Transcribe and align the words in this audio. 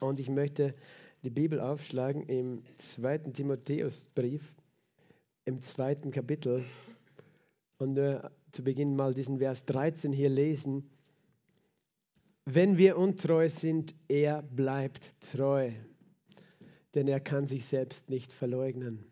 Und 0.00 0.20
ich 0.20 0.28
möchte 0.28 0.74
die 1.22 1.30
Bibel 1.30 1.60
aufschlagen 1.60 2.22
im 2.22 2.62
zweiten 2.76 3.32
Timotheusbrief, 3.32 4.54
im 5.44 5.62
zweiten 5.62 6.10
Kapitel. 6.10 6.64
Und 7.78 7.96
äh, 7.98 8.20
zu 8.52 8.62
Beginn 8.62 8.96
mal 8.96 9.12
diesen 9.12 9.38
Vers 9.38 9.64
13 9.66 10.12
hier 10.12 10.30
lesen. 10.30 10.90
Wenn 12.44 12.78
wir 12.78 12.96
untreu 12.96 13.48
sind, 13.48 13.94
er 14.08 14.42
bleibt 14.42 15.12
treu, 15.20 15.72
denn 16.94 17.08
er 17.08 17.20
kann 17.20 17.44
sich 17.44 17.66
selbst 17.66 18.08
nicht 18.08 18.32
verleugnen. 18.32 19.04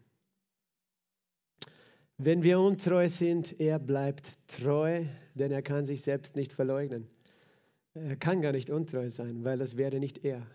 Wenn 2.16 2.45
wir 2.45 2.61
untreu 2.61 3.09
sind, 3.09 3.59
er 3.59 3.80
bleibt 3.80 4.32
treu, 4.46 5.05
denn 5.35 5.51
er 5.51 5.62
kann 5.62 5.85
sich 5.85 6.03
selbst 6.03 6.37
nicht 6.37 6.53
verleugnen. 6.53 7.09
Er 7.95 8.16
kann 8.16 8.42
gar 8.42 8.50
nicht 8.50 8.70
untreu 8.70 9.08
sein, 9.08 9.45
weil 9.45 9.56
das 9.56 9.77
wäre 9.77 10.00
nicht 10.00 10.24
er. 10.24 10.42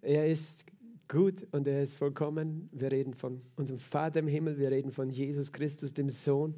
Er 0.00 0.28
ist 0.28 0.64
gut 1.08 1.44
und 1.50 1.66
er 1.66 1.82
ist 1.82 1.96
vollkommen. 1.96 2.68
Wir 2.70 2.92
reden 2.92 3.14
von 3.14 3.42
unserem 3.56 3.80
Vater 3.80 4.20
im 4.20 4.28
Himmel, 4.28 4.56
wir 4.58 4.70
reden 4.70 4.92
von 4.92 5.10
Jesus 5.10 5.50
Christus, 5.50 5.92
dem 5.92 6.08
Sohn. 6.08 6.54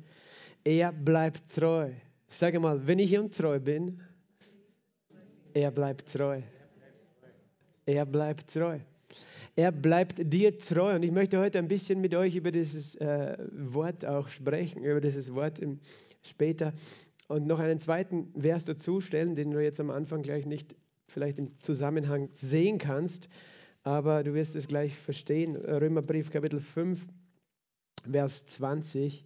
Er 0.63 0.93
bleibt 0.93 1.51
treu. 1.55 1.91
Sage 2.29 2.61
mal, 2.61 2.87
wenn 2.87 2.99
ich 2.99 3.19
untreu 3.19 3.59
bin, 3.59 4.03
er 5.55 5.71
bleibt 5.71 6.13
treu. 6.13 6.43
Er 7.87 8.05
bleibt 8.05 8.53
treu. 8.53 8.79
Er 9.57 9.73
bleibt 9.73 10.17
dir 10.19 10.59
treu. 10.59 10.95
Und 10.95 11.03
ich 11.03 11.13
möchte 11.13 11.39
heute 11.39 11.59
ein 11.59 11.69
bisschen 11.69 12.03
mit 12.03 12.15
euch 12.15 12.37
über 12.37 12.51
dieses 12.51 12.95
äh, 12.97 13.39
Wort 13.53 14.05
auch 14.05 14.29
sprechen, 14.29 14.85
über 14.85 15.01
dieses 15.01 15.33
Wort 15.35 15.59
im, 15.59 15.81
später 16.23 16.75
und 17.31 17.47
noch 17.47 17.61
einen 17.61 17.79
zweiten 17.79 18.33
Vers 18.37 18.65
dazu 18.65 19.01
stellen, 19.01 19.37
den 19.37 19.53
du 19.53 19.63
jetzt 19.63 19.79
am 19.79 19.91
Anfang 19.91 20.23
gleich 20.23 20.47
nicht 20.47 20.75
vielleicht 21.07 21.39
im 21.39 21.61
Zusammenhang 21.61 22.29
sehen 22.33 22.79
kannst, 22.79 23.29
aber 23.85 24.25
du 24.25 24.35
wirst 24.35 24.57
es 24.57 24.67
gleich 24.67 24.97
verstehen. 24.97 25.55
Römerbrief 25.55 26.31
Kapitel 26.31 26.59
5, 26.59 27.07
Vers 28.11 28.47
20. 28.47 29.25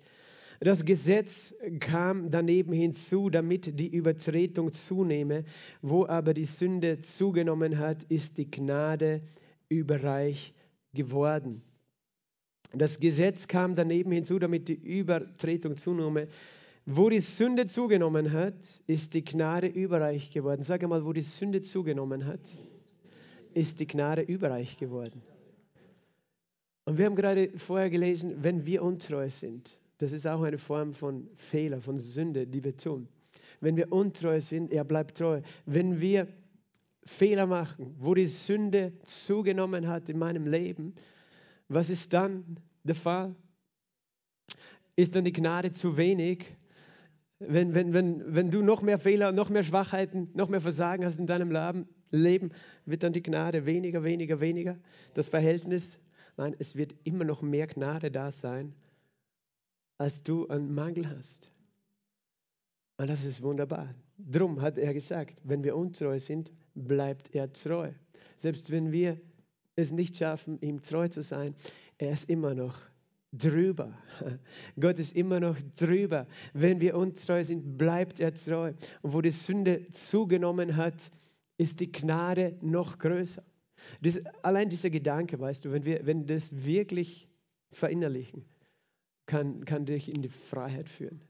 Das 0.60 0.84
Gesetz 0.84 1.54
kam 1.80 2.30
daneben 2.30 2.74
hinzu, 2.74 3.30
damit 3.30 3.80
die 3.80 3.88
Übertretung 3.88 4.70
zunehme. 4.70 5.44
Wo 5.80 6.04
aber 6.04 6.34
die 6.34 6.44
Sünde 6.44 7.00
zugenommen 7.00 7.78
hat, 7.78 8.02
ist 8.04 8.36
die 8.36 8.50
Gnade 8.50 9.22
überreich 9.70 10.52
geworden. 10.92 11.62
Das 12.74 13.00
Gesetz 13.00 13.48
kam 13.48 13.74
daneben 13.74 14.12
hinzu, 14.12 14.38
damit 14.38 14.68
die 14.68 14.74
Übertretung 14.74 15.78
zunehme. 15.78 16.28
Wo 16.86 17.08
die 17.08 17.20
Sünde 17.20 17.66
zugenommen 17.66 18.32
hat, 18.32 18.82
ist 18.86 19.14
die 19.14 19.24
Gnade 19.24 19.68
überreich 19.68 20.30
geworden. 20.30 20.62
Sag 20.62 20.82
einmal, 20.82 21.04
wo 21.04 21.14
die 21.14 21.22
Sünde 21.22 21.62
zugenommen 21.62 22.26
hat, 22.26 22.58
ist 23.54 23.80
die 23.80 23.86
Gnade 23.86 24.20
überreich 24.20 24.76
geworden. 24.76 25.22
Und 26.84 26.98
wir 26.98 27.06
haben 27.06 27.16
gerade 27.16 27.50
vorher 27.56 27.88
gelesen, 27.88 28.44
wenn 28.44 28.66
wir 28.66 28.82
untreu 28.82 29.30
sind, 29.30 29.78
das 29.96 30.12
ist 30.12 30.26
auch 30.26 30.42
eine 30.42 30.58
Form 30.58 30.92
von 30.92 31.30
Fehler, 31.36 31.80
von 31.80 31.98
Sünde, 31.98 32.46
die 32.46 32.62
wir 32.62 32.76
tun. 32.76 33.08
Wenn 33.60 33.76
wir 33.76 33.90
untreu 33.90 34.38
sind, 34.40 34.70
er 34.70 34.84
bleibt 34.84 35.16
treu. 35.16 35.40
Wenn 35.64 36.02
wir 36.02 36.28
Fehler 37.06 37.46
machen, 37.46 37.94
wo 37.98 38.12
die 38.12 38.26
Sünde 38.26 38.92
zugenommen 39.04 39.88
hat 39.88 40.10
in 40.10 40.18
meinem 40.18 40.46
Leben, 40.46 40.94
was 41.68 41.88
ist 41.88 42.12
dann 42.12 42.58
der 42.82 42.94
Fall? 42.94 43.34
Ist 44.96 45.14
dann 45.14 45.24
die 45.24 45.32
Gnade 45.32 45.72
zu 45.72 45.96
wenig? 45.96 46.44
Wenn, 47.38 47.74
wenn, 47.74 47.92
wenn, 47.92 48.34
wenn 48.34 48.50
du 48.50 48.62
noch 48.62 48.82
mehr 48.82 48.98
Fehler, 48.98 49.32
noch 49.32 49.50
mehr 49.50 49.62
Schwachheiten, 49.62 50.30
noch 50.34 50.48
mehr 50.48 50.60
Versagen 50.60 51.04
hast 51.04 51.18
in 51.18 51.26
deinem 51.26 51.50
Leben, 52.10 52.52
wird 52.86 53.02
dann 53.02 53.12
die 53.12 53.22
Gnade 53.22 53.66
weniger, 53.66 54.04
weniger, 54.04 54.40
weniger. 54.40 54.78
Das 55.14 55.28
Verhältnis, 55.28 55.98
nein, 56.36 56.54
es 56.58 56.76
wird 56.76 56.94
immer 57.04 57.24
noch 57.24 57.42
mehr 57.42 57.66
Gnade 57.66 58.10
da 58.10 58.30
sein, 58.30 58.74
als 59.98 60.22
du 60.22 60.48
einen 60.48 60.74
Mangel 60.74 61.08
hast. 61.08 61.50
Und 62.96 63.08
das 63.08 63.24
ist 63.24 63.42
wunderbar. 63.42 63.94
Drum 64.18 64.60
hat 64.60 64.78
er 64.78 64.94
gesagt, 64.94 65.40
wenn 65.42 65.64
wir 65.64 65.76
untreu 65.76 66.18
sind, 66.20 66.52
bleibt 66.74 67.34
er 67.34 67.52
treu. 67.52 67.90
Selbst 68.36 68.70
wenn 68.70 68.92
wir 68.92 69.20
es 69.74 69.90
nicht 69.90 70.16
schaffen, 70.16 70.58
ihm 70.60 70.80
treu 70.80 71.08
zu 71.08 71.22
sein, 71.22 71.54
er 71.98 72.12
ist 72.12 72.30
immer 72.30 72.54
noch 72.54 72.78
drüber. 73.36 73.92
Gott 74.80 74.98
ist 74.98 75.14
immer 75.14 75.40
noch 75.40 75.56
drüber. 75.76 76.26
Wenn 76.52 76.80
wir 76.80 76.96
untreu 76.96 77.42
sind, 77.44 77.76
bleibt 77.76 78.20
er 78.20 78.34
treu. 78.34 78.72
Und 79.02 79.12
wo 79.12 79.20
die 79.20 79.30
Sünde 79.30 79.90
zugenommen 79.90 80.76
hat, 80.76 81.10
ist 81.56 81.80
die 81.80 81.90
Gnade 81.90 82.56
noch 82.60 82.98
größer. 82.98 83.42
Das, 84.00 84.20
allein 84.42 84.68
dieser 84.68 84.90
Gedanke, 84.90 85.38
weißt 85.38 85.64
du, 85.64 85.72
wenn 85.72 85.84
wir 85.84 86.06
wenn 86.06 86.26
das 86.26 86.50
wirklich 86.64 87.28
verinnerlichen, 87.70 88.44
kann, 89.26 89.64
kann 89.64 89.84
dich 89.84 90.08
in 90.08 90.22
die 90.22 90.28
Freiheit 90.28 90.88
führen. 90.88 91.20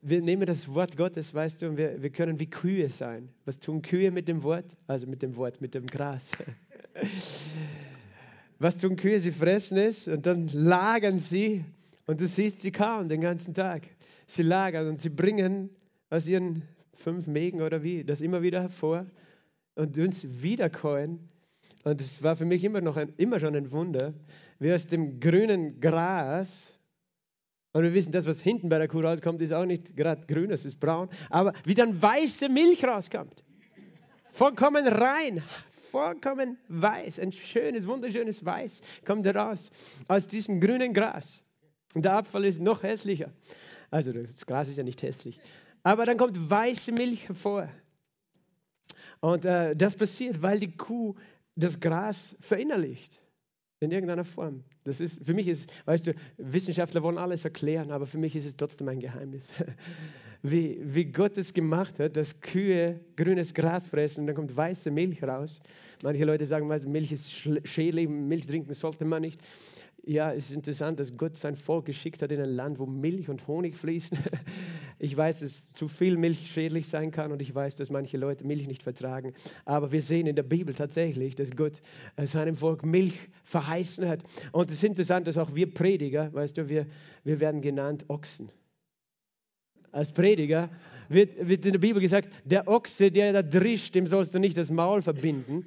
Wir 0.00 0.22
nehmen 0.22 0.46
das 0.46 0.68
Wort 0.68 0.96
Gottes, 0.96 1.34
weißt 1.34 1.62
du, 1.62 1.68
und 1.68 1.76
wir, 1.76 2.00
wir 2.00 2.10
können 2.10 2.38
wie 2.38 2.48
Kühe 2.48 2.88
sein. 2.88 3.28
Was 3.44 3.58
tun 3.58 3.82
Kühe 3.82 4.12
mit 4.12 4.28
dem 4.28 4.44
Wort? 4.44 4.76
Also 4.86 5.08
mit 5.08 5.22
dem 5.22 5.34
Wort, 5.36 5.60
mit 5.60 5.74
dem 5.74 5.86
Gras. 5.86 6.30
Was 8.62 8.78
tun 8.78 8.94
Kühe? 8.94 9.18
Sie 9.18 9.32
fressen 9.32 9.76
es 9.76 10.06
und 10.06 10.24
dann 10.24 10.46
lagern 10.46 11.18
sie 11.18 11.64
und 12.06 12.20
du 12.20 12.28
siehst 12.28 12.60
sie 12.60 12.70
kaum 12.70 13.08
den 13.08 13.20
ganzen 13.20 13.54
Tag. 13.54 13.88
Sie 14.28 14.44
lagern 14.44 14.86
und 14.86 15.00
sie 15.00 15.08
bringen 15.08 15.68
aus 16.10 16.28
ihren 16.28 16.62
fünf 16.94 17.26
Mägen 17.26 17.60
oder 17.60 17.82
wie 17.82 18.04
das 18.04 18.20
immer 18.20 18.40
wieder 18.40 18.60
hervor 18.60 19.06
und 19.74 19.98
uns 19.98 20.24
wiederkäuen. 20.42 21.28
Und 21.82 22.00
es 22.00 22.22
war 22.22 22.36
für 22.36 22.44
mich 22.44 22.62
immer, 22.62 22.80
noch 22.80 22.96
ein, 22.96 23.12
immer 23.16 23.40
schon 23.40 23.56
ein 23.56 23.72
Wunder, 23.72 24.14
wie 24.60 24.72
aus 24.72 24.86
dem 24.86 25.18
grünen 25.18 25.80
Gras, 25.80 26.78
und 27.72 27.82
wir 27.82 27.94
wissen, 27.94 28.12
das, 28.12 28.26
was 28.26 28.40
hinten 28.40 28.68
bei 28.68 28.78
der 28.78 28.86
Kuh 28.86 29.00
rauskommt, 29.00 29.42
ist 29.42 29.52
auch 29.52 29.64
nicht 29.64 29.96
gerade 29.96 30.24
grün, 30.26 30.52
es 30.52 30.64
ist 30.64 30.78
braun, 30.78 31.08
aber 31.30 31.52
wie 31.64 31.74
dann 31.74 32.00
weiße 32.00 32.48
Milch 32.48 32.84
rauskommt. 32.84 33.42
Vollkommen 34.30 34.86
rein, 34.86 35.42
vollkommen 35.92 36.56
weiß, 36.68 37.20
ein 37.20 37.32
schönes, 37.32 37.86
wunderschönes 37.86 38.44
Weiß 38.44 38.80
kommt 39.04 39.26
raus 39.26 39.70
aus 40.08 40.26
diesem 40.26 40.60
grünen 40.60 40.94
Gras. 40.94 41.44
Und 41.94 42.04
der 42.04 42.14
Abfall 42.14 42.46
ist 42.46 42.60
noch 42.60 42.82
hässlicher. 42.82 43.30
Also 43.90 44.10
das 44.10 44.46
Gras 44.46 44.68
ist 44.68 44.78
ja 44.78 44.82
nicht 44.82 45.02
hässlich. 45.02 45.38
Aber 45.82 46.06
dann 46.06 46.16
kommt 46.16 46.50
weiße 46.50 46.92
Milch 46.92 47.28
hervor. 47.28 47.68
Und 49.20 49.44
äh, 49.44 49.76
das 49.76 49.94
passiert, 49.94 50.40
weil 50.40 50.58
die 50.58 50.74
Kuh 50.74 51.14
das 51.54 51.78
Gras 51.78 52.34
verinnerlicht. 52.40 53.20
In 53.80 53.90
irgendeiner 53.90 54.24
Form. 54.24 54.64
Das 54.84 55.00
ist, 55.00 55.24
für 55.24 55.34
mich 55.34 55.48
ist, 55.48 55.68
weißt 55.84 56.06
du, 56.06 56.14
Wissenschaftler 56.38 57.02
wollen 57.02 57.18
alles 57.18 57.44
erklären, 57.44 57.90
aber 57.90 58.06
für 58.06 58.18
mich 58.18 58.34
ist 58.36 58.46
es 58.46 58.56
trotzdem 58.56 58.88
ein 58.88 59.00
Geheimnis. 59.00 59.52
Wie, 60.42 60.80
wie 60.82 61.04
Gott 61.04 61.38
es 61.38 61.54
gemacht 61.54 62.00
hat, 62.00 62.16
dass 62.16 62.40
Kühe 62.40 62.98
grünes 63.16 63.54
Gras 63.54 63.86
fressen 63.86 64.22
und 64.22 64.26
dann 64.26 64.34
kommt 64.34 64.56
weiße 64.56 64.90
Milch 64.90 65.22
raus. 65.22 65.60
Manche 66.02 66.24
Leute 66.24 66.46
sagen, 66.46 66.66
Milch 66.66 67.12
ist 67.12 67.30
schädlich, 67.64 68.08
Milch 68.08 68.46
trinken 68.46 68.74
sollte 68.74 69.04
man 69.04 69.22
nicht. 69.22 69.40
Ja, 70.04 70.32
es 70.32 70.50
ist 70.50 70.56
interessant, 70.56 70.98
dass 70.98 71.16
Gott 71.16 71.36
sein 71.36 71.54
Volk 71.54 71.84
geschickt 71.84 72.22
hat 72.22 72.32
in 72.32 72.40
ein 72.40 72.50
Land, 72.50 72.80
wo 72.80 72.86
Milch 72.86 73.28
und 73.28 73.46
Honig 73.46 73.76
fließen. 73.76 74.18
Ich 74.98 75.16
weiß, 75.16 75.40
dass 75.40 75.66
zu 75.72 75.88
viel 75.88 76.16
Milch 76.16 76.48
schädlich 76.48 76.86
sein 76.86 77.10
kann 77.10 77.32
und 77.32 77.42
ich 77.42 77.52
weiß, 77.52 77.74
dass 77.74 77.90
manche 77.90 78.16
Leute 78.18 78.46
Milch 78.46 78.68
nicht 78.68 78.84
vertragen. 78.84 79.32
Aber 79.64 79.90
wir 79.90 80.00
sehen 80.00 80.28
in 80.28 80.36
der 80.36 80.44
Bibel 80.44 80.72
tatsächlich, 80.76 81.34
dass 81.34 81.50
Gott 81.56 81.82
äh, 82.14 82.24
seinem 82.24 82.54
Volk 82.54 82.86
Milch 82.86 83.18
verheißen 83.42 84.06
hat. 84.06 84.22
Und 84.52 84.70
es 84.70 84.76
ist 84.76 84.84
interessant, 84.84 85.26
dass 85.26 85.38
auch 85.38 85.56
wir 85.56 85.74
Prediger, 85.74 86.32
weißt 86.32 86.56
du, 86.56 86.68
wir, 86.68 86.86
wir 87.24 87.40
werden 87.40 87.62
genannt 87.62 88.04
Ochsen. 88.06 88.52
Als 89.92 90.10
Prediger 90.10 90.68
wird, 91.08 91.46
wird 91.46 91.64
in 91.64 91.72
der 91.72 91.78
Bibel 91.78 92.00
gesagt, 92.02 92.28
der 92.44 92.66
Ochse, 92.66 93.10
der 93.10 93.32
da 93.32 93.42
drischt, 93.42 93.94
dem 93.94 94.06
sollst 94.06 94.34
du 94.34 94.38
nicht 94.38 94.56
das 94.56 94.70
Maul 94.70 95.02
verbinden 95.02 95.66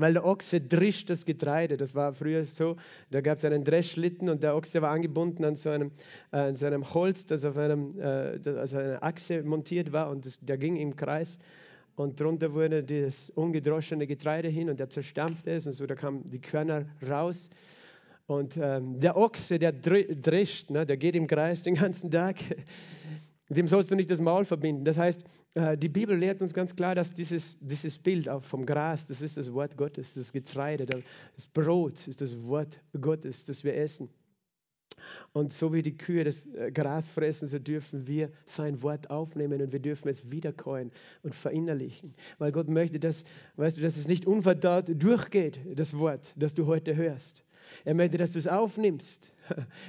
weil 0.00 0.12
der 0.12 0.24
Ochse 0.24 0.60
drischt 0.60 1.10
das 1.10 1.24
Getreide. 1.24 1.76
Das 1.76 1.94
war 1.94 2.12
früher 2.12 2.46
so. 2.46 2.76
Da 3.10 3.20
gab 3.20 3.38
es 3.38 3.44
einen 3.44 3.64
Dreschlitten 3.64 4.28
und 4.28 4.42
der 4.42 4.54
Ochse 4.54 4.82
war 4.82 4.90
angebunden 4.90 5.44
an 5.44 5.54
so 5.54 5.70
einem, 5.70 5.90
äh, 6.32 6.38
an 6.38 6.54
so 6.54 6.66
einem 6.66 6.92
Holz, 6.94 7.26
das 7.26 7.44
auf 7.44 7.56
einem, 7.56 7.98
äh, 7.98 8.38
also 8.44 8.78
einer 8.78 9.02
Achse 9.02 9.42
montiert 9.42 9.92
war 9.92 10.10
und 10.10 10.26
das, 10.26 10.38
der 10.40 10.58
ging 10.58 10.76
im 10.76 10.96
Kreis. 10.96 11.38
Und 11.96 12.20
drunter 12.20 12.52
wurde 12.52 12.84
das 12.84 13.30
ungedroschene 13.30 14.06
Getreide 14.06 14.48
hin 14.48 14.70
und 14.70 14.78
der 14.78 14.88
zerstampfte 14.88 15.50
es 15.50 15.66
und 15.66 15.72
so, 15.72 15.84
da 15.86 15.96
kamen 15.96 16.30
die 16.30 16.40
Körner 16.40 16.86
raus. 17.08 17.50
Und 18.28 18.58
ähm, 18.58 19.00
der 19.00 19.16
Ochse, 19.16 19.58
der 19.58 19.72
drischt, 19.72 20.68
ne, 20.68 20.84
der 20.84 20.98
geht 20.98 21.16
im 21.16 21.26
Kreis 21.26 21.62
den 21.62 21.76
ganzen 21.76 22.10
Tag. 22.10 22.36
Dem 23.48 23.66
sollst 23.66 23.90
du 23.90 23.96
nicht 23.96 24.10
das 24.10 24.20
Maul 24.20 24.44
verbinden. 24.44 24.84
Das 24.84 24.98
heißt, 24.98 25.24
äh, 25.54 25.78
die 25.78 25.88
Bibel 25.88 26.14
lehrt 26.14 26.42
uns 26.42 26.52
ganz 26.52 26.76
klar, 26.76 26.94
dass 26.94 27.14
dieses, 27.14 27.56
dieses 27.60 27.98
Bild 27.98 28.28
vom 28.42 28.66
Gras, 28.66 29.06
das 29.06 29.22
ist 29.22 29.38
das 29.38 29.50
Wort 29.54 29.78
Gottes, 29.78 30.12
das 30.12 30.30
Getreide, 30.30 30.84
das 30.84 31.46
Brot 31.46 32.06
ist 32.06 32.20
das 32.20 32.36
Wort 32.46 32.78
Gottes, 33.00 33.46
das 33.46 33.64
wir 33.64 33.74
essen. 33.74 34.10
Und 35.32 35.50
so 35.50 35.72
wie 35.72 35.80
die 35.80 35.96
Kühe 35.96 36.22
das 36.22 36.44
äh, 36.48 36.70
Gras 36.70 37.08
fressen, 37.08 37.48
so 37.48 37.58
dürfen 37.58 38.06
wir 38.06 38.30
sein 38.44 38.82
Wort 38.82 39.08
aufnehmen 39.08 39.62
und 39.62 39.72
wir 39.72 39.80
dürfen 39.80 40.08
es 40.08 40.30
wiederkäuen 40.30 40.92
und 41.22 41.34
verinnerlichen. 41.34 42.14
Weil 42.36 42.52
Gott 42.52 42.68
möchte, 42.68 43.00
dass, 43.00 43.24
weißt 43.56 43.78
du, 43.78 43.80
dass 43.80 43.96
es 43.96 44.06
nicht 44.06 44.26
unverdaut 44.26 44.90
durchgeht, 45.02 45.60
das 45.74 45.98
Wort, 45.98 46.34
das 46.36 46.52
du 46.52 46.66
heute 46.66 46.94
hörst. 46.94 47.42
Er 47.84 47.94
möchte, 47.94 48.18
dass 48.18 48.32
du 48.32 48.38
es 48.38 48.46
aufnimmst, 48.46 49.32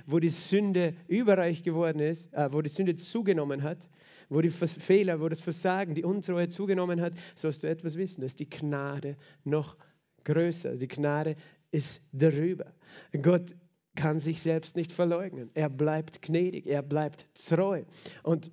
wo 0.06 0.20
die 0.20 0.30
Sünde 0.30 0.94
überreich 1.08 1.64
geworden 1.64 2.00
ist, 2.00 2.32
äh, 2.34 2.52
wo 2.52 2.62
die 2.62 2.70
Sünde 2.70 2.96
zugenommen 2.96 3.64
hat, 3.64 3.90
wo 4.30 4.42
die 4.42 4.52
Fehler, 4.52 5.20
wo 5.20 5.30
das 5.30 5.42
Versagen, 5.42 5.96
die 5.96 6.04
Untreue 6.04 6.48
zugenommen 6.48 7.02
hat, 7.02 7.14
sollst 7.36 7.64
du 7.64 7.68
etwas 7.68 7.98
wissen, 7.98 8.22
dass 8.22 8.36
die 8.36 8.50
Gnade 8.50 9.18
noch 9.44 9.76
größer, 10.24 10.76
die 10.76 10.88
Gnade 10.88 11.36
ist 11.72 12.02
darüber. 12.12 12.74
Gott 13.22 13.56
kann 13.96 14.20
sich 14.20 14.42
selbst 14.42 14.76
nicht 14.76 14.92
verleugnen. 14.92 15.50
Er 15.54 15.70
bleibt 15.70 16.22
gnädig, 16.22 16.68
er 16.68 16.82
bleibt 16.82 17.28
treu. 17.34 17.84
Und 18.24 18.52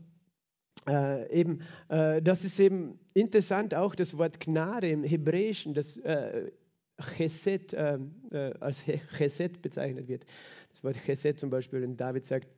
äh, 0.88 1.30
eben, 1.32 1.60
äh, 1.88 2.22
das 2.22 2.44
ist 2.44 2.58
eben 2.58 2.98
interessant, 3.14 3.74
auch 3.74 3.94
das 3.94 4.16
Wort 4.18 4.40
Gnade 4.40 4.88
im 4.90 5.04
Hebräischen, 5.04 5.74
das 5.74 5.96
äh, 5.98 6.50
Chesed, 7.00 7.74
äh, 7.74 7.98
äh, 8.30 8.54
als 8.60 8.84
Chesed 9.16 9.62
bezeichnet 9.62 10.08
wird. 10.08 10.24
Das 10.70 10.82
Wort 10.84 10.96
Chesed 10.96 11.38
zum 11.38 11.50
Beispiel, 11.50 11.82
wenn 11.82 11.96
David 11.96 12.26
sagt, 12.26 12.48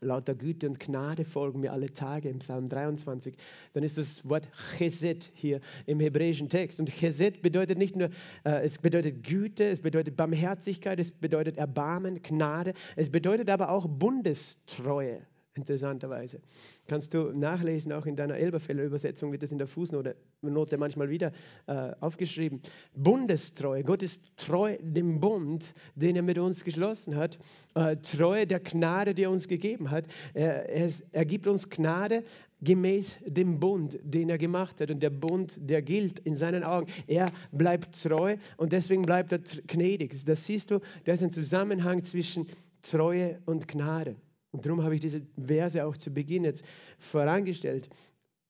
lauter 0.00 0.34
Güte 0.34 0.68
und 0.68 0.78
Gnade 0.78 1.24
folgen 1.24 1.60
mir 1.60 1.72
alle 1.72 1.92
Tage 1.92 2.28
im 2.28 2.38
Psalm 2.38 2.68
23, 2.68 3.36
dann 3.72 3.82
ist 3.82 3.98
das 3.98 4.28
Wort 4.28 4.48
Chesed 4.76 5.30
hier 5.34 5.60
im 5.86 6.00
hebräischen 6.00 6.48
Text. 6.48 6.78
Und 6.78 6.90
Chesed 6.90 7.42
bedeutet 7.42 7.78
nicht 7.78 7.96
nur, 7.96 8.10
äh, 8.44 8.62
es 8.62 8.78
bedeutet 8.78 9.22
Güte, 9.22 9.64
es 9.64 9.80
bedeutet 9.80 10.16
Barmherzigkeit, 10.16 11.00
es 11.00 11.10
bedeutet 11.10 11.56
Erbarmen, 11.56 12.22
Gnade, 12.22 12.74
es 12.96 13.10
bedeutet 13.10 13.50
aber 13.50 13.70
auch 13.70 13.86
Bundestreue 13.88 15.26
interessanterweise. 15.54 16.40
Kannst 16.86 17.14
du 17.14 17.32
nachlesen, 17.32 17.92
auch 17.92 18.06
in 18.06 18.16
deiner 18.16 18.36
Elberfeller 18.36 18.82
Übersetzung 18.82 19.32
wird 19.32 19.42
das 19.42 19.52
in 19.52 19.58
der 19.58 19.66
Fußnote 19.66 20.16
Note 20.42 20.76
manchmal 20.76 21.08
wieder 21.08 21.32
äh, 21.66 21.92
aufgeschrieben. 22.00 22.60
Bundestreue. 22.94 23.82
Gott 23.82 24.02
ist 24.02 24.22
treu 24.36 24.76
dem 24.80 25.20
Bund, 25.20 25.74
den 25.94 26.16
er 26.16 26.22
mit 26.22 26.38
uns 26.38 26.64
geschlossen 26.64 27.16
hat, 27.16 27.38
äh, 27.74 27.96
treu 27.96 28.44
der 28.46 28.60
Gnade, 28.60 29.14
die 29.14 29.22
er 29.22 29.30
uns 29.30 29.48
gegeben 29.48 29.90
hat. 29.90 30.04
Er, 30.34 30.68
er, 30.68 30.90
er 31.12 31.24
gibt 31.24 31.46
uns 31.46 31.68
Gnade 31.70 32.24
gemäß 32.60 33.18
dem 33.26 33.60
Bund, 33.60 33.98
den 34.02 34.30
er 34.30 34.38
gemacht 34.38 34.80
hat. 34.80 34.90
Und 34.90 35.02
der 35.02 35.10
Bund, 35.10 35.58
der 35.60 35.82
gilt 35.82 36.18
in 36.20 36.34
seinen 36.34 36.64
Augen. 36.64 36.90
Er 37.06 37.30
bleibt 37.52 38.02
treu 38.02 38.36
und 38.56 38.72
deswegen 38.72 39.02
bleibt 39.02 39.32
er 39.32 39.38
gnädig. 39.66 40.24
Das 40.24 40.44
siehst 40.44 40.70
du, 40.70 40.80
da 41.04 41.12
ist 41.12 41.22
ein 41.22 41.32
Zusammenhang 41.32 42.02
zwischen 42.02 42.46
Treue 42.82 43.38
und 43.46 43.68
Gnade. 43.68 44.16
Und 44.54 44.64
darum 44.64 44.84
habe 44.84 44.94
ich 44.94 45.00
diese 45.00 45.20
Verse 45.36 45.84
auch 45.84 45.96
zu 45.96 46.12
Beginn 46.12 46.44
jetzt 46.44 46.64
vorangestellt. 47.00 47.90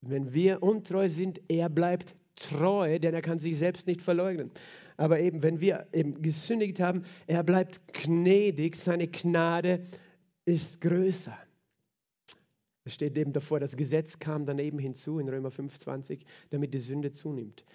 Wenn 0.01 0.35
wir 0.35 0.61
untreu 0.61 1.09
sind, 1.09 1.41
er 1.47 1.67
bleibt 1.67 2.13
treu, 2.35 2.99
denn 2.99 3.15
er 3.15 3.23
kann 3.23 3.39
sich 3.39 3.57
selbst 3.57 3.87
nicht 3.87 4.03
verleugnen. 4.03 4.51
Aber 4.97 5.19
eben, 5.19 5.41
wenn 5.41 5.59
wir 5.61 5.87
eben 5.93 6.21
gesündigt 6.21 6.79
haben, 6.79 7.05
er 7.25 7.41
bleibt 7.41 7.91
gnädig, 7.91 8.75
seine 8.75 9.07
Gnade 9.07 9.83
ist 10.45 10.79
größer. 10.81 11.35
Es 12.83 12.93
steht 12.93 13.17
eben 13.17 13.33
davor, 13.33 13.59
das 13.59 13.75
Gesetz 13.75 14.19
kam 14.19 14.45
daneben 14.45 14.77
hinzu 14.77 15.17
in 15.17 15.27
Römer 15.27 15.49
25, 15.49 16.23
damit 16.51 16.75
die 16.75 16.79
Sünde 16.79 17.09
zunimmt. 17.09 17.65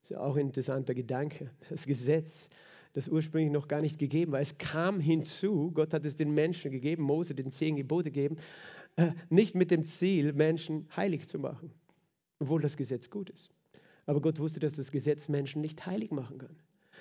Das 0.00 0.12
ist 0.12 0.16
auch 0.16 0.36
ein 0.36 0.46
interessanter 0.46 0.94
Gedanke. 0.94 1.50
Das 1.68 1.84
Gesetz 1.84 2.48
das 2.96 3.08
ursprünglich 3.08 3.52
noch 3.52 3.68
gar 3.68 3.82
nicht 3.82 3.98
gegeben 3.98 4.32
war. 4.32 4.40
Es 4.40 4.56
kam 4.56 5.00
hinzu, 5.00 5.70
Gott 5.72 5.92
hat 5.92 6.06
es 6.06 6.16
den 6.16 6.32
Menschen 6.32 6.70
gegeben, 6.70 7.02
Mose 7.02 7.34
den 7.34 7.50
zehn 7.50 7.76
Gebote 7.76 8.10
gegeben, 8.10 8.36
äh, 8.96 9.10
nicht 9.28 9.54
mit 9.54 9.70
dem 9.70 9.84
Ziel, 9.84 10.32
Menschen 10.32 10.88
heilig 10.96 11.26
zu 11.26 11.38
machen, 11.38 11.70
obwohl 12.38 12.62
das 12.62 12.78
Gesetz 12.78 13.10
gut 13.10 13.28
ist. 13.28 13.50
Aber 14.06 14.22
Gott 14.22 14.38
wusste, 14.38 14.60
dass 14.60 14.72
das 14.72 14.90
Gesetz 14.90 15.28
Menschen 15.28 15.60
nicht 15.60 15.84
heilig 15.84 16.10
machen 16.10 16.38
kann 16.38 16.56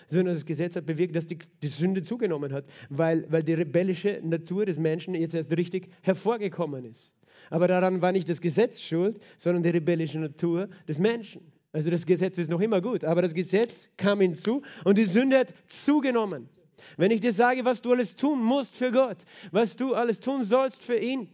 sondern 0.08 0.36
das 0.36 0.46
Gesetz 0.46 0.76
hat 0.76 0.86
bewirkt, 0.86 1.16
dass 1.16 1.26
die, 1.26 1.40
die, 1.64 1.68
Sünde 1.68 2.04
zugenommen 2.04 2.54
hat, 2.54 2.66
weil, 2.90 3.26
weil 3.32 3.42
die 3.42 3.54
rebellische 3.54 4.20
Natur 4.22 4.66
des 4.66 4.78
Menschen 4.78 5.16
jetzt 5.16 5.34
erst 5.34 5.56
richtig 5.58 5.90
hervorgekommen 6.02 6.86
ist. 6.86 7.12
Aber 7.50 7.68
daran 7.68 8.02
war 8.02 8.12
nicht 8.12 8.30
das 8.30 8.40
Gesetz 8.40 8.82
schuld, 8.82 9.20
sondern 9.38 9.64
die 9.64 9.70
rebellische 9.70 10.20
Natur 10.20 10.70
des 10.88 11.00
Menschen. 11.00 11.42
Also 11.76 11.92
das 11.92 12.06
Gesetz 12.06 12.38
ist 12.38 12.50
noch 12.50 12.62
immer 12.62 12.80
gut, 12.80 13.04
aber 13.04 13.22
das 13.22 13.34
Gesetz 13.34 13.90
kam 13.98 14.22
hinzu 14.22 14.62
und 14.86 14.98
die 14.98 15.04
Sünde 15.04 15.40
hat 15.40 15.54
zugenommen. 15.68 16.48
Wenn 16.96 17.12
ich 17.12 17.20
dir 17.20 17.34
sage, 17.34 17.66
was 17.66 17.82
du 17.82 17.92
alles 17.92 18.16
tun 18.16 18.42
musst 18.42 18.78
für 18.78 18.94
Gott, 18.94 19.18
was 19.52 19.76
du 19.76 19.94
alles 19.94 20.22
tun 20.22 20.46
sollst 20.46 20.82
für 20.82 20.96
ihn, 20.96 21.28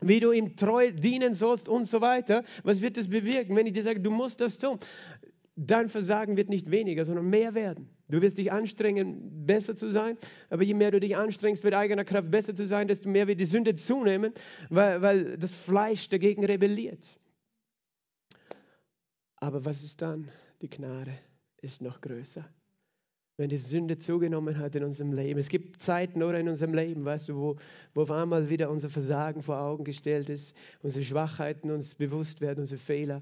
wie 0.00 0.20
du 0.20 0.32
ihm 0.32 0.56
treu 0.56 0.90
dienen 0.90 1.34
sollst 1.34 1.68
und 1.68 1.84
so 1.84 2.00
weiter, 2.00 2.44
was 2.62 2.80
wird 2.80 2.96
das 2.96 3.08
bewirken? 3.08 3.54
Wenn 3.56 3.66
ich 3.66 3.74
dir 3.74 3.82
sage, 3.82 4.00
du 4.00 4.10
musst 4.10 4.40
das 4.40 4.56
tun, 4.56 4.78
dein 5.54 5.90
Versagen 5.90 6.38
wird 6.38 6.48
nicht 6.48 6.70
weniger, 6.70 7.04
sondern 7.04 7.28
mehr 7.28 7.54
werden. 7.54 7.90
Du 8.08 8.22
wirst 8.22 8.38
dich 8.38 8.50
anstrengen, 8.50 9.44
besser 9.44 9.74
zu 9.74 9.90
sein, 9.90 10.16
aber 10.48 10.62
je 10.62 10.72
mehr 10.72 10.92
du 10.92 11.00
dich 11.00 11.14
anstrengst, 11.14 11.62
mit 11.62 11.74
eigener 11.74 12.06
Kraft 12.06 12.30
besser 12.30 12.54
zu 12.54 12.66
sein, 12.66 12.88
desto 12.88 13.10
mehr 13.10 13.26
wird 13.26 13.38
die 13.38 13.44
Sünde 13.44 13.76
zunehmen, 13.76 14.32
weil, 14.70 15.02
weil 15.02 15.36
das 15.36 15.52
Fleisch 15.52 16.08
dagegen 16.08 16.42
rebelliert. 16.42 17.18
Aber 19.44 19.62
was 19.66 19.82
ist 19.82 20.00
dann? 20.00 20.30
Die 20.62 20.70
Gnade 20.70 21.12
ist 21.60 21.82
noch 21.82 22.00
größer. 22.00 22.48
Wenn 23.36 23.50
die 23.50 23.58
Sünde 23.58 23.98
zugenommen 23.98 24.56
hat 24.56 24.74
in 24.74 24.84
unserem 24.84 25.12
Leben. 25.12 25.38
Es 25.38 25.50
gibt 25.50 25.82
Zeiten 25.82 26.22
oder 26.22 26.40
in 26.40 26.48
unserem 26.48 26.72
Leben, 26.72 27.04
weißt 27.04 27.28
du, 27.28 27.36
wo, 27.36 27.56
wo 27.92 28.02
auf 28.02 28.10
einmal 28.10 28.48
wieder 28.48 28.70
unser 28.70 28.88
Versagen 28.88 29.42
vor 29.42 29.60
Augen 29.60 29.84
gestellt 29.84 30.30
ist, 30.30 30.56
unsere 30.80 31.04
Schwachheiten 31.04 31.70
uns 31.70 31.94
bewusst 31.94 32.40
werden, 32.40 32.60
unsere 32.60 32.80
Fehler 32.80 33.20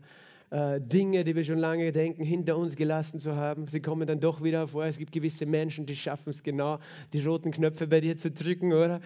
äh, 0.53 0.83
Dinge, 0.83 1.25
die 1.25 1.35
wir 1.35 1.45
schon 1.45 1.57
lange 1.57 1.93
denken, 1.93 2.25
hinter 2.25 2.59
uns 2.59 2.77
gelassen 2.77 3.19
zu 3.19 3.35
haben. 3.35 3.67
Sie 3.69 3.81
kommen 3.81 4.07
dann 4.07 4.21
doch 4.21 4.43
wieder 4.43 4.69
vor. 4.69 4.85
Es 4.85 4.99
gibt 4.99 5.11
gewisse 5.11 5.47
Menschen, 5.47 5.87
die 5.87 5.97
schaffen 5.97 6.29
es 6.29 6.43
genau, 6.43 6.79
die 7.15 7.25
roten 7.25 7.53
Knöpfe 7.53 7.87
bei 7.87 8.03
dir 8.03 8.19
zu 8.19 8.31
drücken, 8.31 8.75
oder? 8.75 9.01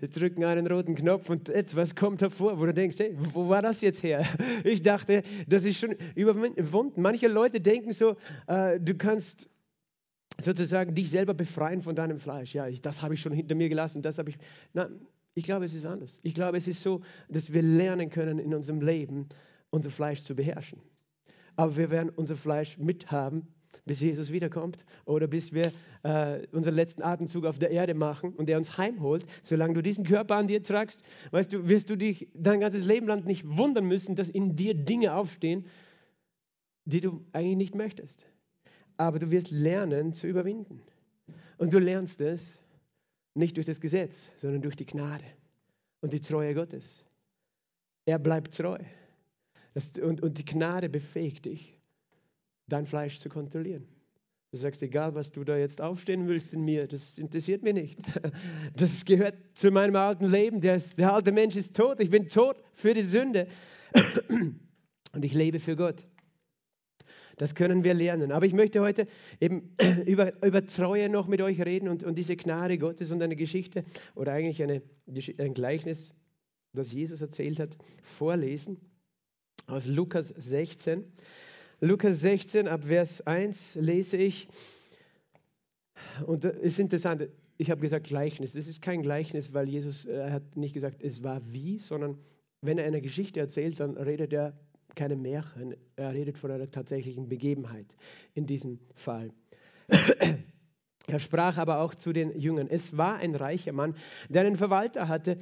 Die 0.00 0.08
drücken 0.08 0.44
einen 0.44 0.64
roten 0.64 0.94
Knopf 0.94 1.28
und 1.28 1.48
etwas 1.48 1.96
kommt 1.96 2.22
hervor, 2.22 2.60
wo 2.60 2.66
du 2.66 2.72
denkst, 2.72 3.00
hey, 3.00 3.16
wo 3.32 3.48
war 3.48 3.62
das 3.62 3.80
jetzt 3.80 4.02
her? 4.02 4.24
Ich 4.64 4.82
dachte, 4.82 5.22
das 5.48 5.64
ist 5.64 5.78
schon 5.78 5.96
überwunden. 6.14 7.02
Manche 7.02 7.26
Leute 7.26 7.60
denken 7.60 7.92
so, 7.92 8.16
äh, 8.46 8.78
du 8.78 8.94
kannst 8.94 9.48
sozusagen 10.40 10.94
dich 10.94 11.10
selber 11.10 11.34
befreien 11.34 11.82
von 11.82 11.96
deinem 11.96 12.20
Fleisch. 12.20 12.54
Ja, 12.54 12.68
ich, 12.68 12.80
das 12.80 13.02
habe 13.02 13.14
ich 13.14 13.20
schon 13.20 13.32
hinter 13.32 13.56
mir 13.56 13.68
gelassen, 13.68 14.02
das 14.02 14.18
habe 14.18 14.30
ich. 14.30 14.38
Na, 14.72 14.88
ich 15.34 15.44
glaube, 15.44 15.64
es 15.64 15.74
ist 15.74 15.84
anders. 15.84 16.20
Ich 16.22 16.34
glaube, 16.34 16.58
es 16.58 16.68
ist 16.68 16.80
so, 16.80 17.00
dass 17.28 17.52
wir 17.52 17.62
lernen 17.62 18.08
können 18.08 18.38
in 18.38 18.54
unserem 18.54 18.80
Leben, 18.80 19.28
unser 19.70 19.90
Fleisch 19.90 20.22
zu 20.22 20.36
beherrschen 20.36 20.80
aber 21.56 21.76
wir 21.76 21.90
werden 21.90 22.10
unser 22.10 22.36
Fleisch 22.36 22.78
mithaben, 22.78 23.46
bis 23.84 24.00
Jesus 24.00 24.32
wiederkommt 24.32 24.84
oder 25.04 25.26
bis 25.26 25.52
wir 25.52 25.72
äh, 26.02 26.46
unseren 26.52 26.74
letzten 26.74 27.02
Atemzug 27.02 27.44
auf 27.44 27.58
der 27.58 27.70
Erde 27.70 27.94
machen 27.94 28.32
und 28.32 28.48
er 28.48 28.58
uns 28.58 28.78
heimholt. 28.78 29.24
Solange 29.42 29.74
du 29.74 29.82
diesen 29.82 30.04
Körper 30.04 30.36
an 30.36 30.46
dir 30.46 30.62
tragst, 30.62 31.02
weißt 31.30 31.52
du, 31.52 31.68
wirst 31.68 31.90
du 31.90 31.96
dich 31.96 32.28
dein 32.34 32.60
ganzes 32.60 32.84
Leben 32.84 33.06
lang 33.06 33.24
nicht 33.24 33.44
wundern 33.46 33.86
müssen, 33.86 34.14
dass 34.14 34.28
in 34.28 34.56
dir 34.56 34.74
Dinge 34.74 35.14
aufstehen, 35.14 35.66
die 36.84 37.00
du 37.00 37.24
eigentlich 37.32 37.56
nicht 37.56 37.74
möchtest. 37.74 38.26
Aber 38.96 39.18
du 39.18 39.30
wirst 39.30 39.50
lernen 39.50 40.12
zu 40.12 40.26
überwinden. 40.26 40.82
Und 41.58 41.72
du 41.72 41.78
lernst 41.78 42.20
es 42.20 42.60
nicht 43.34 43.56
durch 43.56 43.66
das 43.66 43.80
Gesetz, 43.80 44.30
sondern 44.36 44.62
durch 44.62 44.76
die 44.76 44.86
Gnade 44.86 45.24
und 46.00 46.12
die 46.12 46.20
Treue 46.20 46.54
Gottes. 46.54 47.04
Er 48.04 48.18
bleibt 48.18 48.56
treu. 48.56 48.78
Das, 49.74 49.92
und, 49.92 50.22
und 50.22 50.38
die 50.38 50.44
Gnade 50.44 50.88
befähigt 50.88 51.46
dich, 51.46 51.76
dein 52.68 52.86
Fleisch 52.86 53.20
zu 53.20 53.28
kontrollieren. 53.28 53.86
Du 54.50 54.58
sagst, 54.58 54.82
egal 54.82 55.14
was 55.14 55.32
du 55.32 55.44
da 55.44 55.56
jetzt 55.56 55.80
aufstehen 55.80 56.28
willst 56.28 56.52
in 56.52 56.62
mir, 56.62 56.86
das 56.86 57.16
interessiert 57.16 57.62
mich 57.62 57.72
nicht. 57.72 57.98
Das 58.76 59.04
gehört 59.04 59.34
zu 59.54 59.70
meinem 59.70 59.96
alten 59.96 60.26
Leben. 60.26 60.60
Der, 60.60 60.74
ist, 60.74 60.98
der 60.98 61.14
alte 61.14 61.32
Mensch 61.32 61.56
ist 61.56 61.74
tot. 61.74 62.00
Ich 62.00 62.10
bin 62.10 62.28
tot 62.28 62.62
für 62.74 62.92
die 62.92 63.02
Sünde. 63.02 63.48
Und 65.14 65.24
ich 65.24 65.32
lebe 65.32 65.58
für 65.58 65.74
Gott. 65.74 66.06
Das 67.38 67.54
können 67.54 67.82
wir 67.82 67.94
lernen. 67.94 68.30
Aber 68.30 68.44
ich 68.44 68.52
möchte 68.52 68.80
heute 68.80 69.06
eben 69.40 69.74
über, 70.06 70.44
über 70.44 70.66
Treue 70.66 71.08
noch 71.08 71.28
mit 71.28 71.40
euch 71.40 71.60
reden 71.62 71.88
und, 71.88 72.04
und 72.04 72.16
diese 72.16 72.36
Gnade 72.36 72.76
Gottes 72.76 73.10
und 73.10 73.22
eine 73.22 73.36
Geschichte 73.36 73.84
oder 74.14 74.32
eigentlich 74.32 74.62
eine, 74.62 74.82
ein 75.38 75.54
Gleichnis, 75.54 76.12
das 76.74 76.92
Jesus 76.92 77.22
erzählt 77.22 77.58
hat, 77.58 77.78
vorlesen 78.02 78.78
aus 79.66 79.86
Lukas 79.86 80.28
16. 80.28 81.04
Lukas 81.80 82.20
16 82.20 82.68
ab 82.68 82.84
Vers 82.84 83.26
1 83.26 83.76
lese 83.76 84.16
ich. 84.16 84.48
Und 86.26 86.44
es 86.44 86.56
ist 86.56 86.78
interessant, 86.78 87.28
ich 87.58 87.70
habe 87.70 87.80
gesagt 87.80 88.06
Gleichnis. 88.06 88.54
Es 88.54 88.66
ist 88.66 88.82
kein 88.82 89.02
Gleichnis, 89.02 89.52
weil 89.52 89.68
Jesus 89.68 90.04
äh, 90.06 90.30
hat 90.30 90.56
nicht 90.56 90.74
gesagt, 90.74 91.02
es 91.02 91.22
war 91.22 91.40
wie, 91.52 91.78
sondern 91.78 92.18
wenn 92.60 92.78
er 92.78 92.86
eine 92.86 93.00
Geschichte 93.00 93.40
erzählt, 93.40 93.80
dann 93.80 93.96
redet 93.96 94.32
er 94.32 94.58
keine 94.94 95.16
Märchen, 95.16 95.74
er 95.96 96.12
redet 96.12 96.38
von 96.38 96.50
einer 96.50 96.70
tatsächlichen 96.70 97.28
Begebenheit 97.28 97.96
in 98.34 98.46
diesem 98.46 98.78
Fall. 98.94 99.30
Er 101.08 101.18
sprach 101.18 101.58
aber 101.58 101.80
auch 101.80 101.94
zu 101.94 102.12
den 102.12 102.38
Jüngern. 102.38 102.68
Es 102.68 102.96
war 102.96 103.16
ein 103.16 103.34
reicher 103.34 103.72
Mann, 103.72 103.96
der 104.28 104.42
einen 104.42 104.56
Verwalter 104.56 105.08
hatte. 105.08 105.36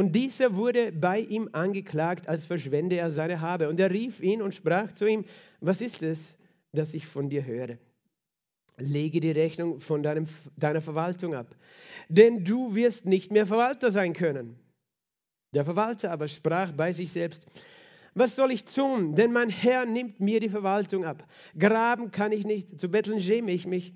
Und 0.00 0.12
dieser 0.12 0.56
wurde 0.56 0.92
bei 0.92 1.20
ihm 1.20 1.50
angeklagt, 1.52 2.26
als 2.26 2.46
verschwende 2.46 2.96
er 2.96 3.10
seine 3.10 3.42
Habe. 3.42 3.68
Und 3.68 3.78
er 3.78 3.90
rief 3.90 4.22
ihn 4.22 4.40
und 4.40 4.54
sprach 4.54 4.90
zu 4.92 5.04
ihm, 5.06 5.26
was 5.60 5.82
ist 5.82 6.02
es, 6.02 6.34
das 6.72 6.94
ich 6.94 7.06
von 7.06 7.28
dir 7.28 7.44
höre? 7.44 7.76
Lege 8.78 9.20
die 9.20 9.30
Rechnung 9.30 9.78
von 9.78 10.02
deinem, 10.02 10.24
deiner 10.56 10.80
Verwaltung 10.80 11.34
ab, 11.34 11.54
denn 12.08 12.46
du 12.46 12.74
wirst 12.74 13.04
nicht 13.04 13.30
mehr 13.30 13.46
Verwalter 13.46 13.92
sein 13.92 14.14
können. 14.14 14.58
Der 15.54 15.66
Verwalter 15.66 16.12
aber 16.12 16.28
sprach 16.28 16.72
bei 16.72 16.94
sich 16.94 17.12
selbst, 17.12 17.44
was 18.14 18.36
soll 18.36 18.52
ich 18.52 18.64
tun? 18.64 19.16
Denn 19.16 19.34
mein 19.34 19.50
Herr 19.50 19.84
nimmt 19.84 20.18
mir 20.18 20.40
die 20.40 20.48
Verwaltung 20.48 21.04
ab. 21.04 21.28
Graben 21.58 22.10
kann 22.10 22.32
ich 22.32 22.46
nicht, 22.46 22.80
zu 22.80 22.88
betteln 22.88 23.20
schäme 23.20 23.52
ich 23.52 23.66
mich. 23.66 23.92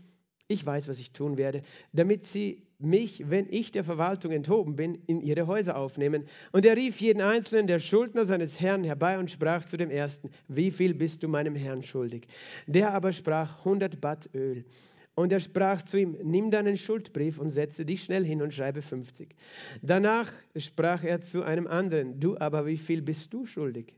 Ich 0.48 0.66
weiß, 0.66 0.86
was 0.86 1.00
ich 1.00 1.12
tun 1.12 1.38
werde, 1.38 1.62
damit 1.94 2.26
sie 2.26 2.63
mich, 2.78 3.30
wenn 3.30 3.46
ich 3.50 3.72
der 3.72 3.84
Verwaltung 3.84 4.32
enthoben 4.32 4.76
bin, 4.76 4.98
in 5.06 5.20
ihre 5.20 5.46
Häuser 5.46 5.76
aufnehmen. 5.76 6.26
Und 6.52 6.66
er 6.66 6.76
rief 6.76 7.00
jeden 7.00 7.22
einzelnen 7.22 7.66
der 7.66 7.78
Schuldner 7.78 8.24
seines 8.24 8.60
Herrn 8.60 8.84
herbei 8.84 9.18
und 9.18 9.30
sprach 9.30 9.64
zu 9.64 9.76
dem 9.76 9.90
ersten, 9.90 10.30
wie 10.48 10.70
viel 10.70 10.94
bist 10.94 11.22
du 11.22 11.28
meinem 11.28 11.54
Herrn 11.54 11.82
schuldig? 11.82 12.26
Der 12.66 12.92
aber 12.92 13.12
sprach, 13.12 13.64
hundert 13.64 14.00
Bad 14.00 14.28
Öl. 14.34 14.64
Und 15.14 15.32
er 15.32 15.40
sprach 15.40 15.82
zu 15.82 15.96
ihm, 15.96 16.16
nimm 16.22 16.50
deinen 16.50 16.76
Schuldbrief 16.76 17.38
und 17.38 17.50
setze 17.50 17.84
dich 17.84 18.02
schnell 18.02 18.24
hin 18.24 18.42
und 18.42 18.52
schreibe 18.52 18.82
50. 18.82 19.34
Danach 19.80 20.32
sprach 20.56 21.04
er 21.04 21.20
zu 21.20 21.44
einem 21.44 21.68
anderen, 21.68 22.18
du 22.18 22.36
aber 22.38 22.66
wie 22.66 22.76
viel 22.76 23.00
bist 23.00 23.32
du 23.32 23.46
schuldig? 23.46 23.94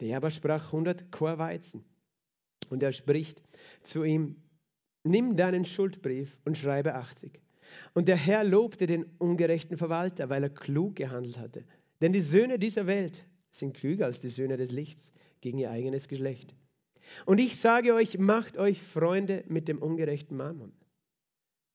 Der 0.00 0.18
aber 0.18 0.30
sprach 0.30 0.66
100 0.66 1.10
Chor 1.10 1.38
Weizen. 1.38 1.84
Und 2.68 2.82
er 2.82 2.92
spricht 2.92 3.42
zu 3.82 4.04
ihm, 4.04 4.36
nimm 5.02 5.36
deinen 5.36 5.64
Schuldbrief 5.64 6.36
und 6.44 6.58
schreibe 6.58 6.94
80. 6.94 7.40
Und 7.94 8.08
der 8.08 8.16
Herr 8.16 8.44
lobte 8.44 8.86
den 8.86 9.06
ungerechten 9.18 9.76
Verwalter, 9.76 10.28
weil 10.28 10.42
er 10.42 10.50
klug 10.50 10.96
gehandelt 10.96 11.38
hatte. 11.38 11.64
Denn 12.00 12.12
die 12.12 12.20
Söhne 12.20 12.58
dieser 12.58 12.86
Welt 12.86 13.24
sind 13.50 13.74
klüger 13.74 14.06
als 14.06 14.20
die 14.20 14.28
Söhne 14.28 14.56
des 14.56 14.72
Lichts 14.72 15.12
gegen 15.40 15.58
ihr 15.58 15.70
eigenes 15.70 16.08
Geschlecht. 16.08 16.54
Und 17.26 17.38
ich 17.38 17.58
sage 17.58 17.94
euch, 17.94 18.18
macht 18.18 18.56
euch 18.56 18.82
Freunde 18.82 19.44
mit 19.48 19.68
dem 19.68 19.78
ungerechten 19.78 20.36
Mammon, 20.36 20.72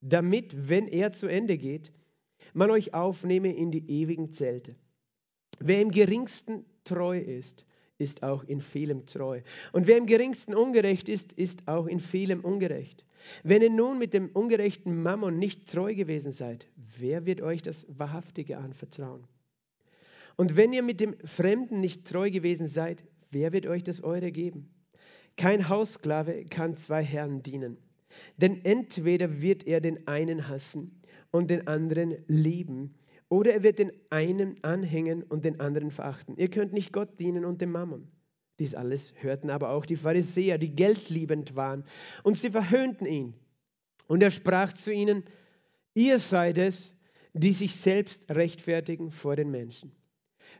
damit, 0.01 0.69
wenn 0.69 0.87
er 0.87 1.11
zu 1.11 1.27
Ende 1.27 1.57
geht, 1.57 1.91
man 2.53 2.71
euch 2.71 2.93
aufnehme 2.93 3.55
in 3.55 3.71
die 3.71 3.89
ewigen 3.89 4.31
Zelte. 4.31 4.75
Wer 5.59 5.81
im 5.81 5.91
geringsten 5.91 6.65
treu 6.83 7.19
ist, 7.19 7.65
ist 7.99 8.23
auch 8.23 8.43
in 8.45 8.61
vielem 8.61 9.05
treu. 9.05 9.41
Und 9.71 9.85
wer 9.85 9.97
im 9.97 10.07
geringsten 10.07 10.55
ungerecht 10.55 11.07
ist, 11.07 11.33
ist 11.33 11.67
auch 11.67 11.85
in 11.85 11.99
vielem 11.99 12.39
ungerecht. 12.39 13.05
Wenn 13.43 13.61
ihr 13.61 13.69
nun 13.69 13.99
mit 13.99 14.13
dem 14.13 14.29
ungerechten 14.29 15.03
Mammon 15.03 15.37
nicht 15.37 15.69
treu 15.69 15.93
gewesen 15.93 16.31
seid, 16.31 16.67
wer 16.97 17.25
wird 17.25 17.41
euch 17.41 17.61
das 17.61 17.85
Wahrhaftige 17.89 18.57
anvertrauen? 18.57 19.27
Und 20.37 20.55
wenn 20.55 20.71
ihr 20.71 20.83
mit 20.83 21.01
dem 21.01 21.15
Fremden 21.25 21.81
nicht 21.81 22.07
treu 22.07 22.31
gewesen 22.31 22.67
seid, 22.67 23.03
wer 23.29 23.51
wird 23.51 23.67
euch 23.67 23.83
das 23.83 24.01
Eure 24.01 24.31
geben? 24.31 24.69
Kein 25.35 25.67
Haussklave 25.67 26.45
kann 26.45 26.77
zwei 26.77 27.03
Herren 27.03 27.43
dienen, 27.43 27.77
denn 28.37 28.63
entweder 28.63 29.41
wird 29.41 29.67
er 29.67 29.81
den 29.81 30.07
einen 30.07 30.47
hassen 30.47 31.01
und 31.31 31.49
den 31.49 31.67
anderen 31.67 32.15
lieben, 32.27 32.95
oder 33.29 33.53
er 33.53 33.63
wird 33.63 33.79
den 33.79 33.91
einen 34.09 34.61
anhängen 34.63 35.23
und 35.23 35.45
den 35.45 35.59
anderen 35.59 35.91
verachten. 35.91 36.35
Ihr 36.37 36.49
könnt 36.49 36.73
nicht 36.73 36.91
Gott 36.91 37.19
dienen 37.19 37.45
und 37.45 37.61
dem 37.61 37.71
Mammon. 37.71 38.11
Dies 38.59 38.75
alles 38.75 39.13
hörten 39.21 39.49
aber 39.49 39.69
auch 39.69 39.85
die 39.85 39.95
Pharisäer, 39.95 40.57
die 40.57 40.75
geldliebend 40.75 41.55
waren, 41.55 41.85
und 42.23 42.37
sie 42.37 42.49
verhöhnten 42.49 43.07
ihn. 43.07 43.33
Und 44.07 44.21
er 44.21 44.31
sprach 44.31 44.73
zu 44.73 44.91
ihnen, 44.91 45.23
ihr 45.93 46.19
seid 46.19 46.57
es, 46.57 46.93
die 47.33 47.53
sich 47.53 47.75
selbst 47.75 48.29
rechtfertigen 48.29 49.11
vor 49.11 49.35
den 49.35 49.51
Menschen. 49.51 49.91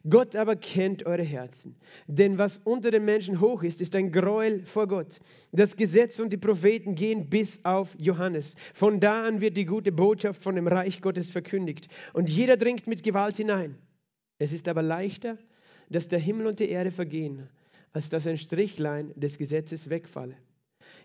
Gott 0.08 0.36
aber 0.36 0.56
kennt 0.56 1.06
eure 1.06 1.24
Herzen. 1.24 1.76
Denn 2.08 2.38
was 2.38 2.60
unter 2.64 2.92
den 2.92 3.06
Menschen 3.06 3.42
hoch 3.42 3.64
ist, 3.64 3.82
ist 3.82 3.96
ein 3.96 4.12
Gräuel 4.12 4.64
vor 4.64 4.88
Gott. 4.88 5.20
Das 5.52 5.76
Gesetz 5.76 6.20
und 6.20 6.32
die 6.32 6.38
Propheten 6.38 6.96
gehen 6.96 7.30
bis 7.30 7.60
auf 7.64 7.96
Johannes. 7.98 8.56
Von 8.74 9.00
da 9.00 9.28
an 9.28 9.42
wird 9.42 9.58
die 9.58 9.66
gute 9.66 9.92
Botschaft 9.92 10.42
von 10.42 10.56
dem 10.56 10.68
Reich 10.68 11.02
Gottes 11.02 11.32
verkündigt. 11.32 11.88
Und 12.14 12.30
jeder 12.30 12.56
dringt 12.56 12.88
mit 12.88 13.04
Gewalt 13.04 13.38
hinein. 13.38 13.78
Es 14.38 14.54
ist 14.54 14.68
aber 14.70 14.82
leichter, 14.82 15.38
dass 15.90 16.08
der 16.08 16.20
Himmel 16.20 16.48
und 16.48 16.60
die 16.60 16.70
Erde 16.70 16.92
vergehen, 16.92 17.50
als 17.92 18.10
dass 18.10 18.28
ein 18.28 18.38
Strichlein 18.38 19.12
des 19.16 19.38
Gesetzes 19.38 19.90
wegfalle. 19.90 20.38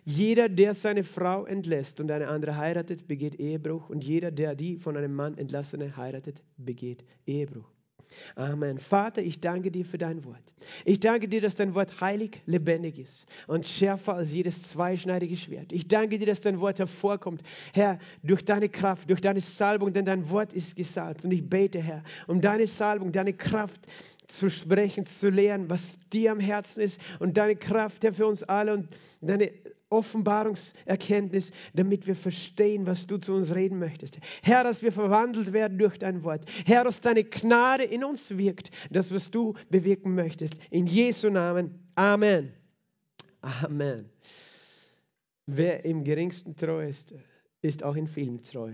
Jeder, 0.05 0.51
der 0.51 0.75
seine 0.75 1.03
Frau 1.03 1.47
entlässt 1.47 1.99
und 1.99 2.11
eine 2.11 2.29
andere 2.29 2.59
heiratet, 2.59 3.09
begeht 3.09 3.41
Ehebruch. 3.41 3.89
Und 3.89 4.05
jeder, 4.05 4.31
der 4.31 4.55
die 4.55 4.77
von 4.77 4.97
einem 4.97 5.15
Mann 5.15 5.39
entlassene 5.39 5.97
heiratet, 5.97 6.43
begeht 6.59 7.05
Ehebruch. 7.27 7.74
Amen. 8.37 8.79
Vater, 8.79 9.23
ich 9.23 9.41
danke 9.41 9.71
dir 9.71 9.85
für 9.85 9.99
dein 9.99 10.25
Wort. 10.25 10.55
Ich 10.85 11.01
danke 11.01 11.29
dir, 11.29 11.41
dass 11.41 11.57
dein 11.57 11.75
Wort 11.75 12.01
heilig, 12.01 12.41
lebendig 12.47 12.99
ist 12.99 13.27
und 13.47 13.67
schärfer 13.67 14.15
als 14.15 14.33
jedes 14.33 14.63
zweischneidige 14.71 15.37
Schwert. 15.37 15.73
Ich 15.73 15.89
danke 15.89 16.19
dir, 16.19 16.27
dass 16.27 16.41
dein 16.41 16.61
Wort 16.61 16.79
hervorkommt, 16.79 17.43
Herr, 17.73 17.99
durch 18.23 18.45
deine 18.45 18.69
Kraft, 18.69 19.11
durch 19.11 19.21
deine 19.21 19.41
Salbung, 19.41 19.93
denn 19.93 20.05
dein 20.05 20.29
Wort 20.31 20.53
ist 20.53 20.77
gesalbt. 20.77 21.25
Und 21.25 21.33
ich 21.33 21.49
bete, 21.49 21.81
Herr, 21.81 22.03
um 22.27 22.41
deine 22.41 22.67
Salbung, 22.67 23.13
deine 23.13 23.33
Kraft 23.33 23.81
zu 24.27 24.51
sprechen, 24.51 25.07
zu 25.07 25.29
lehren, 25.29 25.69
was 25.69 25.99
dir 26.13 26.33
am 26.33 26.41
Herzen 26.41 26.83
ist 26.83 27.01
und 27.19 27.37
deine 27.37 27.57
Kraft, 27.57 28.05
Herr, 28.05 28.13
für 28.13 28.27
uns 28.27 28.43
alle 28.43 28.75
und 28.75 28.89
deine 29.21 29.53
Offenbarungserkenntnis, 29.95 31.53
damit 31.73 32.07
wir 32.07 32.15
verstehen, 32.15 32.87
was 32.87 33.07
du 33.07 33.19
zu 33.19 33.33
uns 33.35 33.55
reden 33.55 33.79
möchtest. 33.79 34.19
Herr, 34.43 34.65
dass 34.65 34.83
wir 34.83 34.93
verwandelt 34.93 35.53
werden 35.53 35.79
durch 35.79 35.99
dein 35.99 36.23
Wort. 36.25 36.45
Herr, 36.67 36.85
dass 36.85 37.01
deine 37.01 37.25
Gnade 37.25 37.85
in 37.85 38.05
uns 38.05 38.37
wirkt, 38.37 38.71
das, 38.91 39.13
was 39.13 39.31
du 39.31 39.55
bewirken 39.71 40.15
möchtest. 40.15 40.55
In 40.71 40.87
Jesu 40.87 41.31
Namen. 41.31 41.79
Amen. 41.95 42.53
Amen. 43.41 44.11
Wer 45.47 45.85
im 45.85 46.05
geringsten 46.05 46.57
treu 46.57 46.87
ist, 46.87 47.15
ist 47.61 47.83
auch 47.83 47.97
in 47.97 48.07
vielen 48.07 48.43
treu. 48.43 48.73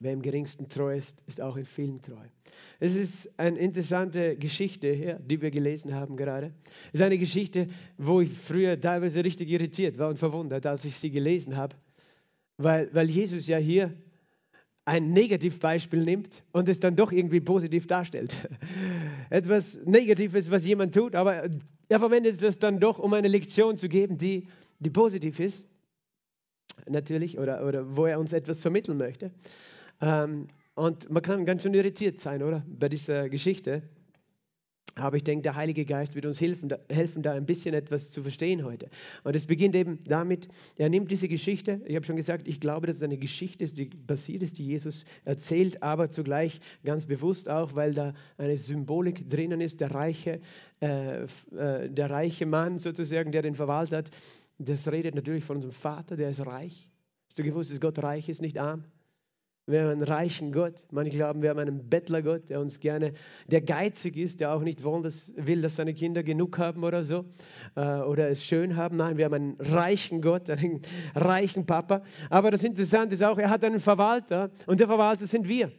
Wer 0.00 0.12
im 0.12 0.22
geringsten 0.22 0.68
treu 0.68 0.96
ist, 0.96 1.22
ist 1.26 1.40
auch 1.40 1.56
in 1.56 1.64
vielen 1.64 2.02
treu. 2.02 2.24
Es 2.80 2.96
ist 2.96 3.30
eine 3.38 3.58
interessante 3.58 4.36
Geschichte, 4.36 5.20
die 5.24 5.40
wir 5.40 5.50
gelesen 5.50 5.94
haben 5.94 6.16
gerade. 6.16 6.52
Es 6.88 7.00
ist 7.00 7.02
eine 7.02 7.18
Geschichte, 7.18 7.68
wo 7.96 8.20
ich 8.20 8.32
früher 8.32 8.80
teilweise 8.80 9.24
richtig 9.24 9.48
irritiert 9.48 9.98
war 9.98 10.08
und 10.08 10.18
verwundert, 10.18 10.66
als 10.66 10.84
ich 10.84 10.96
sie 10.96 11.10
gelesen 11.10 11.56
habe, 11.56 11.76
weil, 12.58 12.90
weil 12.92 13.08
Jesus 13.08 13.46
ja 13.46 13.58
hier 13.58 13.94
ein 14.84 15.12
Negativbeispiel 15.12 16.04
nimmt 16.04 16.42
und 16.52 16.68
es 16.68 16.80
dann 16.80 16.96
doch 16.96 17.10
irgendwie 17.10 17.40
positiv 17.40 17.86
darstellt. 17.86 18.36
Etwas 19.30 19.80
Negatives, 19.84 20.50
was 20.50 20.64
jemand 20.66 20.94
tut, 20.94 21.14
aber 21.14 21.48
er 21.88 21.98
verwendet 21.98 22.42
es 22.42 22.58
dann 22.58 22.80
doch, 22.80 22.98
um 22.98 23.12
eine 23.14 23.28
Lektion 23.28 23.76
zu 23.76 23.88
geben, 23.88 24.18
die, 24.18 24.48
die 24.80 24.90
positiv 24.90 25.40
ist, 25.40 25.64
natürlich, 26.86 27.38
oder, 27.38 27.66
oder 27.66 27.96
wo 27.96 28.06
er 28.06 28.18
uns 28.18 28.32
etwas 28.32 28.60
vermitteln 28.60 28.98
möchte. 28.98 29.30
Ähm, 30.04 30.48
und 30.74 31.10
man 31.10 31.22
kann 31.22 31.46
ganz 31.46 31.62
schön 31.62 31.72
irritiert 31.72 32.20
sein, 32.20 32.42
oder? 32.42 32.64
Bei 32.68 32.88
dieser 32.88 33.28
Geschichte. 33.30 33.82
Aber 34.96 35.16
ich 35.16 35.24
denke, 35.24 35.42
der 35.42 35.56
Heilige 35.56 35.84
Geist 35.84 36.14
wird 36.14 36.26
uns 36.26 36.40
helfen 36.40 36.68
da, 36.68 36.78
helfen, 36.88 37.22
da 37.22 37.32
ein 37.32 37.46
bisschen 37.46 37.74
etwas 37.74 38.10
zu 38.10 38.22
verstehen 38.22 38.64
heute. 38.64 38.88
Und 39.24 39.34
es 39.34 39.46
beginnt 39.46 39.74
eben 39.74 39.98
damit, 40.06 40.46
er 40.76 40.88
nimmt 40.88 41.10
diese 41.10 41.26
Geschichte, 41.26 41.80
ich 41.86 41.96
habe 41.96 42.06
schon 42.06 42.14
gesagt, 42.14 42.46
ich 42.46 42.60
glaube, 42.60 42.86
dass 42.86 42.96
es 42.96 43.02
eine 43.02 43.16
Geschichte 43.16 43.64
ist, 43.64 43.76
die 43.76 43.86
passiert 43.86 44.44
ist, 44.44 44.58
die 44.58 44.66
Jesus 44.66 45.04
erzählt, 45.24 45.82
aber 45.82 46.10
zugleich 46.10 46.60
ganz 46.84 47.06
bewusst 47.06 47.48
auch, 47.48 47.74
weil 47.74 47.92
da 47.92 48.14
eine 48.36 48.56
Symbolik 48.56 49.28
drinnen 49.28 49.60
ist, 49.60 49.80
der 49.80 49.90
reiche, 49.90 50.40
äh, 50.80 51.24
äh, 51.24 51.90
der 51.90 52.10
reiche 52.10 52.46
Mann 52.46 52.78
sozusagen, 52.78 53.32
der 53.32 53.42
den 53.42 53.56
Verwalter 53.56 53.96
hat. 53.96 54.10
Das 54.58 54.86
redet 54.86 55.16
natürlich 55.16 55.44
von 55.44 55.56
unserem 55.56 55.74
Vater, 55.74 56.16
der 56.16 56.30
ist 56.30 56.46
reich. 56.46 56.88
Hast 57.26 57.38
du 57.38 57.42
gewusst, 57.42 57.72
dass 57.72 57.80
Gott 57.80 58.00
reich 58.00 58.28
ist, 58.28 58.42
nicht 58.42 58.58
arm? 58.58 58.84
Wir 59.66 59.80
haben 59.80 59.90
einen 59.92 60.02
reichen 60.02 60.52
Gott. 60.52 60.86
Manche 60.90 61.16
glauben, 61.16 61.40
wir 61.40 61.48
haben 61.48 61.58
einen 61.58 61.88
Bettlergott, 61.88 62.50
der 62.50 62.60
uns 62.60 62.80
gerne, 62.80 63.14
der 63.46 63.62
geizig 63.62 64.18
ist, 64.18 64.40
der 64.40 64.52
auch 64.52 64.60
nicht 64.60 64.84
will, 64.84 65.62
dass 65.62 65.76
seine 65.76 65.94
Kinder 65.94 66.22
genug 66.22 66.58
haben 66.58 66.84
oder 66.84 67.02
so 67.02 67.24
äh, 67.74 67.80
oder 68.00 68.28
es 68.28 68.44
schön 68.44 68.76
haben. 68.76 68.98
Nein, 68.98 69.16
wir 69.16 69.24
haben 69.24 69.34
einen 69.34 69.56
reichen 69.58 70.20
Gott, 70.20 70.50
einen 70.50 70.82
reichen 71.14 71.64
Papa. 71.64 72.02
Aber 72.28 72.50
das 72.50 72.62
Interessante 72.62 73.14
ist 73.14 73.24
auch, 73.24 73.38
er 73.38 73.48
hat 73.48 73.64
einen 73.64 73.80
Verwalter 73.80 74.50
und 74.66 74.80
der 74.80 74.86
Verwalter 74.86 75.26
sind 75.26 75.48
wir. 75.48 75.72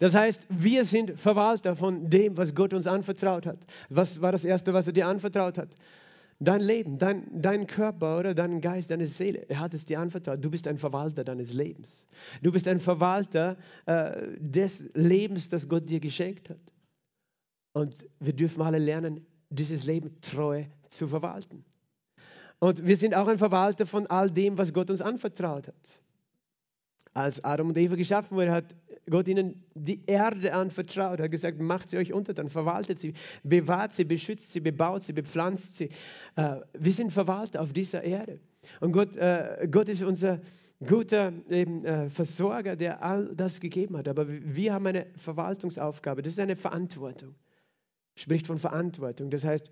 Das 0.00 0.14
heißt, 0.14 0.48
wir 0.50 0.84
sind 0.84 1.18
Verwalter 1.18 1.76
von 1.76 2.10
dem, 2.10 2.36
was 2.36 2.52
Gott 2.52 2.74
uns 2.74 2.88
anvertraut 2.88 3.46
hat. 3.46 3.64
Was 3.90 4.20
war 4.20 4.32
das 4.32 4.44
Erste, 4.44 4.74
was 4.74 4.88
er 4.88 4.92
dir 4.92 5.06
anvertraut 5.06 5.56
hat? 5.56 5.68
Dein 6.44 6.60
Leben, 6.60 6.98
dein, 6.98 7.24
dein 7.40 7.66
Körper 7.66 8.18
oder 8.18 8.34
dein 8.34 8.60
Geist, 8.60 8.90
deine 8.90 9.06
Seele, 9.06 9.48
er 9.48 9.60
hat 9.60 9.72
es 9.72 9.84
dir 9.84 9.98
anvertraut. 9.98 10.44
Du 10.44 10.50
bist 10.50 10.68
ein 10.68 10.76
Verwalter 10.76 11.24
deines 11.24 11.54
Lebens. 11.54 12.06
Du 12.42 12.52
bist 12.52 12.68
ein 12.68 12.80
Verwalter 12.80 13.56
äh, 13.86 14.28
des 14.38 14.90
Lebens, 14.94 15.48
das 15.48 15.68
Gott 15.68 15.88
dir 15.88 16.00
geschenkt 16.00 16.50
hat. 16.50 16.60
Und 17.72 18.06
wir 18.20 18.34
dürfen 18.34 18.62
alle 18.62 18.78
lernen, 18.78 19.26
dieses 19.48 19.84
Leben 19.84 20.20
treu 20.20 20.64
zu 20.88 21.08
verwalten. 21.08 21.64
Und 22.58 22.86
wir 22.86 22.96
sind 22.96 23.14
auch 23.14 23.26
ein 23.26 23.38
Verwalter 23.38 23.86
von 23.86 24.06
all 24.06 24.30
dem, 24.30 24.58
was 24.58 24.72
Gott 24.72 24.90
uns 24.90 25.00
anvertraut 25.00 25.68
hat. 25.68 26.03
Als 27.14 27.42
Adam 27.44 27.68
und 27.68 27.78
Eva 27.78 27.94
geschaffen 27.94 28.36
wurden, 28.36 28.50
hat 28.50 28.74
Gott 29.08 29.28
ihnen 29.28 29.62
die 29.74 30.02
Erde 30.06 30.52
anvertraut, 30.52 31.20
Er 31.20 31.24
hat 31.24 31.30
gesagt, 31.30 31.60
macht 31.60 31.90
sie 31.90 31.96
euch 31.96 32.12
untertan, 32.12 32.48
verwaltet 32.48 32.98
sie, 32.98 33.14
bewahrt 33.42 33.92
sie, 33.92 34.04
beschützt 34.04 34.52
sie, 34.52 34.60
bebaut 34.60 35.02
sie, 35.02 35.12
bepflanzt 35.12 35.76
sie. 35.76 35.90
Äh, 36.36 36.56
wir 36.78 36.92
sind 36.92 37.12
Verwalter 37.12 37.60
auf 37.62 37.72
dieser 37.72 38.02
Erde. 38.02 38.40
Und 38.80 38.92
Gott, 38.92 39.16
äh, 39.16 39.68
Gott 39.70 39.88
ist 39.88 40.02
unser 40.02 40.40
guter 40.84 41.32
eben, 41.48 41.84
äh, 41.84 42.10
Versorger, 42.10 42.76
der 42.76 43.02
all 43.02 43.34
das 43.34 43.60
gegeben 43.60 43.96
hat. 43.96 44.08
Aber 44.08 44.26
wir 44.28 44.74
haben 44.74 44.86
eine 44.86 45.06
Verwaltungsaufgabe, 45.16 46.22
das 46.22 46.34
ist 46.34 46.40
eine 46.40 46.56
Verantwortung. 46.56 47.34
Spricht 48.16 48.46
von 48.46 48.58
Verantwortung. 48.58 49.30
Das 49.30 49.44
heißt, 49.44 49.70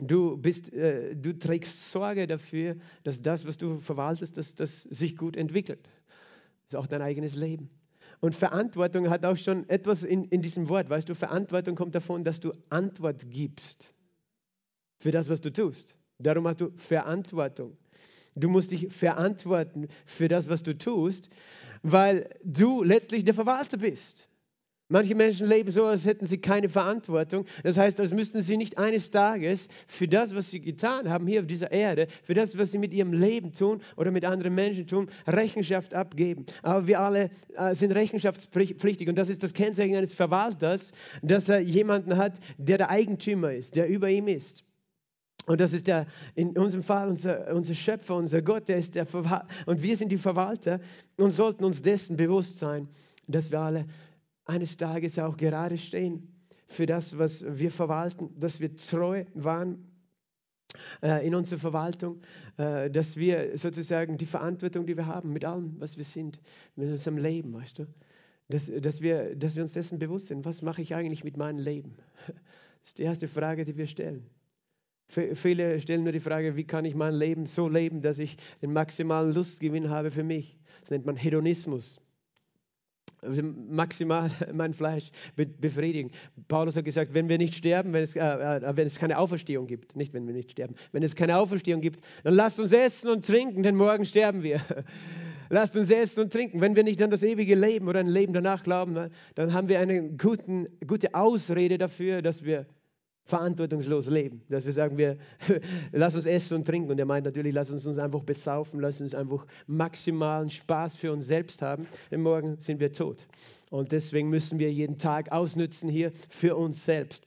Du, 0.00 0.36
bist, 0.36 0.72
äh, 0.72 1.14
du 1.14 1.38
trägst 1.38 1.90
Sorge 1.90 2.26
dafür, 2.26 2.76
dass 3.02 3.20
das, 3.20 3.46
was 3.46 3.58
du 3.58 3.78
verwaltest, 3.78 4.36
dass 4.36 4.54
das 4.54 4.82
sich 4.82 5.16
gut 5.16 5.36
entwickelt. 5.36 5.88
Das 6.68 6.74
ist 6.74 6.76
auch 6.76 6.86
dein 6.86 7.02
eigenes 7.02 7.34
Leben. 7.34 7.70
Und 8.20 8.34
Verantwortung 8.34 9.08
hat 9.10 9.24
auch 9.24 9.36
schon 9.36 9.68
etwas 9.68 10.02
in, 10.02 10.24
in 10.24 10.42
diesem 10.42 10.68
Wort. 10.68 10.90
Weißt 10.90 11.08
du, 11.08 11.14
Verantwortung 11.14 11.74
kommt 11.74 11.94
davon, 11.94 12.22
dass 12.24 12.40
du 12.40 12.52
Antwort 12.68 13.30
gibst 13.30 13.94
für 14.98 15.10
das, 15.10 15.28
was 15.28 15.40
du 15.40 15.52
tust. 15.52 15.96
Darum 16.18 16.46
hast 16.46 16.60
du 16.60 16.70
Verantwortung. 16.76 17.76
Du 18.34 18.48
musst 18.48 18.70
dich 18.70 18.92
verantworten 18.92 19.88
für 20.06 20.28
das, 20.28 20.48
was 20.48 20.62
du 20.62 20.76
tust, 20.76 21.30
weil 21.82 22.28
du 22.44 22.82
letztlich 22.82 23.24
der 23.24 23.34
Verwalter 23.34 23.78
bist. 23.78 24.29
Manche 24.92 25.14
Menschen 25.14 25.48
leben 25.48 25.70
so, 25.70 25.84
als 25.84 26.04
hätten 26.04 26.26
sie 26.26 26.38
keine 26.38 26.68
Verantwortung. 26.68 27.46
Das 27.62 27.78
heißt, 27.78 28.00
als 28.00 28.12
müssten 28.12 28.42
sie 28.42 28.56
nicht 28.56 28.76
eines 28.76 29.12
Tages 29.12 29.68
für 29.86 30.08
das, 30.08 30.34
was 30.34 30.50
sie 30.50 30.60
getan 30.60 31.08
haben 31.08 31.28
hier 31.28 31.40
auf 31.40 31.46
dieser 31.46 31.70
Erde, 31.70 32.08
für 32.24 32.34
das, 32.34 32.58
was 32.58 32.72
sie 32.72 32.78
mit 32.78 32.92
ihrem 32.92 33.12
Leben 33.12 33.52
tun 33.52 33.82
oder 33.96 34.10
mit 34.10 34.24
anderen 34.24 34.52
Menschen 34.52 34.88
tun, 34.88 35.08
Rechenschaft 35.28 35.94
abgeben. 35.94 36.44
Aber 36.62 36.88
wir 36.88 36.98
alle 36.98 37.30
äh, 37.56 37.72
sind 37.72 37.92
rechenschaftspflichtig 37.92 39.08
und 39.08 39.14
das 39.14 39.28
ist 39.28 39.44
das 39.44 39.54
Kennzeichen 39.54 39.94
eines 39.94 40.12
Verwalters, 40.12 40.90
dass 41.22 41.48
er 41.48 41.60
jemanden 41.60 42.16
hat, 42.16 42.40
der 42.58 42.78
der 42.78 42.90
Eigentümer 42.90 43.52
ist, 43.52 43.76
der 43.76 43.88
über 43.88 44.10
ihm 44.10 44.26
ist. 44.26 44.64
Und 45.46 45.60
das 45.60 45.72
ist 45.72 45.86
der, 45.86 46.06
in 46.34 46.58
unserem 46.58 46.82
Fall 46.82 47.08
unser, 47.08 47.54
unser 47.54 47.74
Schöpfer, 47.74 48.16
unser 48.16 48.42
Gott, 48.42 48.68
der 48.68 48.78
ist 48.78 48.96
der 48.96 49.06
Verwalter. 49.06 49.46
Und 49.66 49.82
wir 49.82 49.96
sind 49.96 50.10
die 50.10 50.18
Verwalter 50.18 50.80
und 51.16 51.30
sollten 51.30 51.64
uns 51.64 51.80
dessen 51.80 52.16
bewusst 52.16 52.58
sein, 52.58 52.88
dass 53.28 53.52
wir 53.52 53.60
alle 53.60 53.86
eines 54.50 54.76
Tages 54.76 55.18
auch 55.18 55.36
gerade 55.36 55.78
stehen 55.78 56.28
für 56.66 56.86
das, 56.86 57.18
was 57.18 57.44
wir 57.58 57.70
verwalten, 57.70 58.30
dass 58.38 58.60
wir 58.60 58.74
treu 58.76 59.24
waren 59.34 59.90
äh, 61.02 61.26
in 61.26 61.34
unserer 61.34 61.58
Verwaltung, 61.58 62.20
äh, 62.56 62.90
dass 62.90 63.16
wir 63.16 63.56
sozusagen 63.56 64.18
die 64.18 64.26
Verantwortung, 64.26 64.86
die 64.86 64.96
wir 64.96 65.06
haben 65.06 65.32
mit 65.32 65.44
allem, 65.44 65.80
was 65.80 65.96
wir 65.96 66.04
sind, 66.04 66.40
mit 66.76 66.88
unserem 66.88 67.18
Leben, 67.18 67.54
weißt 67.54 67.78
du, 67.78 67.86
dass, 68.48 68.70
dass, 68.80 69.00
wir, 69.00 69.36
dass 69.36 69.54
wir 69.54 69.62
uns 69.62 69.72
dessen 69.72 69.98
bewusst 69.98 70.28
sind, 70.28 70.44
was 70.44 70.62
mache 70.62 70.82
ich 70.82 70.94
eigentlich 70.94 71.24
mit 71.24 71.36
meinem 71.36 71.58
Leben? 71.58 71.96
Das 72.26 72.92
ist 72.92 72.98
die 72.98 73.02
erste 73.02 73.28
Frage, 73.28 73.64
die 73.64 73.76
wir 73.76 73.86
stellen. 73.86 74.24
Viele 75.08 75.80
stellen 75.80 76.04
nur 76.04 76.12
die 76.12 76.20
Frage, 76.20 76.56
wie 76.56 76.64
kann 76.64 76.84
ich 76.84 76.94
mein 76.94 77.14
Leben 77.14 77.44
so 77.44 77.68
leben, 77.68 78.00
dass 78.00 78.18
ich 78.18 78.36
den 78.62 78.72
maximalen 78.72 79.34
Lustgewinn 79.34 79.90
habe 79.90 80.10
für 80.10 80.22
mich. 80.22 80.56
Das 80.80 80.90
nennt 80.90 81.04
man 81.04 81.16
Hedonismus 81.16 82.00
maximal 83.22 84.30
mein 84.52 84.74
Fleisch 84.74 85.10
befriedigen. 85.36 86.10
Paulus 86.48 86.76
hat 86.76 86.84
gesagt, 86.84 87.14
wenn 87.14 87.28
wir 87.28 87.38
nicht 87.38 87.54
sterben, 87.54 87.92
wenn 87.92 88.02
es, 88.02 88.16
äh, 88.16 88.20
äh, 88.20 88.76
wenn 88.76 88.86
es 88.86 88.98
keine 88.98 89.18
Auferstehung 89.18 89.66
gibt, 89.66 89.96
nicht 89.96 90.14
wenn 90.14 90.26
wir 90.26 90.34
nicht 90.34 90.52
sterben, 90.52 90.74
wenn 90.92 91.02
es 91.02 91.14
keine 91.14 91.36
Auferstehung 91.36 91.80
gibt, 91.80 92.00
dann 92.24 92.34
lasst 92.34 92.60
uns 92.60 92.72
essen 92.72 93.10
und 93.10 93.24
trinken, 93.26 93.62
denn 93.62 93.76
morgen 93.76 94.04
sterben 94.04 94.42
wir. 94.42 94.60
lasst 95.50 95.76
uns 95.76 95.90
essen 95.90 96.20
und 96.20 96.32
trinken. 96.32 96.60
Wenn 96.60 96.76
wir 96.76 96.84
nicht 96.84 97.02
an 97.02 97.10
das 97.10 97.22
ewige 97.22 97.54
Leben 97.54 97.88
oder 97.88 98.00
ein 98.00 98.06
Leben 98.06 98.32
danach 98.32 98.62
glauben, 98.62 99.10
dann 99.34 99.52
haben 99.52 99.68
wir 99.68 99.80
eine 99.80 100.10
guten, 100.10 100.66
gute 100.86 101.14
Ausrede 101.14 101.76
dafür, 101.76 102.22
dass 102.22 102.44
wir 102.44 102.66
verantwortungslos 103.30 104.08
leben. 104.08 104.42
Dass 104.48 104.66
wir 104.66 104.72
sagen, 104.72 104.98
wir 104.98 105.16
lass 105.92 106.14
uns 106.14 106.26
essen 106.26 106.56
und 106.56 106.66
trinken. 106.66 106.90
Und 106.90 106.98
er 106.98 107.06
meint 107.06 107.24
natürlich, 107.24 107.54
lass 107.54 107.70
uns 107.70 107.86
uns 107.86 107.98
einfach 107.98 108.24
besaufen, 108.24 108.80
lass 108.80 109.00
uns 109.00 109.14
einfach 109.14 109.46
maximalen 109.66 110.50
Spaß 110.50 110.96
für 110.96 111.12
uns 111.12 111.26
selbst 111.26 111.62
haben. 111.62 111.86
Denn 112.10 112.20
morgen 112.22 112.56
sind 112.58 112.80
wir 112.80 112.92
tot. 112.92 113.26
Und 113.70 113.92
deswegen 113.92 114.28
müssen 114.28 114.58
wir 114.58 114.70
jeden 114.72 114.98
Tag 114.98 115.32
ausnützen 115.32 115.88
hier 115.88 116.12
für 116.28 116.56
uns 116.56 116.84
selbst. 116.84 117.26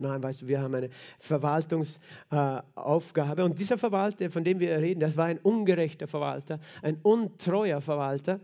Nein, 0.00 0.22
weißt 0.22 0.42
du, 0.42 0.48
wir 0.48 0.60
haben 0.62 0.74
eine 0.74 0.88
Verwaltungsaufgabe. 1.18 3.42
Äh, 3.42 3.44
und 3.44 3.58
dieser 3.58 3.76
Verwalter, 3.76 4.30
von 4.30 4.44
dem 4.44 4.58
wir 4.58 4.78
reden, 4.78 5.00
das 5.00 5.18
war 5.18 5.26
ein 5.26 5.36
ungerechter 5.38 6.08
Verwalter, 6.08 6.58
ein 6.82 6.96
untreuer 7.02 7.82
Verwalter 7.82 8.40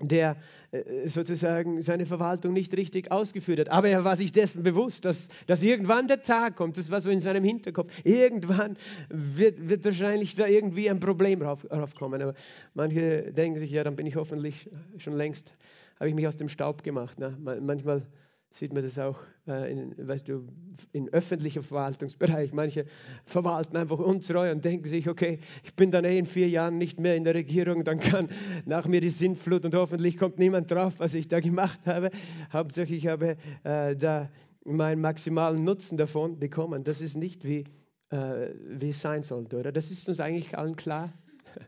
der 0.00 0.36
äh, 0.72 1.08
sozusagen 1.08 1.82
seine 1.82 2.06
Verwaltung 2.06 2.52
nicht 2.52 2.76
richtig 2.76 3.10
ausgeführt 3.10 3.60
hat. 3.60 3.68
Aber 3.68 3.88
er 3.88 4.04
war 4.04 4.16
sich 4.16 4.32
dessen 4.32 4.62
bewusst, 4.62 5.04
dass, 5.04 5.28
dass 5.46 5.62
irgendwann 5.62 6.08
der 6.08 6.22
Tag 6.22 6.56
kommt, 6.56 6.78
das 6.78 6.90
war 6.90 7.00
so 7.00 7.10
in 7.10 7.20
seinem 7.20 7.44
Hinterkopf, 7.44 7.92
irgendwann 8.04 8.76
wird, 9.08 9.68
wird 9.68 9.84
wahrscheinlich 9.84 10.36
da 10.36 10.46
irgendwie 10.46 10.88
ein 10.88 11.00
Problem 11.00 11.42
raufkommen. 11.42 12.22
Aber 12.22 12.34
manche 12.74 13.32
denken 13.32 13.58
sich, 13.58 13.70
ja, 13.70 13.84
dann 13.84 13.96
bin 13.96 14.06
ich 14.06 14.16
hoffentlich 14.16 14.68
schon 14.98 15.14
längst, 15.14 15.52
habe 15.98 16.08
ich 16.08 16.14
mich 16.14 16.26
aus 16.26 16.36
dem 16.36 16.48
Staub 16.48 16.82
gemacht. 16.82 17.18
Ne? 17.18 17.36
Manchmal 17.60 18.06
sieht 18.50 18.72
man 18.72 18.82
das 18.82 18.98
auch 18.98 19.18
äh, 19.46 19.72
in, 19.72 19.94
weißt 19.96 20.28
du, 20.28 20.48
in 20.92 21.08
öffentlichem 21.10 21.62
Verwaltungsbereich. 21.62 22.52
Manche 22.52 22.84
verwalten 23.24 23.76
einfach 23.76 23.98
untreu 23.98 24.50
und 24.50 24.64
denken 24.64 24.88
sich, 24.88 25.08
okay, 25.08 25.38
ich 25.62 25.74
bin 25.74 25.90
dann 25.90 26.04
eh 26.04 26.18
in 26.18 26.26
vier 26.26 26.48
Jahren 26.48 26.76
nicht 26.76 26.98
mehr 26.98 27.16
in 27.16 27.24
der 27.24 27.34
Regierung, 27.34 27.84
dann 27.84 28.00
kann 28.00 28.28
nach 28.66 28.86
mir 28.86 29.00
die 29.00 29.10
Sintflut 29.10 29.64
und 29.64 29.74
hoffentlich 29.74 30.18
kommt 30.18 30.38
niemand 30.38 30.70
drauf, 30.70 30.94
was 30.98 31.14
ich 31.14 31.28
da 31.28 31.40
gemacht 31.40 31.78
habe. 31.86 32.10
Hauptsache, 32.52 32.94
ich 32.94 33.06
habe 33.06 33.36
äh, 33.62 33.96
da 33.96 34.28
meinen 34.64 35.00
maximalen 35.00 35.62
Nutzen 35.64 35.96
davon 35.96 36.38
bekommen. 36.38 36.82
Das 36.82 37.00
ist 37.00 37.16
nicht, 37.16 37.44
wie, 37.44 37.64
äh, 38.10 38.50
wie 38.66 38.90
es 38.90 39.00
sein 39.00 39.22
sollte, 39.22 39.58
oder? 39.58 39.70
Das 39.70 39.90
ist 39.90 40.08
uns 40.08 40.20
eigentlich 40.20 40.56
allen 40.56 40.76
klar. 40.76 41.12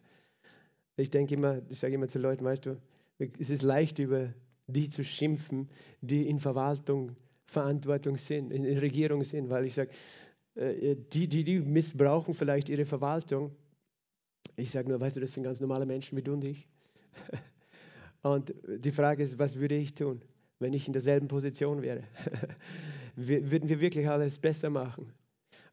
Ich 0.97 1.09
denke 1.09 1.35
immer, 1.35 1.62
ich 1.71 1.79
sage 1.79 1.95
immer 1.95 2.07
zu 2.07 2.18
Leuten, 2.18 2.45
weißt 2.45 2.66
du, 2.66 2.77
es 3.38 3.49
ist 3.49 3.62
leicht 3.62 3.99
über 3.99 4.29
die 4.72 4.88
zu 4.88 5.04
schimpfen, 5.04 5.68
die 6.00 6.28
in 6.28 6.38
Verwaltung, 6.38 7.16
Verantwortung 7.46 8.16
sind, 8.16 8.52
in 8.52 8.78
Regierung 8.78 9.22
sind, 9.24 9.50
weil 9.50 9.66
ich 9.66 9.74
sage, 9.74 9.90
äh, 10.54 10.96
die, 11.12 11.28
die, 11.28 11.44
die 11.44 11.61
missbrauchen 11.61 12.35
vielleicht 12.35 12.68
ihre 12.68 12.85
Verwaltung. 12.85 13.52
Ich 14.56 14.70
sage 14.70 14.88
nur, 14.88 15.00
weißt 15.00 15.16
du, 15.16 15.20
das 15.20 15.32
sind 15.32 15.44
ganz 15.44 15.61
normale 15.61 15.87
Menschen 15.87 16.16
wie 16.16 16.22
du 16.22 16.32
und 16.32 16.44
ich. 16.44 16.68
Und 18.22 18.54
die 18.64 18.92
Frage 18.92 19.24
ist, 19.24 19.40
was 19.40 19.56
würde 19.58 19.74
ich 19.74 19.94
tun, 19.94 20.22
wenn 20.61 20.72
ich 20.72 20.87
in 20.87 20.92
derselben 20.92 21.26
Position 21.26 21.82
wäre? 21.82 22.04
Würden 23.16 23.68
wir 23.68 23.80
wirklich 23.80 24.08
alles 24.08 24.38
besser 24.38 24.70
machen? 24.70 25.12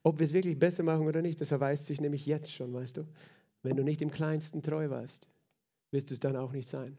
Ob 0.02 0.18
wir 0.18 0.24
es 0.24 0.32
wirklich 0.32 0.58
besser 0.58 0.82
machen 0.82 1.06
oder 1.06 1.22
nicht, 1.22 1.40
das 1.40 1.52
erweist 1.52 1.86
sich 1.86 2.00
nämlich 2.00 2.26
jetzt 2.26 2.52
schon, 2.52 2.72
weißt 2.72 2.96
du. 2.96 3.06
Wenn 3.62 3.76
du 3.76 3.84
nicht 3.84 4.02
im 4.02 4.10
Kleinsten 4.10 4.62
treu 4.62 4.90
warst, 4.90 5.28
wirst 5.92 6.10
du 6.10 6.14
es 6.14 6.20
dann 6.20 6.34
auch 6.34 6.50
nicht 6.50 6.68
sein. 6.68 6.98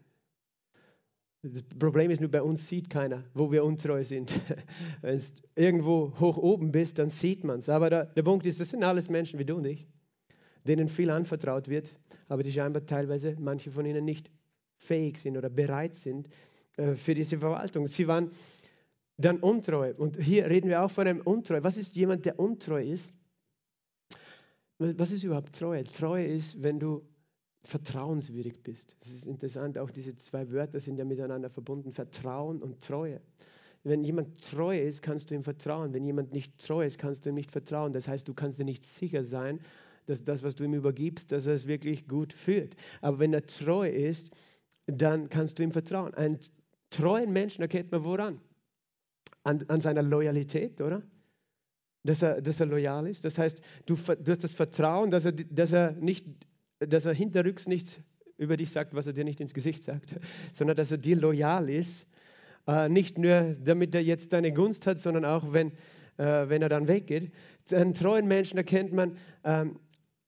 Das 1.44 1.64
Problem 1.64 2.12
ist 2.12 2.22
nur, 2.22 2.30
bei 2.30 2.44
uns 2.44 2.68
sieht 2.68 2.90
keiner, 2.90 3.24
wo 3.34 3.52
wir 3.52 3.64
untreu 3.64 4.04
sind. 4.04 4.40
Wenn 5.02 5.18
du 5.18 5.24
irgendwo 5.56 6.14
hoch 6.20 6.38
oben 6.38 6.72
bist, 6.72 7.00
dann 7.00 7.10
sieht 7.10 7.44
man 7.44 7.60
es. 7.60 7.70
Aber 7.70 7.90
der, 7.90 8.06
der 8.06 8.22
Punkt 8.22 8.46
ist, 8.46 8.60
das 8.60 8.70
sind 8.70 8.84
alles 8.84 9.10
Menschen 9.10 9.40
wie 9.40 9.46
du 9.46 9.56
und 9.56 9.66
ich, 9.66 9.88
denen 10.68 10.88
viel 10.88 11.10
anvertraut 11.10 11.68
wird, 11.68 11.96
aber 12.28 12.44
die 12.44 12.52
scheinbar 12.52 12.86
teilweise, 12.86 13.36
manche 13.40 13.72
von 13.72 13.86
ihnen 13.86 14.06
nicht 14.06 14.30
fähig 14.76 15.20
sind 15.20 15.36
oder 15.36 15.50
bereit 15.50 15.96
sind 15.96 16.30
äh, 16.78 16.94
für 16.94 17.16
diese 17.16 17.40
Verwaltung. 17.40 17.88
Sie 17.88 18.08
waren 18.08 18.30
dann 19.18 19.40
untreu. 19.40 19.94
Und 19.98 20.18
hier 20.18 20.48
reden 20.48 20.70
wir 20.70 20.84
auch 20.84 20.92
von 20.92 21.08
einem 21.08 21.22
Untreu. 21.22 21.64
Was 21.64 21.78
ist 21.78 21.96
jemand, 21.96 22.26
der 22.26 22.40
untreu 22.40 22.84
ist? 22.84 23.14
Was 24.78 25.12
ist 25.12 25.24
überhaupt 25.24 25.56
Treue? 25.56 25.84
Treue 25.84 26.26
ist, 26.26 26.62
wenn 26.64 26.80
du 26.80 27.04
vertrauenswürdig 27.64 28.62
bist. 28.64 28.96
Es 29.02 29.12
ist 29.12 29.28
interessant, 29.28 29.78
auch 29.78 29.92
diese 29.92 30.16
zwei 30.16 30.52
Wörter 30.52 30.80
sind 30.80 30.98
ja 30.98 31.06
miteinander 31.06 31.50
verbunden, 31.50 31.92
Vertrauen 31.92 32.62
und 32.62 32.82
Treue. 32.82 33.22
Wenn 33.84 34.04
jemand 34.04 34.42
treu 34.42 34.80
ist, 34.80 35.02
kannst 35.02 35.32
du 35.32 35.36
ihm 35.36 35.44
vertrauen. 35.44 35.94
Wenn 35.94 36.06
jemand 36.06 36.34
nicht 36.34 36.58
treu 36.60 36.86
ist, 36.86 37.00
kannst 37.00 37.26
du 37.26 37.30
ihm 37.30 37.36
nicht 37.36 37.52
vertrauen. 37.52 37.94
Das 37.94 38.08
heißt, 38.08 38.28
du 38.28 38.34
kannst 38.34 38.60
dir 38.60 38.66
nicht 38.66 38.84
sicher 38.84 39.24
sein, 39.24 39.60
dass 40.06 40.24
das, 40.24 40.44
was 40.44 40.56
du 40.56 40.64
ihm 40.64 40.74
übergibst, 40.74 41.32
dass 41.32 41.48
er 41.48 41.54
es 41.54 41.66
wirklich 41.66 42.08
gut 42.08 42.34
führt. 42.34 42.76
Aber 43.02 43.20
wenn 43.20 43.34
er 43.34 43.46
treu 43.46 43.90
ist, 43.90 44.32
dann 44.86 45.30
kannst 45.30 45.58
du 45.58 45.64
ihm 45.64 45.72
vertrauen. 45.72 46.14
Einen 46.14 46.40
treuen 46.92 47.34
Menschen 47.34 47.62
erkennt 47.62 47.92
man 47.92 48.04
woran? 48.04 48.40
An, 49.44 49.66
an 49.68 49.82
seiner 49.82 50.04
Loyalität, 50.04 50.80
oder? 50.82 51.02
Dass 52.04 52.22
er, 52.22 52.42
dass 52.42 52.60
er 52.60 52.68
loyal 52.68 53.08
ist. 53.08 53.26
Das 53.26 53.38
heißt, 53.38 53.62
du, 53.86 53.96
du 53.96 54.32
hast 54.32 54.44
das 54.44 54.54
Vertrauen, 54.54 55.10
dass 55.10 55.26
er, 55.26 55.32
dass 55.32 55.72
er 55.72 55.94
nicht 55.94 56.26
dass 56.88 57.06
er 57.06 57.14
hinterrücks 57.14 57.68
nichts 57.68 58.00
über 58.38 58.58
dich 58.58 58.72
sagt, 58.72 58.96
was 58.96 59.08
er 59.08 59.14
dir 59.14 59.24
nicht 59.24 59.40
ins 59.40 59.54
Gesicht 59.54 59.84
sagt, 59.84 60.16
sondern 60.52 60.76
dass 60.76 60.92
er 60.92 60.98
dir 60.98 61.16
loyal 61.16 61.70
ist. 61.70 62.06
Äh, 62.68 62.90
nicht 62.90 63.18
nur, 63.18 63.56
damit 63.64 63.96
er 63.96 64.04
jetzt 64.04 64.34
deine 64.34 64.52
Gunst 64.52 64.88
hat, 64.88 65.00
sondern 65.00 65.26
auch, 65.26 65.54
wenn, 65.54 65.72
äh, 66.18 66.50
wenn 66.50 66.62
er 66.62 66.70
dann 66.70 66.88
weggeht. 66.88 67.32
Einen 67.72 67.94
treuen 67.94 68.28
Menschen 68.28 68.58
erkennt 68.58 68.94
man 68.94 69.18
ähm, 69.44 69.80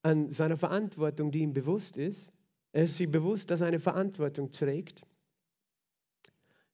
an 0.02 0.32
seiner 0.32 0.58
Verantwortung, 0.58 1.32
die 1.32 1.40
ihm 1.40 1.54
bewusst 1.54 1.98
ist. 1.98 2.32
Er 2.72 2.84
ist 2.84 2.98
sich 2.98 3.10
bewusst, 3.10 3.52
dass 3.52 3.62
er 3.62 3.68
eine 3.68 3.80
Verantwortung 3.80 4.52
trägt. 4.52 5.04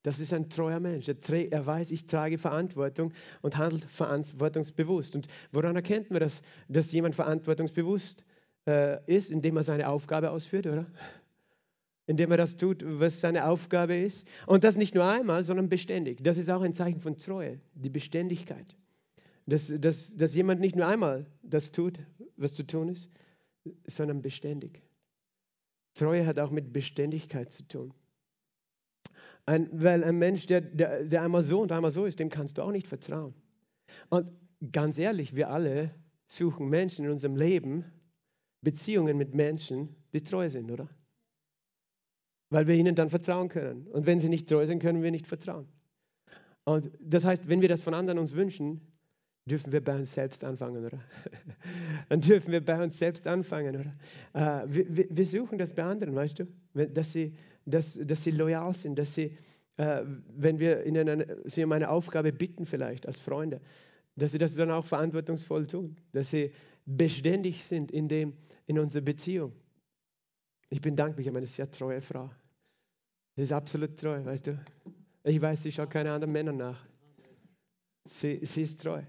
Das 0.04 0.20
ist 0.20 0.32
ein 0.32 0.50
treuer 0.50 0.80
Mensch. 0.80 1.10
Er, 1.10 1.52
er, 1.52 1.66
weiß, 1.66 1.92
ich 1.92 2.06
trage 2.06 2.38
Verantwortung 2.38 3.14
und 3.42 3.58
handelt 3.58 3.84
verantwortungsbewusst. 3.84 5.16
Und 5.16 5.28
woran 5.52 5.76
erkennt 5.76 6.10
man, 6.10 6.22
dass, 6.22 6.42
dass 6.70 6.92
jemand 6.94 7.16
verantwortungsbewusst 7.16 8.24
äh, 8.68 9.00
ist? 9.06 9.32
Indem 9.32 9.58
er 9.58 9.64
seine 9.64 9.90
Aufgabe 9.90 10.32
ausführt, 10.32 10.68
oder? 10.68 10.86
Indem 12.06 12.32
er 12.32 12.38
das 12.38 12.58
tut, 12.58 12.84
was 12.86 13.22
seine 13.22 13.48
Aufgabe 13.48 13.96
ist. 13.96 14.28
Und 14.48 14.64
das 14.64 14.78
nicht 14.78 14.96
nur 14.96 15.06
einmal, 15.06 15.44
sondern 15.44 15.70
beständig. 15.70 16.24
Das 16.24 16.38
ist 16.38 16.50
auch 16.50 16.62
ein 16.62 16.74
Zeichen 16.74 17.00
von 17.00 17.18
Treue, 17.18 17.60
die 17.76 17.90
Beständigkeit. 17.90 18.76
Dass, 19.46 19.74
dass, 19.80 20.16
dass 20.16 20.36
jemand 20.36 20.62
nicht 20.62 20.76
nur 20.76 20.88
einmal 20.88 21.26
das 21.42 21.72
tut, 21.72 22.00
was 22.38 22.54
zu 22.54 22.64
tun 22.64 22.90
ist, 22.90 23.10
sondern 23.86 24.22
beständig. 24.22 24.82
Treue 25.94 26.26
hat 26.26 26.40
auch 26.40 26.52
mit 26.52 26.72
Beständigkeit 26.72 27.52
zu 27.52 27.68
tun. 27.68 27.94
Ein, 29.46 29.70
weil 29.72 30.04
ein 30.04 30.18
Mensch, 30.18 30.46
der, 30.46 30.62
der, 30.62 31.04
der 31.04 31.24
einmal 31.24 31.44
so 31.44 31.62
und 31.62 31.72
einmal 31.72 31.92
so 31.92 32.06
ist, 32.06 32.20
dem 32.20 32.30
kannst 32.30 32.58
du 32.58 32.62
auch 32.62 32.72
nicht 32.72 32.88
vertrauen. 32.88 33.34
Und 34.10 34.30
ganz 34.72 34.98
ehrlich, 34.98 35.36
wir 35.36 35.50
alle 35.50 35.92
suchen 36.28 36.70
Menschen 36.70 37.06
in 37.06 37.12
unserem 37.12 37.36
Leben, 37.36 37.86
Beziehungen 38.62 39.18
mit 39.18 39.34
Menschen, 39.34 39.96
die 40.14 40.22
treu 40.22 40.50
sind, 40.50 40.72
oder? 40.72 40.90
Weil 42.50 42.68
wir 42.68 42.76
ihnen 42.76 42.96
dann 42.96 43.10
vertrauen 43.10 43.50
können. 43.50 43.88
Und 43.88 44.06
wenn 44.06 44.20
sie 44.20 44.30
nicht 44.30 44.50
treu 44.50 44.66
sind, 44.66 44.80
können 44.80 45.04
wir 45.04 45.12
nicht 45.12 45.28
vertrauen. 45.28 45.68
Und 46.66 46.92
das 47.00 47.26
heißt, 47.26 47.48
wenn 47.48 47.62
wir 47.62 47.70
das 47.70 47.82
von 47.82 47.94
anderen 47.94 48.20
uns 48.20 48.36
wünschen, 48.36 48.82
dürfen 49.46 49.72
wir 49.72 49.84
bei 49.84 49.96
uns 49.96 50.14
selbst 50.14 50.44
anfangen, 50.44 50.86
oder? 50.86 51.00
Dann 52.10 52.22
dürfen 52.22 52.52
wir 52.52 52.64
bei 52.64 52.82
uns 52.84 52.98
selbst 52.98 53.28
anfangen, 53.28 53.76
oder? 53.76 54.64
Äh, 54.64 54.68
wir, 54.68 55.26
suchen 55.26 55.58
das 55.58 55.74
bei 55.74 55.84
anderen, 55.84 56.16
weißt 56.16 56.40
du? 56.40 56.48
Dass 56.74 57.12
sie, 57.12 57.34
dass, 57.66 58.00
dass 58.04 58.24
sie 58.24 58.32
loyal 58.32 58.74
sind, 58.74 59.00
dass 59.00 59.14
sie, 59.14 59.38
äh, 59.78 60.04
wenn 60.36 60.60
wir 60.60 60.86
ihnen 60.86 61.10
eine, 61.10 61.38
sie 61.46 61.64
um 61.64 61.72
eine 61.72 61.90
Aufgabe 61.90 62.32
bitten, 62.32 62.66
vielleicht 62.66 63.08
als 63.08 63.20
Freunde, 63.20 63.62
dass 64.16 64.32
sie 64.32 64.38
das 64.38 64.56
dann 64.56 64.72
auch 64.72 64.86
verantwortungsvoll 64.86 65.66
tun, 65.66 65.96
dass 66.12 66.30
sie 66.30 66.52
beständig 66.90 67.66
sind 67.66 67.92
in, 67.92 68.08
dem, 68.08 68.34
in 68.66 68.80
unserer 68.80 69.04
Beziehung. 69.04 69.54
Ich 70.70 70.82
bin 70.82 70.96
dankbar, 70.96 71.22
ich 71.22 71.28
habe 71.28 71.38
eine 71.38 71.48
sehr 71.48 71.70
treue 71.70 72.02
Frau. 72.02 72.30
Sie 73.36 73.44
ist 73.44 73.52
absolut 73.52 73.98
treu, 73.98 74.24
weißt 74.26 74.48
du? 74.48 74.60
Ich 75.24 75.42
weiß, 75.42 75.64
sie 75.64 75.72
schaut 75.72 75.92
keine 75.92 76.12
anderen 76.12 76.32
Männer 76.32 76.52
nach. 76.52 76.86
Sie, 78.06 78.40
sie 78.44 78.64
ist 78.64 78.82
treu. 78.82 79.04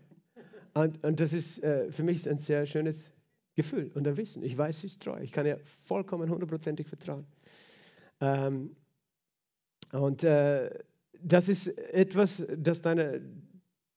Und, 0.75 1.03
und 1.05 1.21
das 1.21 1.33
ist 1.33 1.63
äh, 1.63 1.91
für 1.91 2.03
mich 2.03 2.29
ein 2.29 2.39
sehr 2.39 2.67
schönes 2.67 3.11
Gefühl 3.55 3.91
und 3.95 4.07
ein 4.07 4.17
Wissen. 4.17 4.43
Ich 4.43 4.57
weiß, 4.57 4.81
sie 4.81 4.87
ist 4.87 5.03
treu. 5.03 5.21
Ich 5.21 5.33
kann 5.33 5.47
ihr 5.47 5.59
vollkommen 5.83 6.31
hundertprozentig 6.31 6.87
vertrauen. 6.87 7.27
Ähm, 8.21 8.77
und 9.93 10.23
äh, 10.23 10.71
das 11.23 11.49
ist 11.49 11.67
etwas, 11.67 12.45
das 12.57 12.83
deiner 12.83 13.21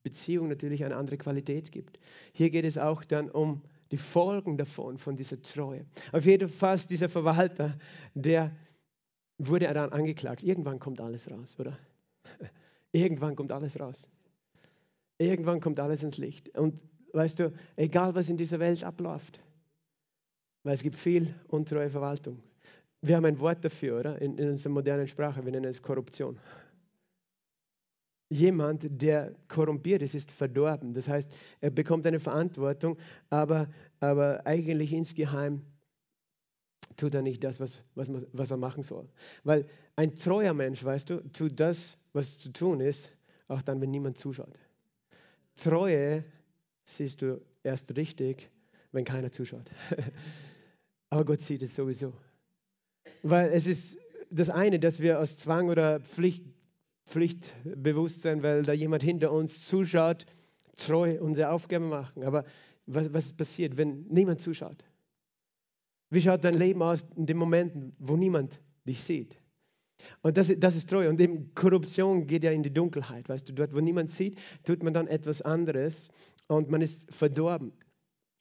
Beziehung 0.04 0.48
natürlich 0.48 0.84
eine 0.84 0.96
andere 0.96 1.18
Qualität 1.18 1.72
gibt. 1.72 2.00
Hier 2.34 2.50
geht 2.50 2.66
es 2.66 2.78
auch 2.78 3.04
dann 3.04 3.30
um 3.30 3.62
die 3.94 3.98
Folgen 3.98 4.58
davon, 4.58 4.98
von 4.98 5.16
dieser 5.16 5.40
Treue. 5.40 5.86
Auf 6.12 6.26
jeden 6.26 6.50
Fall 6.50 6.80
dieser 6.80 7.08
Verwalter, 7.08 7.78
der 8.16 8.52
wurde 9.38 9.72
dann 9.72 9.92
angeklagt. 9.92 10.42
Irgendwann 10.42 10.80
kommt 10.80 11.00
alles 11.00 11.30
raus, 11.30 11.60
oder? 11.60 11.78
Irgendwann 12.92 13.36
kommt 13.36 13.52
alles 13.52 13.80
raus. 13.80 14.10
Irgendwann 15.20 15.62
kommt 15.62 15.80
alles 15.80 16.02
ins 16.02 16.18
Licht. 16.18 16.50
Und 16.58 16.82
weißt 17.14 17.38
du, 17.38 17.54
egal 17.76 18.16
was 18.16 18.30
in 18.30 18.38
dieser 18.38 18.60
Welt 18.60 18.84
abläuft, 18.84 19.40
weil 20.64 20.74
es 20.74 20.82
gibt 20.82 20.96
viel 20.96 21.36
untreue 21.50 21.92
Verwaltung. 21.92 22.42
Wir 23.02 23.16
haben 23.16 23.26
ein 23.26 23.40
Wort 23.40 23.64
dafür, 23.64 24.00
oder? 24.00 24.20
In, 24.20 24.40
in 24.40 24.50
unserer 24.50 24.74
modernen 24.74 25.08
Sprache, 25.08 25.46
wir 25.46 25.52
nennen 25.52 25.70
es 25.70 25.80
Korruption. 25.80 26.40
Jemand, 28.34 28.88
der 28.90 29.36
korrumpiert 29.48 30.02
ist, 30.02 30.16
ist 30.16 30.32
verdorben. 30.32 30.94
Das 30.94 31.08
heißt, 31.08 31.32
er 31.62 31.70
bekommt 31.70 32.08
eine 32.08 32.20
Verantwortung, 32.20 32.98
aber, 33.30 33.68
aber 34.00 34.46
eigentlich 34.48 34.92
insgeheim 34.92 35.62
tut 36.98 37.14
er 37.14 37.22
nicht 37.22 37.44
das, 37.44 37.60
was, 37.60 37.82
was, 37.94 38.10
was 38.32 38.50
er 38.50 38.58
machen 38.58 38.82
soll. 38.82 39.08
Weil 39.44 39.68
ein 39.96 40.16
treuer 40.16 40.54
Mensch, 40.54 40.84
weißt 40.84 41.12
du, 41.12 41.18
tut 41.32 41.60
das, 41.60 41.98
was 42.14 42.40
zu 42.40 42.52
tun 42.52 42.80
ist, 42.80 43.16
auch 43.48 43.62
dann, 43.62 43.80
wenn 43.82 43.92
niemand 43.92 44.18
zuschaut. 44.18 44.60
Treue 45.56 46.24
siehst 46.84 47.22
du 47.22 47.40
erst 47.62 47.96
richtig, 47.96 48.50
wenn 48.92 49.06
keiner 49.06 49.32
zuschaut. 49.32 49.70
Aber 51.12 51.24
Gott 51.24 51.42
sieht 51.42 51.62
es 51.62 51.76
sowieso. 51.76 52.14
Weil 53.22 53.52
es 53.52 53.68
ist 53.68 53.98
das 54.32 54.50
eine, 54.50 54.80
dass 54.80 55.00
wir 55.00 55.20
aus 55.20 55.38
Zwang 55.38 55.70
oder 55.70 56.00
Pflicht, 56.00 56.44
Pflichtbewusstsein, 57.14 58.42
weil 58.42 58.64
da 58.64 58.74
jemand 58.74 59.04
hinter 59.04 59.32
uns 59.32 59.68
zuschaut, 59.68 60.26
treu 60.78 61.22
unsere 61.22 61.52
Aufgaben 61.52 61.88
machen. 61.88 62.24
Aber 62.24 62.44
was, 62.88 63.14
was 63.14 63.34
passiert, 63.34 63.78
wenn 63.78 64.08
niemand 64.10 64.42
zuschaut? 64.42 64.84
Wie 66.10 66.22
schaut 66.22 66.44
dein 66.44 66.56
Leben 66.56 66.82
aus 66.82 67.06
in 67.16 67.28
den 67.28 67.38
Momenten, 67.38 67.96
wo 68.00 68.18
niemand 68.18 68.62
dich 68.86 69.04
sieht? 69.04 69.38
Und 70.24 70.38
das, 70.38 70.52
das 70.58 70.76
ist 70.76 70.90
Treue. 70.90 71.08
Und 71.08 71.22
eben 71.22 71.54
Korruption 71.54 72.26
geht 72.26 72.44
ja 72.44 72.52
in 72.52 72.64
die 72.64 72.74
Dunkelheit. 72.74 73.30
Weißt 73.30 73.48
du, 73.48 73.54
dort, 73.54 73.74
wo 73.74 73.80
niemand 73.80 74.10
sieht, 74.10 74.40
tut 74.64 74.82
man 74.82 74.94
dann 74.94 75.08
etwas 75.08 75.44
anderes 75.44 76.10
und 76.48 76.72
man 76.72 76.82
ist 76.82 77.14
verdorben. 77.14 77.74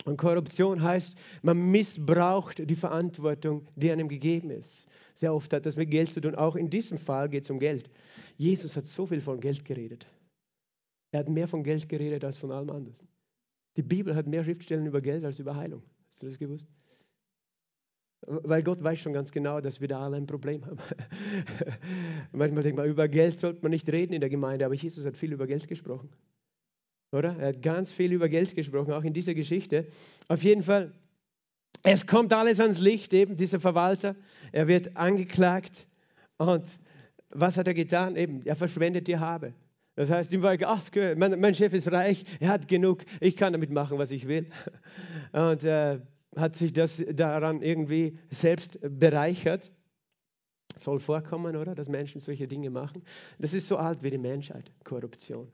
Und 0.05 0.17
Korruption 0.17 0.83
heißt, 0.83 1.17
man 1.43 1.71
missbraucht 1.71 2.69
die 2.69 2.75
Verantwortung, 2.75 3.69
die 3.77 3.91
einem 3.91 4.09
gegeben 4.09 4.51
ist. 4.51 4.89
Sehr 5.15 5.35
oft 5.35 5.53
hat 5.53 5.67
das 5.67 5.77
mit 5.77 5.91
Geld 5.91 6.13
zu 6.13 6.21
tun. 6.21 6.35
Auch 6.35 6.57
in 6.57 6.71
diesem 6.71 6.99
Fall 6.99 7.29
geht 7.29 7.45
es 7.45 7.51
um 7.51 7.59
Geld. 7.59 7.89
Jesus 8.37 8.77
hat 8.77 8.87
so 8.87 9.07
viel 9.07 9.21
von 9.21 9.41
Geld 9.41 9.65
geredet. 9.65 10.07
Er 11.13 11.21
hat 11.21 11.29
mehr 11.29 11.47
von 11.47 11.63
Geld 11.63 11.89
geredet 11.89 12.25
als 12.25 12.39
von 12.39 12.51
allem 12.51 12.71
anderen. 12.71 13.09
Die 13.77 13.83
Bibel 13.83 14.15
hat 14.15 14.27
mehr 14.27 14.45
Schriftstellen 14.45 14.87
über 14.87 15.01
Geld 15.01 15.25
als 15.25 15.39
über 15.39 15.55
Heilung. 15.55 15.83
Hast 16.09 16.23
du 16.23 16.27
das 16.27 16.39
gewusst? 16.39 16.69
Weil 18.27 18.63
Gott 18.63 18.83
weiß 18.83 19.01
schon 19.01 19.13
ganz 19.13 19.33
genau, 19.33 19.61
dass 19.61 19.81
wir 19.81 19.89
da 19.89 20.05
alle 20.05 20.17
ein 20.17 20.27
Problem 20.27 20.65
haben. 20.65 20.79
Manchmal 22.33 22.63
denkt 22.63 22.77
man, 22.77 22.89
über 22.89 23.09
Geld 23.09 23.41
sollte 23.41 23.63
man 23.63 23.71
nicht 23.71 23.91
reden 23.91 24.13
in 24.13 24.21
der 24.21 24.31
Gemeinde, 24.31 24.65
aber 24.65 24.75
Jesus 24.75 25.05
hat 25.05 25.17
viel 25.17 25.33
über 25.33 25.47
Geld 25.47 25.67
gesprochen. 25.67 26.09
Oder? 27.13 27.37
Er 27.39 27.49
hat 27.49 27.63
ganz 27.63 27.93
viel 27.93 28.13
über 28.13 28.29
Geld 28.29 28.55
gesprochen, 28.55 28.93
auch 28.93 29.05
in 29.05 29.13
dieser 29.13 29.35
Geschichte. 29.35 29.87
Auf 30.29 30.43
jeden 30.43 30.63
Fall, 30.63 30.93
es 31.83 32.07
kommt 32.07 32.33
alles 32.33 32.59
ans 32.59 32.81
Licht, 32.81 33.13
eben 33.13 33.37
dieser 33.37 33.61
Verwalter. 33.61 34.17
Er 34.51 34.67
wird 34.67 34.97
angeklagt. 34.97 35.87
Und 36.39 36.79
was 37.31 37.57
hat 37.57 37.69
er 37.69 37.75
getan? 37.75 38.17
Eben, 38.17 38.43
er 38.47 38.57
verschwendet 38.57 39.09
die 39.09 39.19
Habe. 39.19 39.53
Das 39.95 40.11
heißt, 40.11 40.33
ihm 40.33 40.43
war 40.43 40.57
ach, 40.65 40.83
mein, 41.17 41.39
mein 41.39 41.55
Chef 41.55 41.75
ist 41.75 41.93
reich, 41.93 42.25
er 42.41 42.49
hat 42.49 42.67
genug, 42.67 43.05
ich 43.21 43.37
kann 43.37 43.53
damit 43.53 43.71
machen, 43.71 43.99
was 43.99 44.11
ich 44.11 44.27
will. 44.27 44.49
Und 45.33 45.65
äh, 45.65 46.01
hat 46.35 46.57
sich 46.57 46.73
das 46.73 47.03
daran 47.13 47.61
irgendwie 47.61 48.19
selbst 48.31 48.79
bereichert. 48.81 49.71
Soll 50.79 50.99
vorkommen, 50.99 51.57
oder? 51.57 51.75
Dass 51.75 51.91
Menschen 51.91 52.23
solche 52.23 52.49
Dinge 52.49 52.71
machen. 52.71 53.03
Das 53.39 53.53
ist 53.53 53.69
so 53.69 53.77
alt 53.77 54.03
wie 54.03 54.11
die 54.11 54.17
Menschheit, 54.17 54.73
Korruption. 54.85 55.53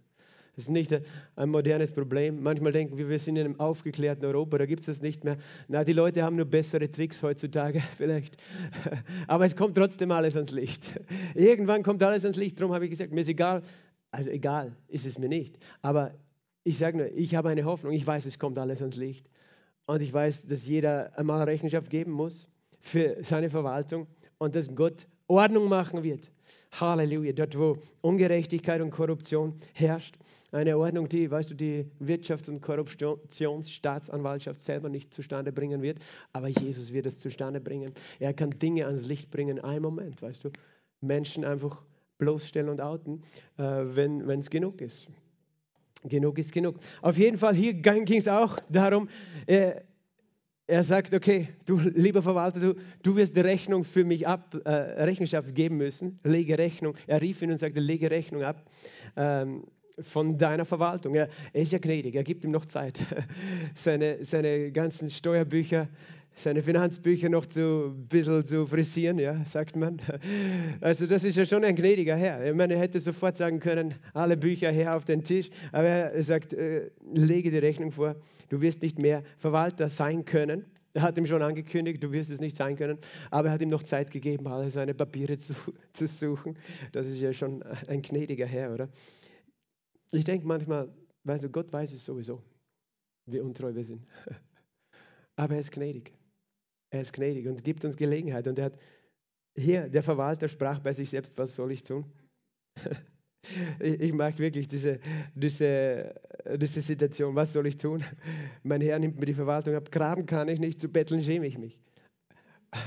Das 0.59 0.64
ist 0.64 0.71
nicht 0.71 0.92
ein 1.37 1.51
modernes 1.51 1.92
Problem. 1.92 2.42
Manchmal 2.42 2.73
denken 2.73 2.99
wir, 2.99 3.09
wir 3.09 3.21
sind 3.21 3.37
in 3.37 3.44
einem 3.44 3.61
aufgeklärten 3.61 4.25
Europa, 4.25 4.59
da 4.59 4.66
gibt 4.66 4.81
es 4.81 4.87
das 4.87 5.03
nicht 5.03 5.23
mehr. 5.23 5.38
Na, 5.68 5.85
die 5.85 5.92
Leute 5.92 6.25
haben 6.25 6.35
nur 6.35 6.47
bessere 6.47 6.90
Tricks 6.90 7.23
heutzutage, 7.23 7.81
vielleicht. 7.97 8.37
Aber 9.29 9.44
es 9.44 9.55
kommt 9.55 9.77
trotzdem 9.77 10.11
alles 10.11 10.35
ans 10.35 10.51
Licht. 10.51 10.83
Irgendwann 11.37 11.85
kommt 11.85 12.03
alles 12.03 12.25
ans 12.25 12.37
Licht. 12.37 12.59
Darum 12.59 12.75
habe 12.75 12.87
ich 12.87 12.90
gesagt, 12.90 13.12
mir 13.12 13.21
ist 13.21 13.29
egal. 13.29 13.62
Also 14.11 14.31
egal 14.31 14.75
ist 14.88 15.07
es 15.07 15.16
mir 15.16 15.29
nicht. 15.29 15.57
Aber 15.81 16.12
ich 16.64 16.77
sage 16.77 16.97
nur, 16.97 17.07
ich 17.12 17.37
habe 17.37 17.51
eine 17.51 17.64
Hoffnung. 17.64 17.92
Ich 17.92 18.05
weiß, 18.05 18.27
es 18.27 18.40
kommt 18.40 18.59
alles 18.59 18.81
ans 18.81 18.97
Licht. 18.97 19.31
Und 19.87 20.03
ich 20.03 20.12
weiß, 20.12 20.49
dass 20.49 20.66
jeder 20.66 21.16
einmal 21.16 21.40
Rechenschaft 21.44 21.88
geben 21.88 22.11
muss 22.11 22.49
für 22.81 23.18
seine 23.23 23.49
Verwaltung 23.49 24.09
und 24.38 24.57
dass 24.57 24.75
Gott 24.75 25.07
Ordnung 25.29 25.68
machen 25.68 26.03
wird. 26.03 26.33
Halleluja. 26.72 27.33
Dort, 27.33 27.59
wo 27.59 27.78
Ungerechtigkeit 28.00 28.81
und 28.81 28.90
Korruption 28.90 29.54
herrscht. 29.74 30.16
Eine 30.50 30.78
Ordnung, 30.78 31.09
die, 31.09 31.31
weißt 31.31 31.50
du, 31.50 31.54
die 31.54 31.87
Wirtschafts- 32.00 32.48
und 32.48 32.62
Korruptionsstaatsanwaltschaft 32.62 34.61
selber 34.61 34.88
nicht 34.88 35.12
zustande 35.12 35.52
bringen 35.52 35.83
wird. 35.83 35.98
Aber 36.33 36.48
Jesus 36.48 36.92
wird 36.92 37.07
es 37.07 37.20
zustande 37.20 37.61
bringen. 37.61 37.92
Er 38.18 38.33
kann 38.33 38.50
Dinge 38.50 38.87
ans 38.87 39.07
Licht 39.07 39.31
bringen 39.31 39.59
in 39.59 39.64
einem 39.64 39.83
Moment, 39.83 40.22
weißt 40.22 40.44
du. 40.44 40.50
Menschen 41.00 41.44
einfach 41.44 41.83
bloßstellen 42.18 42.68
und 42.68 42.81
outen, 42.81 43.22
äh, 43.57 43.62
wenn 43.62 44.28
es 44.40 44.50
genug 44.50 44.81
ist. 44.81 45.09
Genug 46.04 46.38
ist 46.38 46.52
genug. 46.52 46.76
Auf 47.02 47.18
jeden 47.18 47.38
Fall, 47.38 47.54
hier 47.54 47.74
ging 47.74 48.18
es 48.18 48.28
auch 48.28 48.59
darum, 48.68 49.09
äh, 49.46 49.81
er 50.68 50.85
sagt, 50.85 51.14
okay, 51.14 51.48
du 51.64 51.78
lieber 51.78 52.20
Verwalter, 52.20 52.61
du, 52.61 52.74
du 53.02 53.16
wirst 53.16 53.35
die 53.35 53.40
Rechnung 53.40 53.85
für 53.85 54.04
mich 54.04 54.28
ab, 54.28 54.54
äh, 54.64 54.70
Rechenschaft 54.70 55.54
geben 55.54 55.78
müssen, 55.78 56.20
lege 56.24 56.59
Rechnung. 56.59 56.94
Er 57.07 57.22
rief 57.22 57.40
ihn 57.40 57.50
und 57.50 57.59
sagte, 57.59 57.81
lege 57.81 58.11
Rechnung 58.11 58.42
ab. 58.42 58.62
Ähm, 59.16 59.64
von 60.00 60.38
deiner 60.38 60.64
Verwaltung. 60.64 61.14
Er, 61.14 61.28
er 61.52 61.62
ist 61.62 61.72
ja 61.72 61.78
gnädig, 61.78 62.14
er 62.14 62.22
gibt 62.22 62.44
ihm 62.44 62.52
noch 62.52 62.66
Zeit, 62.66 63.00
seine, 63.74 64.24
seine 64.24 64.70
ganzen 64.70 65.11
Steuerbücher, 65.11 65.88
seine 66.38 66.62
Finanzbücher 66.62 67.29
noch 67.29 67.46
zu, 67.46 67.94
ein 67.94 68.07
bisschen 68.07 68.44
zu 68.44 68.66
frisieren, 68.66 69.18
ja, 69.18 69.44
sagt 69.44 69.77
man. 69.77 70.01
Also 70.81 71.07
das 71.07 71.24
ist 71.24 71.37
ja 71.37 71.44
schon 71.44 71.64
ein 71.64 71.74
gnädiger 71.74 72.16
Herr. 72.16 72.46
Ich 72.46 72.55
meine, 72.55 72.74
er 72.74 72.81
hätte 72.81 73.01
sofort 73.01 73.37
sagen 73.37 73.61
können, 73.61 73.94
alle 74.14 74.37
Bücher 74.37 74.70
her 74.70 74.96
auf 74.96 75.05
den 75.05 75.22
Tisch, 75.22 75.51
aber 75.72 75.88
er 75.88 76.22
sagt, 76.22 76.53
äh, 76.53 76.90
lege 77.12 77.51
die 77.51 77.59
Rechnung 77.59 77.92
vor, 77.92 78.16
du 78.48 78.61
wirst 78.61 78.83
nicht 78.83 78.98
mehr 78.98 79.22
Verwalter 79.38 79.88
sein 79.88 80.24
können. 80.24 80.64
Er 80.94 81.03
hat 81.03 81.18
ihm 81.18 81.27
schon 81.27 81.42
angekündigt, 81.42 82.03
du 82.03 82.12
wirst 82.12 82.31
es 82.31 82.40
nicht 82.40 82.57
sein 82.57 82.77
können, 82.77 82.98
aber 83.31 83.48
er 83.48 83.55
hat 83.55 83.62
ihm 83.62 83.68
noch 83.68 83.83
Zeit 83.83 84.11
gegeben, 84.11 84.46
alle 84.46 84.70
seine 84.70 84.94
Papiere 84.94 85.37
zu, 85.37 85.55
zu 85.92 86.07
suchen. 86.07 86.57
Das 86.92 87.07
ist 87.07 87.20
ja 87.20 87.33
schon 87.33 87.62
ein 87.88 88.03
gnädiger 88.03 88.46
Herr, 88.46 88.72
oder? 88.72 88.88
Ich 90.11 90.24
denke 90.24 90.46
manchmal, 90.46 90.88
weißt 91.24 91.44
du, 91.44 91.51
Gott 91.51 91.72
weiß 91.72 91.92
es 91.92 92.05
sowieso, 92.05 92.42
wie 93.27 93.40
untreu 93.40 93.74
wir 93.74 93.85
sind. 93.85 94.07
Aber 95.37 95.55
er 95.55 95.61
ist 95.61 95.70
gnädig. 95.70 96.17
Er 96.90 97.03
ist 97.03 97.12
gnädig 97.12 97.46
und 97.46 97.64
gibt 97.64 97.85
uns 97.85 97.96
Gelegenheit. 97.96 98.46
Und 98.46 98.59
er 98.59 98.66
hat 98.66 98.79
hier, 99.57 99.88
der 99.88 100.03
Verwalter 100.03 100.48
sprach 100.48 100.79
bei 100.81 100.92
sich 100.92 101.11
selbst, 101.11 101.37
was 101.38 101.55
soll 101.55 101.72
ich 101.72 101.83
tun? 101.83 102.05
Ich 103.81 104.12
mag 104.12 104.38
wirklich 104.38 104.68
diese, 104.68 104.98
diese, 105.35 106.14
diese 106.57 106.83
Situation. 106.83 107.35
Was 107.35 107.53
soll 107.53 107.66
ich 107.66 107.79
tun? 107.79 108.05
Mein 108.62 108.83
Herr 108.83 108.98
nimmt 108.98 109.18
mir 109.18 109.27
die 109.27 109.33
Verwaltung 109.33 109.74
ab. 109.74 109.90
Graben 109.90 110.27
kann 110.27 110.48
ich 110.48 110.59
nicht, 110.59 110.81
zu 110.81 110.88
betteln 110.88 111.22
schäme 111.22 111.46
ich 111.46 111.57
mich. 111.57 111.79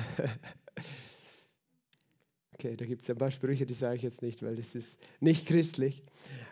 Okay, 2.54 2.76
da 2.76 2.86
gibt 2.86 3.02
es 3.02 3.10
ein 3.10 3.18
paar 3.18 3.32
Sprüche, 3.32 3.66
die 3.66 3.74
sage 3.74 3.96
ich 3.96 4.04
jetzt 4.04 4.22
nicht, 4.22 4.44
weil 4.44 4.56
das 4.56 4.76
ist 4.76 5.00
nicht 5.20 5.48
christlich. 5.48 6.04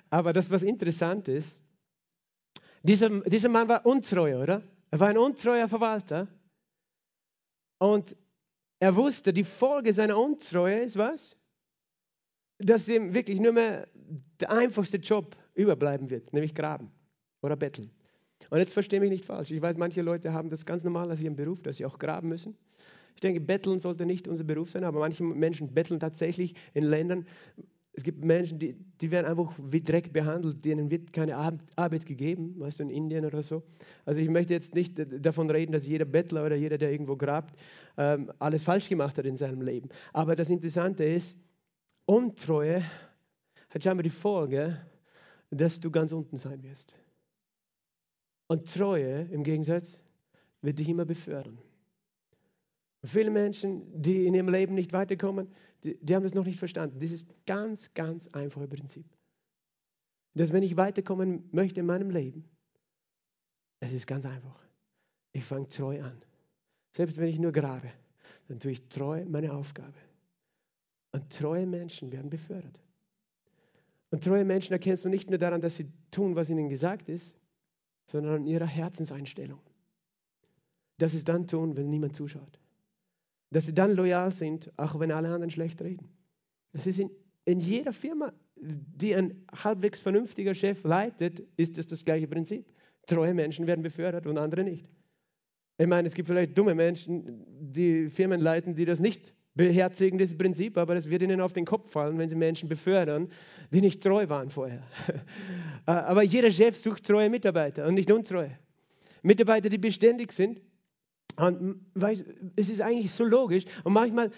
Aber 0.10 0.34
das, 0.34 0.50
was 0.50 0.64
interessant 0.64 1.28
ist, 1.28 1.62
dieser, 2.82 3.22
dieser 3.22 3.50
Mann 3.50 3.68
war 3.68 3.86
untreu, 3.86 4.42
oder? 4.42 4.64
Er 4.90 5.00
war 5.00 5.10
ein 5.10 5.20
untreuer 5.20 5.68
Verwalter. 5.68 6.28
Und 7.80 8.16
er 8.80 8.96
wusste, 8.96 9.34
die 9.34 9.44
Folge 9.44 9.92
seiner 9.94 10.18
Untreue 10.18 10.80
ist 10.80 10.98
was? 10.98 11.38
Dass 12.60 12.88
ihm 12.88 13.14
wirklich 13.14 13.40
nur 13.40 13.54
mehr 13.54 13.88
der 14.40 14.52
einfachste 14.52 14.98
Job 14.98 15.36
überbleiben 15.54 16.10
wird, 16.10 16.32
nämlich 16.34 16.54
graben 16.54 16.92
oder 17.42 17.56
betteln. 17.56 17.90
Und 18.50 18.60
jetzt 18.60 18.74
verstehe 18.74 19.00
mich 19.00 19.10
nicht 19.10 19.26
falsch. 19.26 19.52
Ich 19.52 19.62
weiß, 19.62 19.78
manche 19.78 20.02
Leute 20.02 20.34
haben 20.34 20.50
das 20.50 20.66
ganz 20.66 20.84
normal 20.84 21.10
als 21.10 21.22
ihren 21.22 21.36
Beruf, 21.36 21.62
dass 21.62 21.78
sie 21.78 21.86
auch 21.86 22.00
graben 22.00 22.30
müssen. 22.30 22.58
Ich 23.16 23.22
denke, 23.22 23.42
betteln 23.42 23.80
sollte 23.80 24.06
nicht 24.06 24.28
unser 24.28 24.46
Beruf 24.46 24.72
sein, 24.72 24.86
aber 24.86 25.00
manche 25.00 25.24
Menschen 25.24 25.74
betteln 25.74 26.00
tatsächlich 26.00 26.56
in 26.74 26.84
Ländern, 26.84 27.28
es 27.94 28.04
gibt 28.04 28.24
Menschen, 28.24 28.60
die, 28.60 28.76
die 29.02 29.12
werden 29.12 29.26
einfach 29.26 29.54
wie 29.58 29.82
Dreck 29.82 30.14
behandelt, 30.14 30.64
denen 30.64 30.90
wird 30.92 31.12
keine 31.12 31.36
Arbeit 31.36 32.06
gegeben, 32.06 32.56
weißt 32.60 32.80
du, 32.80 32.84
in 32.84 32.90
Indien 32.90 33.26
oder 33.26 33.44
so. 33.44 33.64
Also 34.06 34.22
ich 34.22 34.30
möchte 34.30 34.54
jetzt 34.54 34.76
nicht 34.76 34.94
davon 35.24 35.50
reden, 35.50 35.72
dass 35.72 35.88
jeder 35.88 36.06
Bettler 36.06 36.46
oder 36.46 36.56
jeder, 36.56 36.78
der 36.78 36.92
irgendwo 36.92 37.16
grabt, 37.16 37.60
ähm, 37.98 38.32
alles 38.40 38.64
falsch 38.64 38.90
gemacht 38.90 39.18
hat 39.18 39.26
in 39.26 39.36
seinem 39.36 39.62
Leben. 39.62 39.90
Aber 40.14 40.36
das 40.36 40.50
Interessante 40.50 41.04
ist, 41.04 41.38
Untreue 42.06 42.84
hat 43.70 43.84
scheinbar 43.84 44.04
die 44.04 44.10
Folge, 44.10 44.78
dass 45.52 45.80
du 45.80 45.92
ganz 45.92 46.12
unten 46.12 46.38
sein 46.38 46.64
wirst. 46.64 46.96
Und 48.48 48.72
Treue 48.72 49.28
im 49.32 49.44
Gegensatz 49.44 50.00
wird 50.62 50.80
dich 50.80 50.90
immer 50.90 51.06
befördern. 51.06 51.58
Viele 53.04 53.32
Menschen, 53.32 54.02
die 54.02 54.26
in 54.26 54.34
ihrem 54.34 54.50
Leben 54.50 54.76
nicht 54.76 54.92
weiterkommen, 54.92 55.48
die, 55.84 55.98
die 56.02 56.16
haben 56.16 56.24
das 56.24 56.34
noch 56.34 56.46
nicht 56.46 56.60
verstanden. 56.60 57.00
Das 57.00 57.12
ist 57.12 57.28
ganz, 57.46 57.94
ganz 57.94 58.28
einfache 58.30 58.68
Prinzip. 58.68 59.06
Dass 60.34 60.52
wenn 60.52 60.64
ich 60.64 60.76
weiterkommen 60.76 61.48
möchte 61.52 61.80
in 61.80 61.86
meinem 61.86 62.10
Leben, 62.10 62.44
es 63.80 63.94
ist 63.94 64.06
ganz 64.06 64.26
einfach. 64.26 64.60
Ich 65.32 65.46
fange 65.46 65.68
treu 65.70 66.02
an. 66.04 66.22
Selbst 66.96 67.18
wenn 67.18 67.30
ich 67.30 67.40
nur 67.40 67.54
grabe, 67.54 67.90
dann 68.48 68.60
tue 68.60 68.72
ich 68.72 68.90
treu 68.90 69.24
meine 69.26 69.54
Aufgabe. 69.54 69.98
Und 71.12 71.32
treue 71.32 71.66
Menschen 71.66 72.12
werden 72.12 72.30
befördert. 72.30 72.78
Und 74.12 74.24
treue 74.24 74.44
Menschen 74.44 74.74
erkennst 74.74 75.06
du 75.06 75.10
nicht 75.10 75.30
nur 75.30 75.40
daran, 75.40 75.62
dass 75.62 75.78
sie 75.78 75.88
tun, 76.12 76.36
was 76.36 76.50
ihnen 76.50 76.68
gesagt 76.68 77.10
ist, 77.10 77.34
sondern 78.06 78.36
an 78.36 78.46
ihrer 78.46 78.66
Herzenseinstellung. 78.66 79.62
Dass 80.98 81.12
sie 81.12 81.18
es 81.18 81.24
dann 81.24 81.48
tun, 81.48 81.78
wenn 81.78 81.90
niemand 81.90 82.16
zuschaut 82.16 82.60
dass 83.52 83.66
sie 83.66 83.74
dann 83.74 83.96
loyal 83.96 84.32
sind, 84.32 84.72
auch 84.78 85.00
wenn 85.00 85.12
alle 85.12 85.30
anderen 85.30 85.50
schlecht 85.50 85.82
reden. 85.82 86.10
Das 86.72 86.86
ist 86.88 87.00
in, 87.00 87.10
in 87.46 87.60
jeder 87.60 87.94
Firma, 87.94 88.34
die 88.56 89.16
ein 89.16 89.46
halbwegs 89.52 90.00
vernünftiger 90.00 90.54
Chef 90.54 90.84
leitet, 90.84 91.42
ist 91.58 91.78
das 91.78 91.88
das 91.88 92.06
gleiche 92.06 92.28
Prinzip. 92.28 92.66
Treue 93.08 93.34
Menschen 93.34 93.66
werden 93.66 93.82
befördert 93.82 94.28
und 94.28 94.38
andere 94.38 94.64
nicht. 94.64 94.88
Ich 95.78 95.88
meine, 95.88 96.08
es 96.08 96.14
gibt 96.14 96.28
vielleicht 96.28 96.58
dumme 96.58 96.76
Menschen, 96.76 97.46
die 97.60 98.10
Firmen 98.10 98.42
leiten, 98.42 98.76
die 98.76 98.86
das 98.86 99.00
nicht 99.00 99.34
beherzigen, 99.56 100.18
dieses 100.18 100.38
Prinzip, 100.38 100.78
aber 100.78 100.94
das 100.94 101.10
wird 101.10 101.22
ihnen 101.22 101.42
auf 101.42 101.54
den 101.54 101.66
Kopf 101.66 101.90
fallen, 101.90 102.18
wenn 102.18 102.30
sie 102.30 102.36
Menschen 102.36 102.70
befördern, 102.70 103.30
die 103.72 103.82
nicht 103.82 104.04
treu 104.04 104.28
waren 104.30 104.50
vorher. 104.50 104.84
aber 105.86 106.24
jeder 106.24 106.52
Chef 106.52 106.78
sucht 106.78 107.06
treue 107.06 107.30
Mitarbeiter 107.30 107.88
und 107.88 107.96
nicht 107.96 108.12
untreue. 108.12 108.58
Mitarbeiter, 109.22 109.70
die 109.70 109.78
beständig 109.78 110.32
sind, 110.32 110.62
und 111.40 111.86
weißt, 111.96 112.24
es 112.56 112.70
ist 112.70 112.82
eigentlich 112.82 113.12
so 113.12 113.24
logisch. 113.24 113.66
Und 113.84 113.94
manchmal 113.94 114.32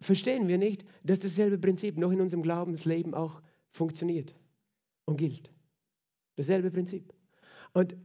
verstehen 0.00 0.48
wir 0.48 0.58
nicht, 0.58 0.84
dass 1.04 1.20
dasselbe 1.20 1.58
Prinzip 1.58 1.98
noch 1.98 2.10
in 2.10 2.20
unserem 2.20 2.42
Glaubensleben 2.42 3.14
auch 3.14 3.40
funktioniert 3.70 4.34
und 5.04 5.16
gilt. 5.16 5.52
Dasselbe 6.36 6.70
Prinzip. 6.70 7.12
Und 7.72 7.96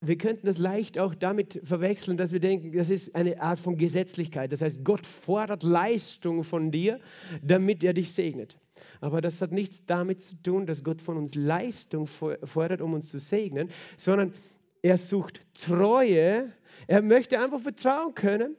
wir 0.00 0.18
könnten 0.18 0.46
das 0.46 0.58
leicht 0.58 0.98
auch 0.98 1.14
damit 1.14 1.60
verwechseln, 1.64 2.16
dass 2.16 2.32
wir 2.32 2.40
denken, 2.40 2.72
das 2.72 2.90
ist 2.90 3.14
eine 3.14 3.40
Art 3.40 3.58
von 3.58 3.76
Gesetzlichkeit. 3.76 4.52
Das 4.52 4.60
heißt, 4.60 4.84
Gott 4.84 5.06
fordert 5.06 5.62
Leistung 5.62 6.44
von 6.44 6.70
dir, 6.70 7.00
damit 7.42 7.82
er 7.82 7.94
dich 7.94 8.12
segnet. 8.12 8.58
Aber 9.00 9.20
das 9.20 9.40
hat 9.40 9.52
nichts 9.52 9.84
damit 9.86 10.20
zu 10.22 10.36
tun, 10.42 10.66
dass 10.66 10.84
Gott 10.84 11.00
von 11.00 11.16
uns 11.16 11.34
Leistung 11.34 12.06
fordert, 12.06 12.82
um 12.82 12.92
uns 12.92 13.08
zu 13.08 13.18
segnen, 13.18 13.70
sondern 13.96 14.32
er 14.82 14.98
sucht 14.98 15.40
Treue, 15.54 16.52
er 16.86 17.02
möchte 17.02 17.38
einfach 17.40 17.60
vertrauen 17.60 18.14
können, 18.14 18.56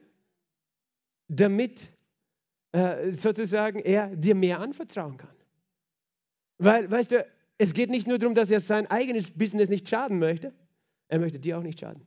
damit 1.27 1.91
äh, 2.71 3.11
sozusagen 3.11 3.79
er 3.79 4.15
dir 4.15 4.35
mehr 4.35 4.59
anvertrauen 4.59 5.17
kann. 5.17 5.35
Weil, 6.59 6.89
weißt 6.89 7.11
du, 7.11 7.25
es 7.57 7.73
geht 7.73 7.89
nicht 7.89 8.07
nur 8.07 8.19
darum, 8.19 8.35
dass 8.35 8.51
er 8.51 8.59
sein 8.59 8.87
eigenes 8.87 9.31
Business 9.31 9.69
nicht 9.69 9.87
schaden 9.87 10.19
möchte, 10.19 10.53
er 11.09 11.19
möchte 11.19 11.39
dir 11.39 11.57
auch 11.57 11.63
nicht 11.63 11.79
schaden. 11.79 12.05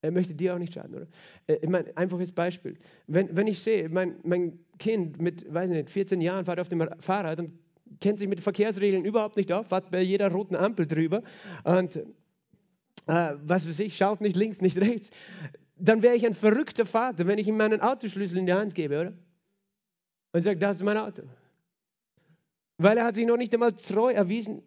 Er 0.00 0.12
möchte 0.12 0.34
dir 0.34 0.54
auch 0.54 0.58
nicht 0.58 0.74
schaden, 0.74 0.94
oder? 0.94 1.06
Äh, 1.48 1.58
ich 1.60 1.68
meine, 1.68 1.96
einfaches 1.96 2.32
Beispiel. 2.32 2.78
Wenn, 3.06 3.36
wenn 3.36 3.46
ich 3.46 3.60
sehe, 3.60 3.88
mein, 3.88 4.16
mein 4.22 4.58
Kind 4.78 5.20
mit, 5.20 5.52
weiß 5.52 5.70
nicht, 5.70 5.90
14 5.90 6.20
Jahren 6.20 6.44
fährt 6.44 6.60
auf 6.60 6.68
dem 6.68 6.88
Fahrrad 7.00 7.40
und 7.40 7.52
kennt 8.00 8.18
sich 8.18 8.28
mit 8.28 8.40
Verkehrsregeln 8.40 9.04
überhaupt 9.04 9.36
nicht 9.36 9.52
auf, 9.52 9.68
fährt 9.68 9.90
bei 9.90 10.00
jeder 10.02 10.30
roten 10.30 10.54
Ampel 10.54 10.86
drüber 10.86 11.22
und 11.64 12.00
äh, 13.08 13.34
was 13.42 13.66
weiß 13.66 13.80
ich, 13.80 13.96
schaut 13.96 14.20
nicht 14.20 14.36
links, 14.36 14.60
nicht 14.60 14.76
rechts, 14.78 15.10
dann 15.76 16.02
wäre 16.02 16.14
ich 16.14 16.26
ein 16.26 16.34
verrückter 16.34 16.86
Vater, 16.86 17.26
wenn 17.26 17.38
ich 17.38 17.48
ihm 17.48 17.56
meinen 17.56 17.80
Autoschlüssel 17.80 18.38
in 18.38 18.46
die 18.46 18.52
Hand 18.52 18.74
gebe, 18.74 19.00
oder? 19.00 19.12
Und 20.32 20.42
sage, 20.42 20.58
das 20.58 20.76
ist 20.76 20.82
mein 20.82 20.98
Auto. 20.98 21.22
Weil 22.76 22.98
er 22.98 23.04
hat 23.04 23.14
sich 23.14 23.26
noch 23.26 23.36
nicht 23.36 23.52
einmal 23.54 23.72
treu 23.72 24.12
erwiesen 24.12 24.62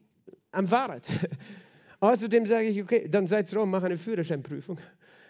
am 0.52 0.68
Fahrrad. 0.68 1.08
Außerdem 2.00 2.48
sage 2.48 2.68
ich, 2.68 2.82
okay, 2.82 3.08
dann 3.08 3.28
sei 3.28 3.44
treu, 3.44 3.66
mach 3.66 3.84
eine 3.84 3.98
Führerscheinprüfung. 3.98 4.80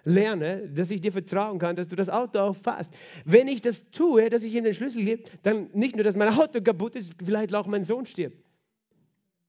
Lerne, 0.04 0.68
dass 0.70 0.90
ich 0.90 1.02
dir 1.02 1.12
vertrauen 1.12 1.60
kann, 1.60 1.76
dass 1.76 1.88
du 1.88 1.96
das 1.96 2.10
Auto 2.10 2.40
auch 2.40 2.56
fährst. 2.56 2.92
Wenn 3.26 3.48
ich 3.48 3.62
das 3.62 3.92
tue, 3.92 4.30
dass 4.30 4.42
ich 4.42 4.54
ihm 4.54 4.64
den 4.64 4.74
Schlüssel 4.74 5.04
gebe, 5.04 5.24
dann 5.44 5.70
nicht 5.74 5.96
nur, 5.96 6.04
dass 6.04 6.16
mein 6.16 6.30
Auto 6.30 6.62
kaputt 6.62 6.96
ist, 6.96 7.14
vielleicht 7.24 7.54
auch 7.54 7.68
mein 7.68 7.84
Sohn 7.84 8.06
stirbt. 8.06 8.38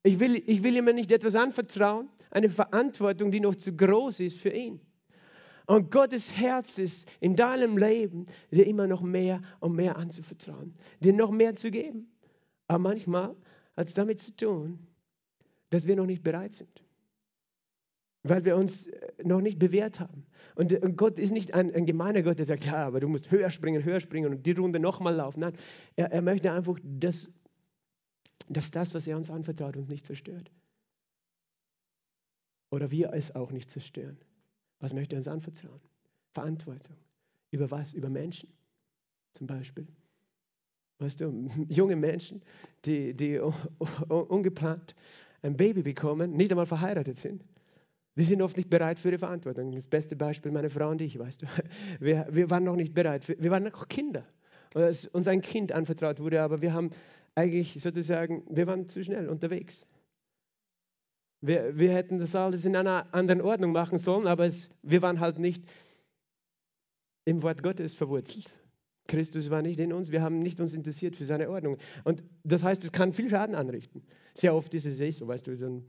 Ich 0.02 0.18
will, 0.18 0.42
ich 0.44 0.62
will 0.62 0.76
ihm 0.76 0.84
nicht 0.86 1.12
etwas 1.12 1.36
anvertrauen, 1.36 2.08
eine 2.32 2.48
Verantwortung, 2.48 3.30
die 3.30 3.40
noch 3.40 3.54
zu 3.54 3.76
groß 3.76 4.20
ist 4.20 4.38
für 4.38 4.48
ihn. 4.48 4.80
Und 5.66 5.90
Gottes 5.90 6.36
Herz 6.36 6.78
ist 6.78 7.08
in 7.20 7.36
deinem 7.36 7.76
Leben, 7.76 8.26
dir 8.50 8.66
immer 8.66 8.86
noch 8.86 9.02
mehr 9.02 9.40
und 9.60 9.76
mehr 9.76 9.96
anzuvertrauen, 9.96 10.74
dir 11.00 11.12
noch 11.12 11.30
mehr 11.30 11.54
zu 11.54 11.70
geben. 11.70 12.10
Aber 12.66 12.80
manchmal 12.80 13.36
hat 13.76 13.88
es 13.88 13.94
damit 13.94 14.20
zu 14.20 14.34
tun, 14.34 14.78
dass 15.70 15.86
wir 15.86 15.94
noch 15.94 16.06
nicht 16.06 16.22
bereit 16.22 16.54
sind, 16.54 16.82
weil 18.22 18.44
wir 18.44 18.56
uns 18.56 18.86
äh, 18.86 19.12
noch 19.22 19.40
nicht 19.40 19.58
bewährt 19.58 20.00
haben. 20.00 20.26
Und, 20.54 20.78
Gott 20.96 21.18
ist 21.18 21.32
nicht 21.32 21.54
ein, 21.54 21.72
ein, 21.74 21.86
gemeiner 21.86 22.22
Gott, 22.22 22.38
der 22.38 22.46
sagt, 22.46 22.66
ja, 22.66 22.86
aber 22.86 23.00
du 23.00 23.08
musst 23.08 23.30
höher 23.30 23.50
springen, 23.50 23.84
höher 23.84 24.00
springen 24.00 24.32
und 24.32 24.44
die 24.44 24.52
Runde 24.52 24.80
nochmal 24.80 25.14
laufen. 25.14 25.40
Nein, 25.40 25.54
er, 25.96 26.12
er 26.12 26.22
möchte 26.22 26.50
einfach, 26.50 26.78
dass, 26.82 27.30
dass 28.48 28.70
das, 28.70 28.94
was 28.94 29.06
er 29.06 29.16
uns 29.16 29.30
anvertraut, 29.30 29.76
uns 29.76 29.88
nicht 29.88 30.06
zerstört 30.06 30.50
oder 32.72 32.90
wir 32.90 33.12
es 33.12 33.34
auch 33.34 33.52
nicht 33.52 33.70
zerstören. 33.70 34.16
Was 34.80 34.94
möchte 34.94 35.14
er 35.14 35.18
uns 35.18 35.28
anvertrauen? 35.28 35.80
Verantwortung. 36.32 36.96
Über 37.50 37.70
was? 37.70 37.92
Über 37.92 38.08
Menschen 38.08 38.48
zum 39.34 39.46
Beispiel. 39.46 39.86
Weißt 40.98 41.20
du, 41.20 41.48
junge 41.68 41.96
Menschen, 41.96 42.42
die, 42.86 43.14
die 43.14 43.38
ungeplant 44.08 44.94
ein 45.42 45.56
Baby 45.56 45.82
bekommen, 45.82 46.32
nicht 46.32 46.50
einmal 46.50 46.66
verheiratet 46.66 47.18
sind. 47.18 47.44
Die 48.16 48.24
sind 48.24 48.40
oft 48.40 48.56
nicht 48.56 48.70
bereit 48.70 48.98
für 48.98 49.10
die 49.10 49.18
Verantwortung. 49.18 49.72
Das 49.72 49.86
beste 49.86 50.16
Beispiel, 50.16 50.50
meine 50.50 50.70
Frau 50.70 50.90
und 50.90 51.02
ich, 51.02 51.18
weißt 51.18 51.42
du. 51.42 51.46
Wir, 52.00 52.26
wir 52.30 52.50
waren 52.50 52.64
noch 52.64 52.76
nicht 52.76 52.94
bereit. 52.94 53.28
Wir 53.28 53.50
waren 53.50 53.64
noch 53.64 53.88
Kinder. 53.88 54.24
Und 54.74 54.82
als 54.82 55.06
uns 55.08 55.28
ein 55.28 55.42
Kind 55.42 55.72
anvertraut 55.72 56.20
wurde, 56.20 56.40
aber 56.40 56.62
wir 56.62 56.72
haben 56.72 56.90
eigentlich 57.34 57.74
sozusagen, 57.82 58.42
wir 58.48 58.66
waren 58.66 58.86
zu 58.86 59.04
schnell 59.04 59.28
unterwegs. 59.28 59.86
Wir, 61.42 61.76
wir 61.76 61.92
hätten 61.92 62.18
das 62.18 62.34
alles 62.36 62.64
in 62.64 62.76
einer 62.76 63.12
anderen 63.12 63.40
Ordnung 63.40 63.72
machen 63.72 63.98
sollen, 63.98 64.26
aber 64.26 64.46
es, 64.46 64.70
wir 64.82 65.02
waren 65.02 65.18
halt 65.20 65.38
nicht 65.38 65.64
im 67.24 67.42
Wort 67.42 67.62
Gottes 67.62 67.94
verwurzelt. 67.94 68.54
Christus 69.08 69.50
war 69.50 69.60
nicht 69.60 69.80
in 69.80 69.92
uns, 69.92 70.12
wir 70.12 70.22
haben 70.22 70.38
nicht 70.38 70.60
uns 70.60 70.72
interessiert 70.72 71.16
für 71.16 71.24
seine 71.24 71.50
Ordnung. 71.50 71.78
Und 72.04 72.22
das 72.44 72.62
heißt, 72.62 72.84
es 72.84 72.92
kann 72.92 73.12
viel 73.12 73.28
Schaden 73.28 73.56
anrichten. 73.56 74.02
Sehr 74.34 74.54
oft 74.54 74.72
ist 74.74 74.86
es 74.86 75.00
eh 75.00 75.10
so, 75.10 75.26
weißt 75.26 75.46
du, 75.48 75.52
eine 75.52 75.82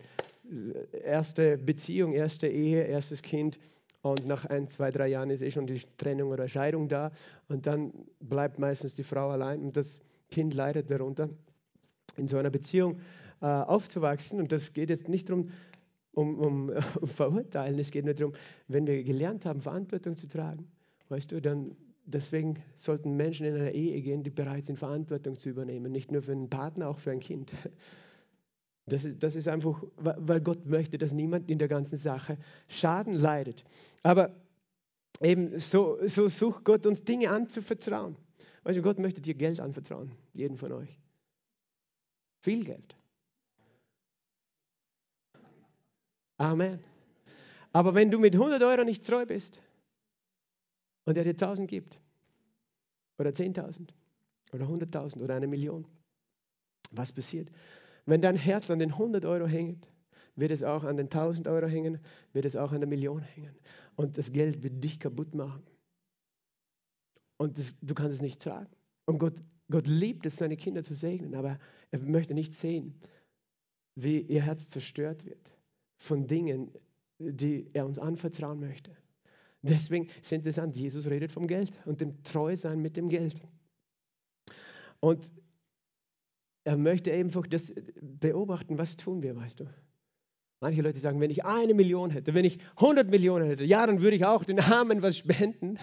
äh, 0.49 0.97
erste 1.03 1.57
Beziehung, 1.59 2.13
erste 2.13 2.47
Ehe, 2.47 2.83
erstes 2.83 3.21
Kind 3.21 3.59
und 4.01 4.25
nach 4.25 4.45
ein, 4.45 4.67
zwei, 4.67 4.91
drei 4.91 5.07
Jahren 5.07 5.29
ist 5.29 5.41
eh 5.41 5.51
schon 5.51 5.67
die 5.67 5.81
Trennung 5.97 6.31
oder 6.31 6.47
Scheidung 6.47 6.89
da 6.89 7.11
und 7.47 7.67
dann 7.67 7.93
bleibt 8.19 8.57
meistens 8.57 8.95
die 8.95 9.03
Frau 9.03 9.29
allein 9.29 9.61
und 9.61 9.77
das 9.77 10.01
Kind 10.31 10.53
leidet 10.55 10.89
darunter. 10.89 11.29
In 12.17 12.27
so 12.27 12.37
einer 12.37 12.49
Beziehung 12.49 12.99
äh, 13.43 13.45
aufzuwachsen. 13.45 14.39
Und 14.39 14.53
das 14.53 14.71
geht 14.71 14.89
jetzt 14.89 15.09
nicht 15.09 15.29
darum, 15.29 15.49
um, 16.13 16.39
um, 16.39 16.71
um 17.01 17.07
verurteilen, 17.07 17.77
es 17.77 17.91
geht 17.91 18.05
nur 18.05 18.13
darum, 18.13 18.33
wenn 18.69 18.87
wir 18.87 19.03
gelernt 19.03 19.45
haben, 19.45 19.59
Verantwortung 19.59 20.15
zu 20.15 20.27
tragen, 20.27 20.71
weißt 21.09 21.31
du, 21.31 21.41
dann 21.41 21.75
deswegen 22.05 22.55
sollten 22.77 23.17
Menschen 23.17 23.45
in 23.45 23.55
einer 23.55 23.71
Ehe 23.71 24.01
gehen, 24.01 24.23
die 24.23 24.29
bereit 24.29 24.65
sind, 24.65 24.79
Verantwortung 24.79 25.35
zu 25.35 25.49
übernehmen. 25.49 25.91
Nicht 25.91 26.09
nur 26.09 26.21
für 26.21 26.31
einen 26.31 26.49
Partner, 26.49 26.87
auch 26.87 26.99
für 26.99 27.11
ein 27.11 27.19
Kind. 27.19 27.51
Das 28.85 29.05
ist, 29.05 29.23
das 29.23 29.37
ist 29.37 29.47
einfach, 29.47 29.81
weil 29.95 30.41
Gott 30.41 30.65
möchte, 30.65 30.97
dass 30.97 31.13
niemand 31.13 31.49
in 31.49 31.57
der 31.57 31.69
ganzen 31.69 31.95
Sache 31.95 32.37
Schaden 32.67 33.13
leidet. 33.13 33.63
Aber 34.01 34.35
eben 35.21 35.57
so, 35.57 36.05
so 36.05 36.27
sucht 36.27 36.65
Gott 36.65 36.85
uns 36.85 37.01
Dinge 37.01 37.29
anzuvertrauen. 37.29 38.17
Weißt 38.63 38.77
du, 38.77 38.81
Gott 38.81 38.99
möchte 38.99 39.21
dir 39.21 39.35
Geld 39.35 39.61
anvertrauen, 39.61 40.11
jeden 40.33 40.57
von 40.57 40.73
euch. 40.73 40.99
Viel 42.41 42.65
Geld. 42.65 42.97
Amen. 46.43 46.83
Aber 47.71 47.95
wenn 47.95 48.11
du 48.11 48.19
mit 48.19 48.33
100 48.33 48.61
Euro 48.63 48.83
nicht 48.83 49.05
treu 49.05 49.25
bist 49.25 49.61
und 51.05 51.17
er 51.17 51.23
dir 51.23 51.29
1000 51.29 51.69
gibt 51.69 52.01
oder 53.17 53.29
10.000 53.29 53.87
oder 54.51 54.65
100.000 54.65 55.21
oder 55.21 55.35
eine 55.35 55.47
Million, 55.47 55.87
was 56.91 57.13
passiert? 57.13 57.49
Wenn 58.05 58.21
dein 58.21 58.35
Herz 58.35 58.69
an 58.69 58.79
den 58.79 58.91
100 58.91 59.23
Euro 59.23 59.47
hängt, 59.47 59.87
wird 60.35 60.51
es 60.51 60.63
auch 60.63 60.83
an 60.83 60.97
den 60.97 61.05
1000 61.05 61.47
Euro 61.47 61.67
hängen, 61.67 61.99
wird 62.33 62.43
es 62.43 62.57
auch 62.57 62.73
an 62.73 62.81
der 62.81 62.89
Million 62.89 63.21
hängen. 63.21 63.55
Und 63.95 64.17
das 64.17 64.33
Geld 64.33 64.63
wird 64.63 64.83
dich 64.83 64.99
kaputt 64.99 65.33
machen. 65.33 65.63
Und 67.37 67.57
das, 67.57 67.73
du 67.81 67.93
kannst 67.93 68.15
es 68.15 68.21
nicht 68.21 68.41
sagen. 68.41 68.69
Und 69.05 69.17
Gott, 69.17 69.41
Gott 69.71 69.87
liebt 69.87 70.25
es, 70.25 70.35
seine 70.35 70.57
Kinder 70.57 70.83
zu 70.83 70.93
segnen, 70.93 71.35
aber 71.35 71.57
er 71.91 71.99
möchte 71.99 72.33
nicht 72.33 72.53
sehen, 72.53 72.99
wie 73.95 74.19
ihr 74.19 74.41
Herz 74.41 74.67
zerstört 74.69 75.23
wird 75.23 75.52
von 76.03 76.27
Dingen, 76.27 76.69
die 77.17 77.69
er 77.71 77.85
uns 77.85 77.97
anvertrauen 77.97 78.59
möchte. 78.59 78.91
Deswegen 79.61 80.07
ist 80.07 80.25
es 80.25 80.31
interessant, 80.33 80.75
Jesus 80.75 81.07
redet 81.07 81.31
vom 81.31 81.47
Geld 81.47 81.71
und 81.85 82.01
dem 82.01 82.21
Treusein 82.23 82.81
mit 82.81 82.97
dem 82.97 83.07
Geld. 83.07 83.41
Und 84.99 85.31
er 86.65 86.75
möchte 86.75 87.13
einfach 87.13 87.47
das 87.47 87.73
beobachten, 88.01 88.77
was 88.77 88.97
tun 88.97 89.23
wir, 89.23 89.37
weißt 89.37 89.61
du. 89.61 89.65
Manche 90.59 90.81
Leute 90.81 90.99
sagen, 90.99 91.21
wenn 91.21 91.31
ich 91.31 91.45
eine 91.45 91.73
Million 91.73 92.09
hätte, 92.09 92.33
wenn 92.33 92.45
ich 92.45 92.59
100 92.75 93.09
Millionen 93.09 93.47
hätte, 93.47 93.63
ja, 93.63 93.85
dann 93.85 94.01
würde 94.01 94.17
ich 94.17 94.25
auch 94.25 94.43
den 94.43 94.59
Armen 94.59 95.01
was 95.01 95.17
spenden, 95.17 95.79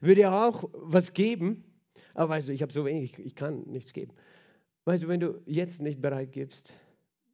würde 0.00 0.20
ich 0.20 0.26
auch 0.26 0.70
was 0.74 1.12
geben. 1.12 1.64
Aber 2.14 2.30
weißt 2.30 2.48
du, 2.48 2.52
ich 2.52 2.62
habe 2.62 2.72
so 2.72 2.84
wenig, 2.84 3.18
ich 3.18 3.34
kann 3.34 3.62
nichts 3.62 3.92
geben. 3.92 4.12
Weißt 4.84 5.02
du, 5.02 5.08
wenn 5.08 5.20
du 5.20 5.42
jetzt 5.46 5.82
nicht 5.82 6.00
bereit 6.00 6.30
gibst, 6.30 6.74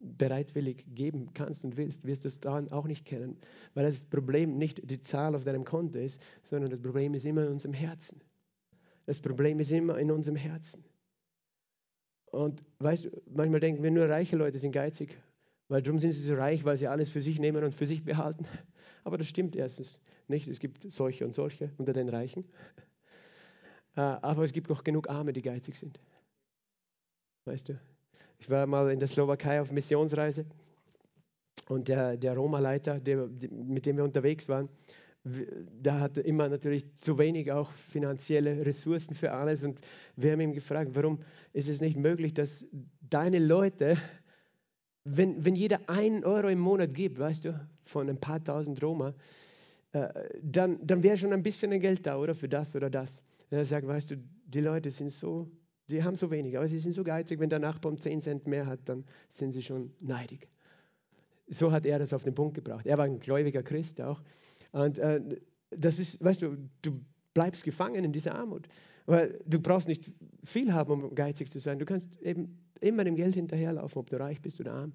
bereitwillig 0.01 0.85
geben 0.95 1.33
kannst 1.33 1.65
und 1.65 1.77
willst, 1.77 2.05
wirst 2.05 2.25
du 2.25 2.29
es 2.29 2.41
dann 2.41 2.71
auch 2.71 2.87
nicht 2.87 3.05
kennen. 3.05 3.37
Weil 3.75 3.85
das 3.85 4.05
Problem 4.05 4.59
nicht 4.59 4.91
die 4.91 5.01
Zahl 5.01 5.35
auf 5.35 5.45
deinem 5.45 5.65
Konto 5.65 5.99
ist, 5.99 6.21
sondern 6.43 6.71
das 6.71 6.81
Problem 6.81 7.15
ist 7.15 7.25
immer 7.25 7.45
in 7.45 7.53
unserem 7.53 7.75
Herzen. 7.75 8.21
Das 9.07 9.21
Problem 9.21 9.61
ist 9.61 9.71
immer 9.71 9.99
in 9.99 10.11
unserem 10.11 10.37
Herzen. 10.37 10.85
Und 12.27 12.63
weißt 12.81 13.07
du, 13.07 13.23
manchmal 13.31 13.61
denken 13.61 13.83
wir 13.83 13.91
nur, 13.91 14.09
reiche 14.09 14.37
Leute 14.37 14.59
sind 14.59 14.73
geizig, 14.73 15.17
weil 15.69 15.83
darum 15.83 15.99
sind 15.99 16.13
sie 16.13 16.21
so 16.21 16.35
reich, 16.35 16.65
weil 16.65 16.77
sie 16.77 16.89
alles 16.89 17.09
für 17.09 17.23
sich 17.23 17.39
nehmen 17.39 17.65
und 17.65 17.73
für 17.73 17.87
sich 17.87 18.05
behalten. 18.05 18.47
Aber 19.05 19.17
das 19.17 19.29
stimmt 19.29 19.57
erstens 19.57 20.01
nicht. 20.29 20.49
Es 20.49 20.59
gibt 20.59 20.91
solche 20.93 21.25
und 21.25 21.33
solche 21.33 21.71
unter 21.79 21.93
den 21.93 22.09
Reichen. 22.09 22.45
Äh, 23.99 24.01
aber 24.21 24.45
es 24.45 24.53
gibt 24.53 24.71
auch 24.71 24.85
genug 24.85 25.09
Arme, 25.09 25.33
die 25.33 25.41
geizig 25.41 25.75
sind. 25.75 25.99
Weißt 27.47 27.71
du, 27.71 27.81
ich 28.39 28.51
war 28.51 28.67
mal 28.67 28.91
in 28.91 28.99
der 28.99 29.09
Slowakei 29.09 29.61
auf 29.61 29.71
Missionsreise 29.73 30.47
und 31.69 31.89
der, 31.89 32.17
der 32.17 32.35
Roma-Leiter, 32.37 33.01
mit 33.51 33.87
dem 33.87 33.97
wir 33.97 34.05
unterwegs 34.05 34.49
waren, 34.49 34.69
der 35.25 36.01
hatte 36.01 36.21
immer 36.21 36.49
natürlich 36.49 36.95
zu 36.97 37.19
wenig 37.19 37.51
auch 37.51 37.73
finanzielle 37.73 38.65
Ressourcen 38.65 39.15
für 39.15 39.33
alles. 39.33 39.65
Und 39.65 39.81
wir 40.15 40.33
haben 40.33 40.41
ihn 40.41 40.53
gefragt, 40.53 40.93
warum 40.95 41.19
ist 41.53 41.69
es 41.69 41.81
nicht 41.81 41.97
möglich, 41.97 42.33
dass 42.33 42.65
deine 43.01 43.41
Leute, 43.41 43.97
wenn, 45.05 45.45
wenn 45.45 45.57
jeder 45.57 45.81
einen 45.89 46.25
Euro 46.25 46.49
im 46.49 46.61
Monat 46.61 46.95
gibt, 46.95 47.19
weißt 47.19 47.47
du, 47.47 47.69
von 47.85 48.09
ein 48.09 48.21
paar 48.21 48.43
tausend 48.43 48.81
Roma, 48.83 49.15
äh, 49.93 50.09
dann, 50.43 50.79
dann 50.87 51.03
wäre 51.03 51.19
schon 51.19 51.33
ein 51.33 51.43
bisschen 51.43 51.79
Geld 51.81 52.07
da, 52.07 52.19
oder? 52.19 52.35
Für 52.35 52.49
das 52.49 52.77
oder 52.77 52.91
das. 52.91 53.21
Und 53.51 53.59
er 53.59 53.65
sagt, 53.65 53.87
weißt 53.87 54.13
du, 54.13 54.17
die 54.47 54.61
Leute 54.61 54.93
sind 54.93 55.11
so 55.11 55.51
Sie 55.87 56.03
haben 56.03 56.17
so 56.17 56.31
wenig, 56.31 56.57
aber 56.57 56.67
sie 56.69 56.79
sind 56.79 56.93
so 56.93 57.05
geizig, 57.05 57.39
wenn 57.39 57.51
der 57.51 57.61
Nachbar 57.61 57.93
um 57.93 57.99
10 57.99 58.21
Cent 58.21 58.47
mehr 58.47 58.67
hat, 58.67 58.81
dann 58.87 59.05
sind 59.29 59.53
sie 59.53 59.63
schon 59.63 59.93
neidig. 60.01 60.49
So 61.49 61.71
hat 61.71 61.87
er 61.87 61.99
das 61.99 62.13
auf 62.13 62.25
den 62.25 62.35
Punkt 62.35 62.55
gebracht. 62.55 62.87
Er 62.87 62.99
war 62.99 63.05
ein 63.05 63.21
gläubiger 63.21 63.63
Christ 63.63 64.01
auch. 64.01 64.21
Und 64.73 64.99
äh, 64.99 65.21
das 65.71 66.01
ist, 66.01 66.23
weißt 66.23 66.43
du, 66.43 66.57
du 66.83 67.01
bleibst 67.35 67.63
gefangen 67.63 68.05
in 68.05 68.13
dieser 68.13 68.35
Armut. 68.35 68.67
Weil 69.07 69.39
du 69.47 69.61
brauchst 69.61 69.87
nicht 69.87 70.11
viel 70.43 70.73
haben, 70.73 70.91
um 70.91 71.15
geizig 71.15 71.51
zu 71.51 71.61
sein. 71.61 71.79
Du 71.79 71.85
kannst 71.85 72.21
eben 72.21 72.59
immer 72.81 73.05
dem 73.05 73.15
Geld 73.15 73.35
hinterherlaufen, 73.35 74.01
ob 74.01 74.11
du 74.11 74.19
reich 74.19 74.41
bist 74.43 74.61
oder 74.61 74.73
arm. 74.73 74.93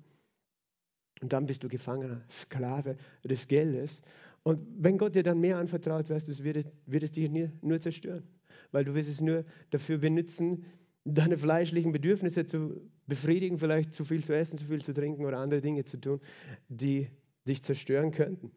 Und 1.21 1.32
dann 1.32 1.45
bist 1.45 1.63
du 1.63 1.69
Gefangener, 1.69 2.21
Sklave 2.30 2.97
des 3.23 3.47
Geldes. 3.47 4.01
Und 4.43 4.67
wenn 4.77 4.97
Gott 4.97 5.15
dir 5.15 5.23
dann 5.23 5.39
mehr 5.39 5.58
anvertraut, 5.58 6.10
weißt 6.10 6.27
du, 6.27 6.43
wird, 6.43 6.65
wird 6.86 7.04
es 7.04 7.12
dich 7.12 7.30
nur 7.30 7.80
zerstören. 7.80 8.27
Weil 8.71 8.84
du 8.84 8.93
wirst 8.93 9.10
es 9.10 9.21
nur 9.21 9.45
dafür 9.69 9.99
benutzen, 9.99 10.65
deine 11.04 11.38
fleischlichen 11.38 11.92
Bedürfnisse 11.92 12.46
zu 12.46 12.90
befriedigen, 13.08 13.58
vielleicht 13.58 13.94
zu 13.94 14.06
viel 14.06 14.24
zu 14.24 14.36
essen, 14.36 14.58
zu 14.58 14.66
viel 14.66 14.82
zu 14.82 14.94
trinken 14.94 15.26
oder 15.26 15.38
andere 15.38 15.62
Dinge 15.62 15.84
zu 15.84 16.00
tun, 16.00 16.22
die 16.70 17.10
dich 17.48 17.64
zerstören 17.64 18.12
könnten. 18.12 18.52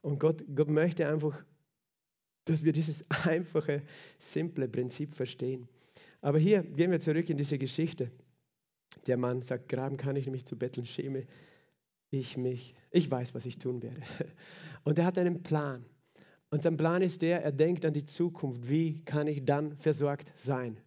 Und 0.00 0.20
Gott, 0.20 0.44
Gott 0.54 0.68
möchte 0.68 1.08
einfach, 1.08 1.42
dass 2.44 2.64
wir 2.64 2.72
dieses 2.72 3.04
einfache, 3.24 3.82
simple 4.18 4.68
Prinzip 4.68 5.14
verstehen. 5.14 5.68
Aber 6.20 6.38
hier 6.38 6.62
gehen 6.62 6.90
wir 6.90 7.00
zurück 7.00 7.28
in 7.30 7.36
diese 7.36 7.58
Geschichte. 7.58 8.10
Der 9.06 9.16
Mann 9.16 9.42
sagt, 9.42 9.68
graben 9.68 9.96
kann 9.96 10.16
ich 10.16 10.28
mich 10.30 10.44
zu 10.44 10.56
betteln, 10.56 10.84
schäme 10.86 11.26
ich 12.10 12.36
mich. 12.36 12.74
Ich 12.90 13.10
weiß, 13.10 13.34
was 13.34 13.46
ich 13.46 13.58
tun 13.58 13.82
werde. 13.82 14.02
Und 14.84 14.98
er 14.98 15.04
hat 15.04 15.18
einen 15.18 15.42
Plan. 15.42 15.84
Und 16.50 16.62
sein 16.62 16.76
Plan 16.76 17.02
ist 17.02 17.22
der, 17.22 17.42
er 17.42 17.52
denkt 17.52 17.84
an 17.84 17.92
die 17.92 18.04
Zukunft. 18.04 18.68
Wie 18.68 19.04
kann 19.04 19.26
ich 19.26 19.44
dann 19.44 19.76
versorgt 19.76 20.32
sein? 20.34 20.78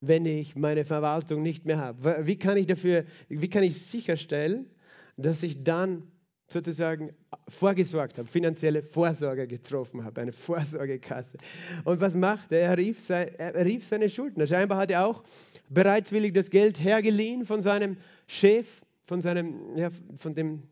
Wenn 0.00 0.24
ich 0.26 0.56
meine 0.56 0.84
Verwaltung 0.84 1.42
nicht 1.42 1.66
mehr 1.66 1.78
habe? 1.78 2.26
Wie 2.26 2.38
kann 2.38 2.56
ich 2.56 2.66
dafür, 2.66 3.04
wie 3.28 3.50
kann 3.50 3.62
ich 3.62 3.80
sicherstellen, 3.82 4.70
dass 5.16 5.42
ich 5.42 5.62
dann 5.62 6.04
sozusagen 6.52 7.12
vorgesorgt 7.48 8.18
habe, 8.18 8.28
finanzielle 8.28 8.82
Vorsorge 8.82 9.46
getroffen 9.46 10.04
habe, 10.04 10.20
eine 10.20 10.32
Vorsorgekasse. 10.32 11.38
Und 11.84 12.00
was 12.00 12.14
macht 12.14 12.52
er? 12.52 12.62
Er 12.62 12.76
rief, 12.76 13.00
sein, 13.00 13.28
er 13.38 13.64
rief 13.64 13.86
seine 13.86 14.08
Schuldner. 14.08 14.46
Scheinbar 14.46 14.78
hat 14.78 14.90
er 14.90 15.06
auch 15.06 15.22
bereitwillig 15.68 16.32
das 16.34 16.50
Geld 16.50 16.80
hergeliehen 16.80 17.44
von 17.44 17.62
seinem 17.62 17.98
Chef, 18.26 18.66
von, 19.04 19.20
seinem, 19.20 19.76
ja, 19.76 19.90
von 20.16 20.34
dem 20.34 20.64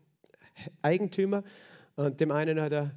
Eigentümer. 0.81 1.43
Und 1.95 2.19
dem 2.19 2.31
einen 2.31 2.59
hat 2.59 2.73
er 2.73 2.95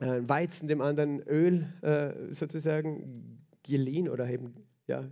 äh, 0.00 0.20
Weizen, 0.26 0.68
dem 0.68 0.80
anderen 0.80 1.20
Öl 1.22 1.66
äh, 1.82 2.32
sozusagen 2.34 3.44
geliehen 3.62 4.08
oder 4.08 4.28
eben 4.28 4.54
ja, 4.86 5.04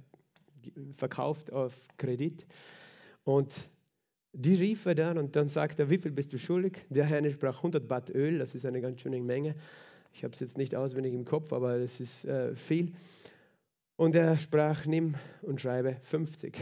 verkauft 0.97 1.53
auf 1.53 1.75
Kredit. 1.97 2.47
Und 3.25 3.69
die 4.33 4.55
rief 4.55 4.87
er 4.87 4.95
dann 4.95 5.19
und 5.19 5.35
dann 5.37 5.49
sagt 5.49 5.79
er, 5.79 5.91
wie 5.91 5.99
viel 5.99 6.13
bist 6.13 6.33
du 6.33 6.39
schuldig? 6.39 6.85
Der 6.89 7.05
Herr 7.05 7.29
sprach 7.31 7.59
100 7.59 7.87
Baht 7.87 8.11
Öl, 8.11 8.39
das 8.39 8.55
ist 8.55 8.65
eine 8.65 8.81
ganz 8.81 9.01
schöne 9.01 9.21
Menge. 9.21 9.55
Ich 10.13 10.25
habe 10.25 10.35
es 10.35 10.41
jetzt 10.41 10.57
nicht 10.57 10.75
auswendig 10.75 11.15
im 11.15 11.25
Kopf, 11.25 11.53
aber 11.53 11.79
das 11.79 12.01
ist 12.01 12.25
äh, 12.25 12.55
viel. 12.55 12.93
Und 13.97 14.15
er 14.15 14.37
sprach, 14.37 14.87
nimm 14.87 15.15
und 15.43 15.61
schreibe 15.61 15.97
50. 16.03 16.59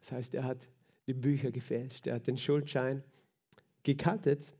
Das 0.00 0.12
heißt, 0.12 0.34
er 0.34 0.44
hat 0.44 0.68
die 1.06 1.14
Bücher 1.14 1.50
gefälscht. 1.50 2.06
Er 2.06 2.16
hat 2.16 2.26
den 2.26 2.38
Schuldschein 2.38 3.02
gekattet, 3.82 4.54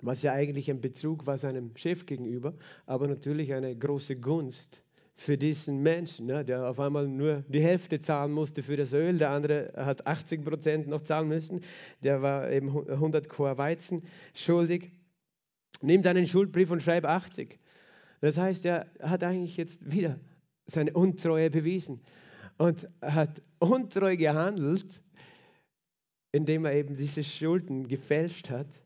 was 0.00 0.22
ja 0.22 0.32
eigentlich 0.32 0.70
ein 0.70 0.80
Betrug 0.80 1.26
war 1.26 1.38
seinem 1.38 1.76
Chef 1.76 2.06
gegenüber, 2.06 2.54
aber 2.84 3.08
natürlich 3.08 3.54
eine 3.54 3.74
große 3.74 4.16
Gunst 4.16 4.82
für 5.16 5.38
diesen 5.38 5.82
Menschen, 5.82 6.26
ne, 6.26 6.44
der 6.44 6.68
auf 6.68 6.78
einmal 6.78 7.08
nur 7.08 7.42
die 7.48 7.62
Hälfte 7.62 7.98
zahlen 7.98 8.32
musste 8.32 8.62
für 8.62 8.76
das 8.76 8.92
Öl, 8.92 9.16
der 9.16 9.30
andere 9.30 9.72
hat 9.74 10.06
80 10.06 10.44
Prozent 10.44 10.88
noch 10.88 11.02
zahlen 11.02 11.28
müssen, 11.28 11.62
der 12.02 12.20
war 12.20 12.50
eben 12.50 12.68
100 12.68 13.28
Chor 13.28 13.56
Weizen 13.56 14.02
schuldig. 14.34 14.92
Nimm 15.80 16.02
deinen 16.02 16.26
Schuldbrief 16.26 16.70
und 16.70 16.82
schreib 16.82 17.06
80. 17.06 17.58
Das 18.20 18.36
heißt, 18.36 18.66
er 18.66 18.86
hat 19.00 19.22
eigentlich 19.22 19.56
jetzt 19.56 19.90
wieder 19.90 20.18
seine 20.66 20.92
Untreue 20.92 21.50
bewiesen 21.50 22.00
und 22.58 22.88
hat 23.00 23.42
untreu 23.58 24.16
gehandelt, 24.16 25.02
indem 26.32 26.64
er 26.64 26.74
eben 26.74 26.96
diese 26.96 27.22
Schulden 27.22 27.88
gefälscht 27.88 28.50
hat. 28.50 28.82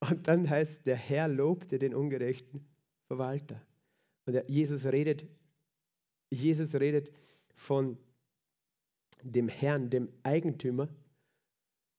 Und 0.00 0.28
dann 0.28 0.48
heißt, 0.48 0.86
der 0.86 0.96
Herr 0.96 1.28
lobte 1.28 1.78
den 1.78 1.94
ungerechten 1.94 2.66
Verwalter. 3.08 3.60
Und 4.26 4.42
Jesus 4.48 4.84
redet, 4.84 5.26
Jesus 6.30 6.74
redet 6.74 7.10
von 7.54 7.96
dem 9.22 9.48
Herrn, 9.48 9.88
dem 9.90 10.08
Eigentümer, 10.22 10.88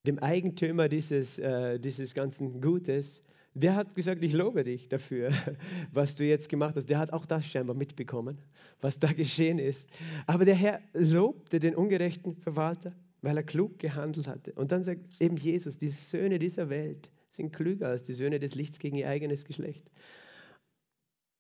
dem 0.06 0.20
Eigentümer 0.20 0.88
dieses, 0.90 1.40
äh, 1.40 1.80
dieses 1.80 2.14
ganzen 2.14 2.62
Gutes, 2.62 3.22
der 3.54 3.76
hat 3.76 3.96
gesagt, 3.96 4.24
ich 4.24 4.34
lobe 4.34 4.64
dich 4.64 4.88
dafür, 4.88 5.32
was 5.92 6.16
du 6.16 6.24
jetzt 6.26 6.50
gemacht 6.50 6.76
hast. 6.76 6.90
Der 6.90 7.00
hat 7.00 7.12
auch 7.12 7.26
das 7.26 7.46
scheinbar 7.46 7.76
mitbekommen, 7.76 8.38
was 8.82 9.00
da 9.00 9.12
geschehen 9.14 9.58
ist. 9.58 9.90
Aber 10.28 10.46
der 10.46 10.56
Herr 10.56 10.80
lobte 10.94 11.60
den 11.60 11.76
ungerechten 11.76 12.36
Verwalter, 12.36 12.94
weil 13.22 13.38
er 13.38 13.44
klug 13.44 13.80
gehandelt 13.80 14.28
hatte. 14.28 14.54
Und 14.54 14.72
dann 14.72 14.84
sagt 14.84 15.02
eben 15.20 15.38
Jesus, 15.38 15.78
die 15.78 15.90
Söhne 15.90 16.40
dieser 16.40 16.70
Welt 16.70 17.10
sind 17.30 17.52
klüger 17.52 17.88
als 17.90 18.04
die 18.04 18.14
Söhne 18.14 18.40
des 18.40 18.56
Lichts 18.56 18.80
gegen 18.80 18.98
ihr 18.98 19.10
eigenes 19.10 19.44
Geschlecht. 19.44 19.90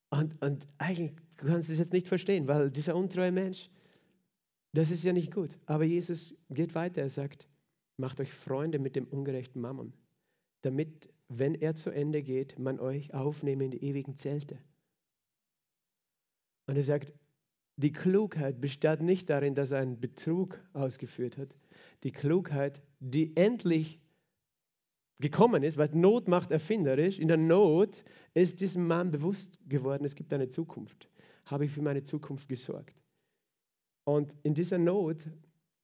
Und, 0.09 0.41
und 0.41 0.67
eigentlich 0.77 1.13
kannst 1.37 1.69
du 1.69 1.73
es 1.73 1.79
jetzt 1.79 1.93
nicht 1.93 2.07
verstehen, 2.07 2.47
weil 2.47 2.71
dieser 2.71 2.95
untreue 2.95 3.31
Mensch, 3.31 3.69
das 4.73 4.91
ist 4.91 5.03
ja 5.03 5.13
nicht 5.13 5.33
gut. 5.33 5.57
Aber 5.65 5.83
Jesus 5.83 6.35
geht 6.49 6.75
weiter, 6.75 7.01
er 7.01 7.09
sagt, 7.09 7.47
macht 7.97 8.19
euch 8.19 8.31
Freunde 8.31 8.79
mit 8.79 8.95
dem 8.95 9.05
ungerechten 9.05 9.61
Mammon, 9.61 9.93
damit, 10.61 11.09
wenn 11.29 11.55
er 11.55 11.75
zu 11.75 11.89
Ende 11.89 12.23
geht, 12.23 12.57
man 12.57 12.79
euch 12.79 13.13
aufnehme 13.13 13.65
in 13.65 13.71
die 13.71 13.83
ewigen 13.83 14.15
Zelte. 14.15 14.57
Und 16.67 16.75
er 16.75 16.83
sagt, 16.83 17.13
die 17.77 17.91
Klugheit 17.91 18.59
besteht 18.59 19.01
nicht 19.01 19.29
darin, 19.29 19.55
dass 19.55 19.71
er 19.71 19.79
einen 19.79 19.99
Betrug 19.99 20.59
ausgeführt 20.73 21.37
hat. 21.37 21.55
Die 22.03 22.11
Klugheit, 22.11 22.81
die 22.99 23.35
endlich 23.37 23.99
gekommen 25.19 25.63
ist, 25.63 25.77
weil 25.77 25.89
Not 25.93 26.27
macht 26.27 26.51
erfinderisch. 26.51 27.19
In 27.19 27.27
der 27.27 27.37
Not 27.37 28.03
ist 28.33 28.61
diesem 28.61 28.87
Mann 28.87 29.11
bewusst 29.11 29.59
geworden, 29.67 30.05
es 30.05 30.15
gibt 30.15 30.31
eine 30.33 30.49
Zukunft. 30.49 31.09
Habe 31.45 31.65
ich 31.65 31.71
für 31.71 31.81
meine 31.81 32.03
Zukunft 32.03 32.47
gesorgt. 32.47 32.95
Und 34.03 34.35
in 34.43 34.53
dieser 34.53 34.77
Not 34.77 35.25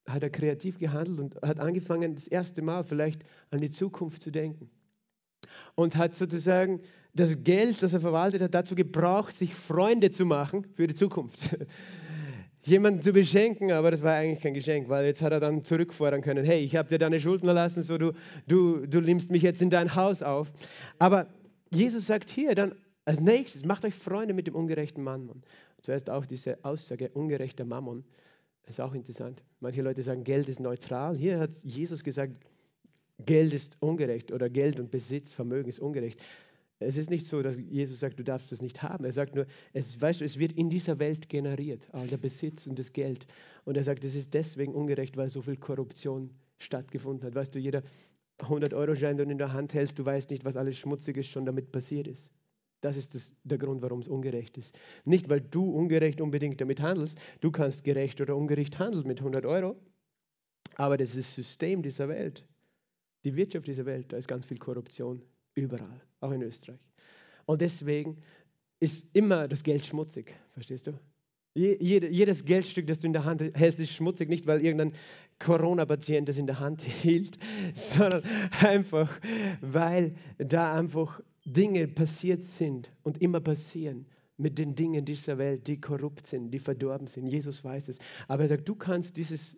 hat 0.08 0.24
er 0.24 0.30
kreativ 0.30 0.80
gehandelt 0.80 1.20
und 1.20 1.48
hat 1.48 1.60
angefangen, 1.60 2.16
das 2.16 2.28
erste 2.28 2.62
Mal 2.62 2.84
vielleicht 2.84 3.24
an 3.52 3.60
die 3.60 3.70
Zukunft 3.70 4.22
zu 4.22 4.32
denken. 4.32 4.70
Und 5.76 5.96
hat 5.96 6.16
sozusagen 6.16 6.82
das 7.14 7.44
Geld, 7.44 7.82
das 7.82 7.94
er 7.94 8.02
verwaltet 8.02 8.42
hat, 8.42 8.54
dazu 8.54 8.76
gebraucht, 8.76 9.36
sich 9.36 9.54
Freunde 9.54 10.12
zu 10.12 10.26
machen 10.26 10.66
für 10.76 10.88
die 10.88 10.96
Zukunft. 10.96 11.58
jemanden 12.66 13.02
zu 13.02 13.12
beschenken, 13.12 13.72
aber 13.72 13.92
das 13.92 14.04
war 14.04 14.14
eigentlich 14.14 14.42
kein 14.42 14.54
Geschenk, 14.54 14.90
weil 14.90 15.06
jetzt 15.06 15.22
hat 15.22 15.32
er 15.32 15.40
dann 15.40 15.64
zurückfordern 15.64 16.22
können, 16.22 16.46
hey, 16.46 16.64
ich 16.64 16.76
habe 16.76 16.90
dir 16.90 16.98
deine 16.98 17.20
Schulden 17.20 17.48
erlassen, 17.48 17.84
so 17.84 17.98
du, 17.98 18.14
du, 18.48 18.86
du 18.86 19.02
nimmst 19.02 19.32
mich 19.32 19.44
jetzt 19.44 19.62
in 19.62 19.70
dein 19.70 19.96
Haus 19.96 20.24
auf. 20.24 20.52
Aber 21.00 21.28
Jesus 21.72 22.08
sagt 22.08 22.30
hier 22.30 22.56
dann 22.56 22.76
als 23.06 23.20
nächstes, 23.20 23.66
macht 23.66 23.84
euch 23.86 23.94
Freunde 23.94 24.34
mit 24.34 24.48
dem 24.48 24.56
ungerechten 24.56 25.04
Mammon. 25.04 25.44
Zuerst 25.82 26.10
auch 26.10 26.26
diese 26.26 26.64
Aussage, 26.64 27.10
ungerechter 27.10 27.66
Mammon, 27.66 28.06
ist 28.66 28.80
auch 28.80 28.94
interessant. 28.94 29.44
Manche 29.60 29.82
Leute 29.82 30.02
sagen, 30.02 30.24
Geld 30.24 30.48
ist 30.48 30.62
neutral. 30.62 31.18
Hier 31.18 31.40
hat 31.40 31.52
Jesus 31.64 32.04
gesagt, 32.04 32.34
Geld 33.26 33.54
ist 33.54 33.78
ungerecht 33.82 34.32
oder 34.32 34.50
Geld 34.50 34.80
und 34.80 34.90
Besitz, 34.90 35.34
Vermögen 35.34 35.70
ist 35.70 35.80
ungerecht. 35.80 36.20
Es 36.84 36.98
ist 36.98 37.10
nicht 37.10 37.26
so, 37.26 37.42
dass 37.42 37.58
Jesus 37.60 38.00
sagt, 38.00 38.20
du 38.20 38.24
darfst 38.24 38.52
das 38.52 38.62
nicht 38.62 38.84
haben. 38.84 39.06
Er 39.06 39.12
sagt 39.12 39.36
nur, 39.36 39.46
es, 39.74 40.00
weißt 40.00 40.22
du, 40.22 40.26
es 40.26 40.40
wird 40.40 40.54
in 40.54 40.70
dieser 40.70 41.00
Welt 41.00 41.30
generiert, 41.30 41.88
all 41.92 42.08
der 42.08 42.18
Besitz 42.18 42.68
und 42.68 42.78
das 42.80 42.94
Geld. 42.94 43.26
Und 43.66 43.78
er 43.78 43.84
sagt, 43.84 44.04
es 44.06 44.16
ist 44.16 44.34
deswegen 44.34 44.74
ungerecht, 44.74 45.18
weil 45.18 45.30
so 45.30 45.42
viel 45.42 45.58
Korruption 45.58 46.32
stattgefunden 46.60 47.26
hat. 47.26 47.36
Weißt 47.36 47.54
du, 47.56 47.60
jeder 47.60 47.84
100-Euro-Schein, 48.40 49.18
den 49.18 49.28
du 49.28 49.32
in 49.34 49.38
der 49.38 49.54
Hand 49.54 49.74
hältst, 49.74 50.00
du 50.00 50.06
weißt 50.06 50.32
nicht, 50.32 50.46
was 50.46 50.58
alles 50.58 50.78
Schmutziges 50.78 51.28
schon 51.28 51.46
damit 51.46 51.72
passiert 51.72 52.08
ist. 52.08 52.32
Das 52.82 52.98
ist 52.98 53.16
das, 53.16 53.34
der 53.44 53.58
Grund, 53.58 53.82
warum 53.82 54.00
es 54.00 54.08
ungerecht 54.08 54.58
ist. 54.58 54.78
Nicht, 55.06 55.30
weil 55.30 55.40
du 55.40 55.72
ungerecht 55.72 56.20
unbedingt 56.20 56.60
damit 56.60 56.82
handelst. 56.82 57.18
Du 57.40 57.50
kannst 57.50 57.84
gerecht 57.84 58.20
oder 58.20 58.36
ungerecht 58.36 58.78
handeln 58.78 59.08
mit 59.08 59.20
100 59.20 59.46
Euro. 59.46 59.78
Aber 60.76 60.98
das 60.98 61.16
ist 61.16 61.30
das 61.30 61.36
System 61.36 61.82
dieser 61.82 62.10
Welt, 62.10 62.46
die 63.24 63.36
Wirtschaft 63.36 63.68
dieser 63.68 63.86
Welt, 63.86 64.12
da 64.12 64.18
ist 64.18 64.28
ganz 64.28 64.46
viel 64.46 64.58
Korruption 64.58 65.22
Überall, 65.56 66.02
auch 66.20 66.32
in 66.32 66.42
Österreich. 66.42 66.80
Und 67.46 67.62
deswegen 67.62 68.22
ist 68.80 69.08
immer 69.14 69.48
das 69.48 69.64
Geld 69.64 69.86
schmutzig, 69.86 70.36
verstehst 70.54 70.88
du? 70.88 70.94
jedes 71.56 72.46
Geldstück, 72.46 72.88
das 72.88 73.02
du 73.02 73.08
in 73.08 73.14
der 73.14 73.26
Hand 73.26 73.42
hältst, 73.54 73.80
ist 73.80 73.92
schmutzig, 73.92 74.30
nicht 74.30 74.48
weil 74.48 74.66
irgendein 74.66 74.94
Corona-Patient 75.40 76.28
das 76.28 76.38
in 76.38 76.48
der 76.48 76.60
Hand 76.60 76.82
hielt, 77.02 77.38
sondern 77.74 78.24
einfach, 78.62 79.20
weil 79.62 80.16
da 80.38 80.74
einfach 80.74 81.22
Dinge 81.46 81.88
passiert 81.88 82.44
sind 82.44 82.92
und 83.04 83.22
immer 83.22 83.40
passieren 83.40 84.08
mit 84.38 84.58
den 84.58 84.76
Dingen 84.76 85.06
dieser 85.06 85.38
Welt, 85.38 85.68
die 85.68 85.80
korrupt 85.80 86.26
sind, 86.26 86.52
die 86.52 86.60
verdorben 86.60 87.08
sind. 87.08 87.28
Jesus 87.28 87.64
weiß 87.64 87.88
es. 87.90 88.00
Aber 88.28 88.44
er 88.44 88.50
sagt, 88.50 88.68
du 88.68 88.76
kannst 88.76 89.18
dieses 89.18 89.58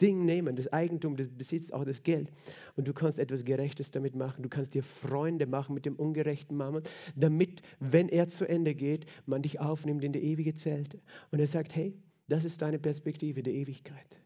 Ding 0.00 0.24
nehmen, 0.24 0.56
das 0.56 0.72
Eigentum, 0.72 1.16
das 1.16 1.28
Besitz, 1.28 1.70
auch 1.70 1.84
das 1.84 2.02
Geld. 2.02 2.32
Und 2.76 2.88
du 2.88 2.92
kannst 2.92 3.18
etwas 3.18 3.44
Gerechtes 3.44 3.90
damit 3.90 4.14
machen. 4.14 4.42
Du 4.42 4.48
kannst 4.48 4.74
dir 4.74 4.82
Freunde 4.82 5.46
machen 5.46 5.74
mit 5.74 5.86
dem 5.86 5.96
ungerechten 5.96 6.56
Mammon, 6.56 6.82
damit, 7.14 7.62
wenn 7.78 8.08
er 8.08 8.28
zu 8.28 8.48
Ende 8.48 8.74
geht, 8.74 9.06
man 9.26 9.42
dich 9.42 9.60
aufnimmt 9.60 10.02
in 10.04 10.12
die 10.12 10.22
ewige 10.22 10.54
Zelte. 10.54 11.00
Und 11.30 11.38
er 11.38 11.46
sagt, 11.46 11.74
hey, 11.74 11.94
das 12.28 12.44
ist 12.44 12.62
deine 12.62 12.78
Perspektive 12.78 13.42
der 13.42 13.52
Ewigkeit. 13.52 14.18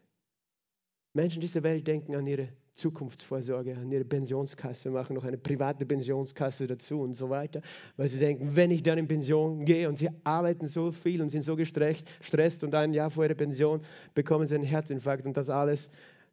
Menschen 1.13 1.41
dieser 1.41 1.63
Welt 1.63 1.87
denken 1.87 2.15
an 2.15 2.27
ihre 2.27 2.49
Zukunftsvorsorge, 2.77 3.75
an 3.75 3.91
ihre 3.91 4.05
Pensionskasse, 4.05 4.89
machen 4.91 5.15
noch 5.15 5.23
eine 5.23 5.37
private 5.37 5.85
Pensionskasse 5.85 6.67
dazu 6.67 7.01
und 7.01 7.13
so 7.13 7.29
weiter, 7.29 7.61
weil 7.97 8.07
sie 8.07 8.19
denken, 8.19 8.55
wenn 8.55 8.71
ich 8.71 8.83
dann 8.83 8.97
in 8.97 9.07
Pension 9.07 9.65
gehe 9.65 9.89
und 9.89 9.97
sie 9.97 10.09
arbeiten 10.23 10.67
so 10.67 10.91
viel 10.91 11.21
und 11.21 11.29
sind 11.29 11.41
so 11.41 11.55
gestresst 11.55 12.63
und 12.63 12.75
ein 12.75 12.93
Jahr 12.93 13.09
vor 13.09 13.25
ihrer 13.25 13.33
Pension 13.33 13.81
bekommen 14.13 14.47
sie 14.47 14.55
einen 14.55 14.63
Herzinfarkt 14.63 15.25
und 15.25 15.35
das 15.35 15.49
alles 15.49 15.89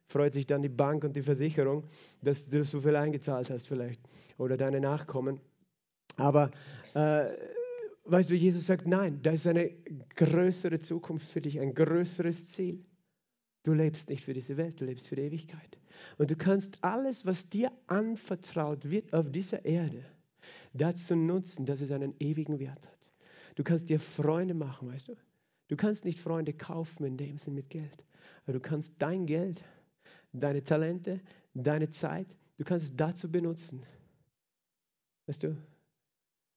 freut 0.07 0.33
sich 0.33 0.45
dann 0.45 0.61
die 0.61 0.69
Bank 0.69 1.03
und 1.03 1.15
die 1.15 1.21
Versicherung, 1.21 1.83
dass 2.21 2.47
du 2.47 2.63
so 2.63 2.79
viel 2.79 2.95
eingezahlt 2.95 3.49
hast 3.49 3.67
vielleicht 3.67 4.01
oder 4.37 4.55
deine 4.55 4.79
Nachkommen. 4.79 5.39
Aber 6.15 6.51
äh, 6.93 7.25
weißt 8.05 8.29
du, 8.29 8.35
Jesus 8.35 8.67
sagt, 8.67 8.87
nein, 8.87 9.19
da 9.23 9.31
ist 9.31 9.47
eine 9.47 9.71
größere 10.15 10.79
Zukunft 10.79 11.27
für 11.27 11.41
dich, 11.41 11.59
ein 11.59 11.73
größeres 11.73 12.51
Ziel. 12.51 12.85
Du 13.63 13.73
lebst 13.73 14.09
nicht 14.09 14.23
für 14.23 14.33
diese 14.33 14.57
Welt, 14.57 14.79
du 14.79 14.85
lebst 14.85 15.07
für 15.07 15.15
die 15.15 15.23
Ewigkeit. 15.23 15.79
Und 16.17 16.31
du 16.31 16.35
kannst 16.35 16.83
alles, 16.83 17.25
was 17.25 17.49
dir 17.49 17.71
anvertraut 17.87 18.89
wird 18.89 19.13
auf 19.13 19.31
dieser 19.31 19.65
Erde, 19.65 20.03
dazu 20.73 21.15
nutzen, 21.15 21.65
dass 21.65 21.81
es 21.81 21.91
einen 21.91 22.15
ewigen 22.19 22.59
Wert 22.59 22.87
hat. 22.87 23.11
Du 23.55 23.63
kannst 23.63 23.89
dir 23.89 23.99
Freunde 23.99 24.53
machen, 24.53 24.89
weißt 24.89 25.09
du? 25.09 25.15
Du 25.67 25.75
kannst 25.75 26.05
nicht 26.05 26.19
Freunde 26.19 26.53
kaufen 26.53 27.05
in 27.05 27.17
dem 27.17 27.37
Sinn 27.37 27.55
mit 27.55 27.69
Geld, 27.69 28.03
aber 28.43 28.53
du 28.53 28.59
kannst 28.59 28.93
dein 28.99 29.25
Geld, 29.25 29.63
deine 30.31 30.63
Talente, 30.63 31.21
deine 31.53 31.89
Zeit, 31.89 32.27
du 32.57 32.63
kannst 32.63 32.85
es 32.85 32.95
dazu 32.95 33.31
benutzen, 33.31 33.81
weißt 35.25 35.43
du, 35.43 35.57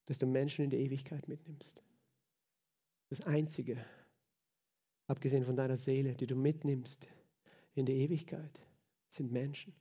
dass 0.06 0.18
du 0.18 0.26
Menschen 0.26 0.64
in 0.64 0.70
die 0.70 0.78
Ewigkeit 0.78 1.28
mitnimmst. 1.28 1.82
Das 3.08 3.22
Einzige, 3.22 3.78
abgesehen 5.06 5.44
von 5.44 5.56
deiner 5.56 5.76
Seele, 5.76 6.14
die 6.14 6.26
du 6.26 6.36
mitnimmst 6.36 7.08
in 7.74 7.86
die 7.86 7.94
Ewigkeit, 7.94 8.60
sind 9.08 9.32
Menschen. 9.32 9.74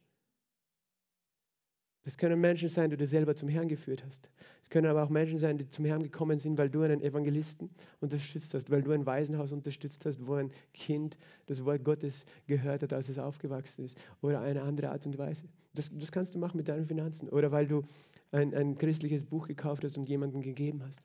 Das 2.08 2.18
können 2.18 2.40
Menschen 2.40 2.70
sein, 2.70 2.90
die 2.90 2.96
du 2.96 3.06
selber 3.06 3.36
zum 3.36 3.50
Herrn 3.50 3.68
geführt 3.68 4.06
hast. 4.06 4.32
Es 4.64 4.70
können 4.70 4.88
aber 4.88 5.04
auch 5.04 5.10
Menschen 5.10 5.38
sein, 5.38 5.58
die 5.58 5.68
zum 5.68 5.84
Herrn 5.84 6.02
gekommen 6.02 6.38
sind, 6.38 6.58
weil 6.58 6.70
du 6.70 6.82
einen 6.82 7.02
Evangelisten 7.02 7.70
unterstützt 8.00 8.54
hast, 8.54 8.70
weil 8.70 8.82
du 8.82 8.94
ein 8.94 9.06
Waisenhaus 9.06 9.52
unterstützt 9.52 10.06
hast, 10.06 10.26
wo 10.26 10.36
ein 10.36 10.50
Kind 10.74 11.18
das 11.48 11.66
Wort 11.66 11.84
Gottes 11.84 12.24
gehört 12.46 12.82
hat, 12.82 12.94
als 12.94 13.10
es 13.10 13.20
aufgewachsen 13.20 13.84
ist. 13.84 13.98
Oder 14.22 14.40
eine 14.40 14.62
andere 14.62 14.92
Art 14.92 15.06
und 15.06 15.18
Weise. 15.18 15.50
Das, 15.74 15.92
das 15.92 16.10
kannst 16.10 16.34
du 16.34 16.40
machen 16.40 16.56
mit 16.56 16.70
deinen 16.70 16.86
Finanzen. 16.86 17.28
Oder 17.28 17.52
weil 17.52 17.68
du 17.68 17.84
ein, 18.32 18.54
ein 18.54 18.78
christliches 18.78 19.26
Buch 19.26 19.46
gekauft 19.46 19.84
hast 19.84 19.98
und 19.98 20.08
jemandem 20.08 20.42
gegeben 20.42 20.84
hast. 20.88 21.02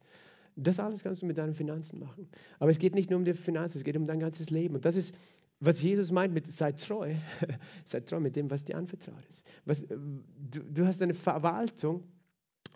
Das 0.55 0.79
alles 0.79 1.03
kannst 1.03 1.23
du 1.23 1.27
mit 1.27 1.37
deinen 1.37 1.55
Finanzen 1.55 1.99
machen. 1.99 2.29
Aber 2.61 2.71
es 2.71 2.79
geht 2.79 2.95
nicht 2.95 3.11
nur 3.11 3.19
um 3.19 3.25
die 3.25 3.35
Finanzen, 3.35 3.79
es 3.79 3.83
geht 3.83 3.97
um 3.97 4.07
dein 4.07 4.21
ganzes 4.21 4.51
Leben. 4.51 4.77
Und 4.77 4.85
das 4.85 4.95
ist 4.95 5.13
was 5.65 5.81
Jesus 5.81 6.11
meint 6.11 6.35
mit 6.35 6.47
sei 6.47 6.73
treu, 6.73 7.15
sei 7.85 8.01
treu 8.01 8.21
mit 8.21 8.35
dem, 8.35 8.51
was 8.51 8.65
dir 8.65 8.77
anvertraut 8.77 9.25
ist. 9.29 9.45
Was, 9.65 9.83
äh, 9.83 9.97
du, 10.51 10.61
du 10.61 10.87
hast 10.87 11.01
eine 11.03 11.15
Verwaltung, 11.15 12.03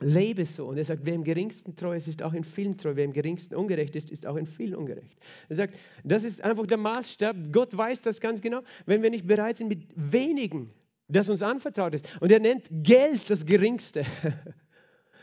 lebe 0.01 0.45
so. 0.47 0.69
Und 0.69 0.79
er 0.79 0.85
sagt, 0.85 1.05
wer 1.05 1.15
im 1.15 1.25
geringsten 1.25 1.75
treu 1.75 1.97
ist, 1.97 2.07
ist 2.07 2.23
auch 2.23 2.33
in 2.33 2.45
vielen 2.45 2.77
treu. 2.79 2.93
Wer 2.95 3.05
im 3.05 3.13
geringsten 3.13 3.57
ungerecht 3.57 3.97
ist, 3.97 4.11
ist 4.11 4.27
auch 4.27 4.37
in 4.37 4.47
vielen 4.47 4.77
ungerecht. 4.77 5.19
Er 5.49 5.57
sagt, 5.57 5.75
das 6.05 6.23
ist 6.23 6.43
einfach 6.45 6.67
der 6.67 6.77
Maßstab. 6.77 7.37
Gott 7.51 7.77
weiß 7.77 8.03
das 8.03 8.21
ganz 8.21 8.41
genau. 8.41 8.63
Wenn 8.85 9.03
wir 9.03 9.11
nicht 9.11 9.27
bereit 9.27 9.57
sind, 9.57 9.69
mit 9.69 9.89
wenigen, 9.97 10.71
das 11.09 11.29
uns 11.29 11.43
anvertraut 11.43 11.95
ist. 11.95 12.09
Und 12.21 12.31
er 12.31 12.41
nennt 12.41 12.69
Geld 12.71 13.29
das 13.29 13.47
geringste. 13.47 14.05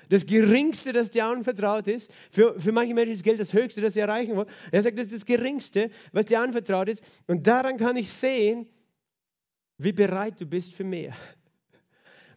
Das 0.10 0.26
Geringste, 0.26 0.94
das 0.94 1.12
dir 1.12 1.26
anvertraut 1.26 1.88
ist. 1.88 2.12
Für, 2.32 2.60
für 2.60 2.72
manche 2.72 2.94
Menschen 2.94 3.14
ist 3.14 3.24
Geld 3.24 3.40
das 3.40 3.54
Höchste, 3.54 3.82
das 3.82 3.94
sie 3.94 4.00
erreichen 4.00 4.36
wollen. 4.36 4.50
Er 4.72 4.82
sagt, 4.82 4.98
das 4.98 5.08
ist 5.08 5.14
das 5.14 5.26
Geringste, 5.26 5.90
was 6.12 6.26
dir 6.26 6.40
anvertraut 6.40 6.90
ist. 6.90 7.04
Und 7.28 7.48
daran 7.48 7.78
kann 7.78 7.98
ich 7.98 8.10
sehen, 8.10 8.68
wie 9.78 9.94
bereit 9.94 10.40
du 10.40 10.46
bist 10.46 10.74
für 10.74 10.84
mehr. 10.84 11.16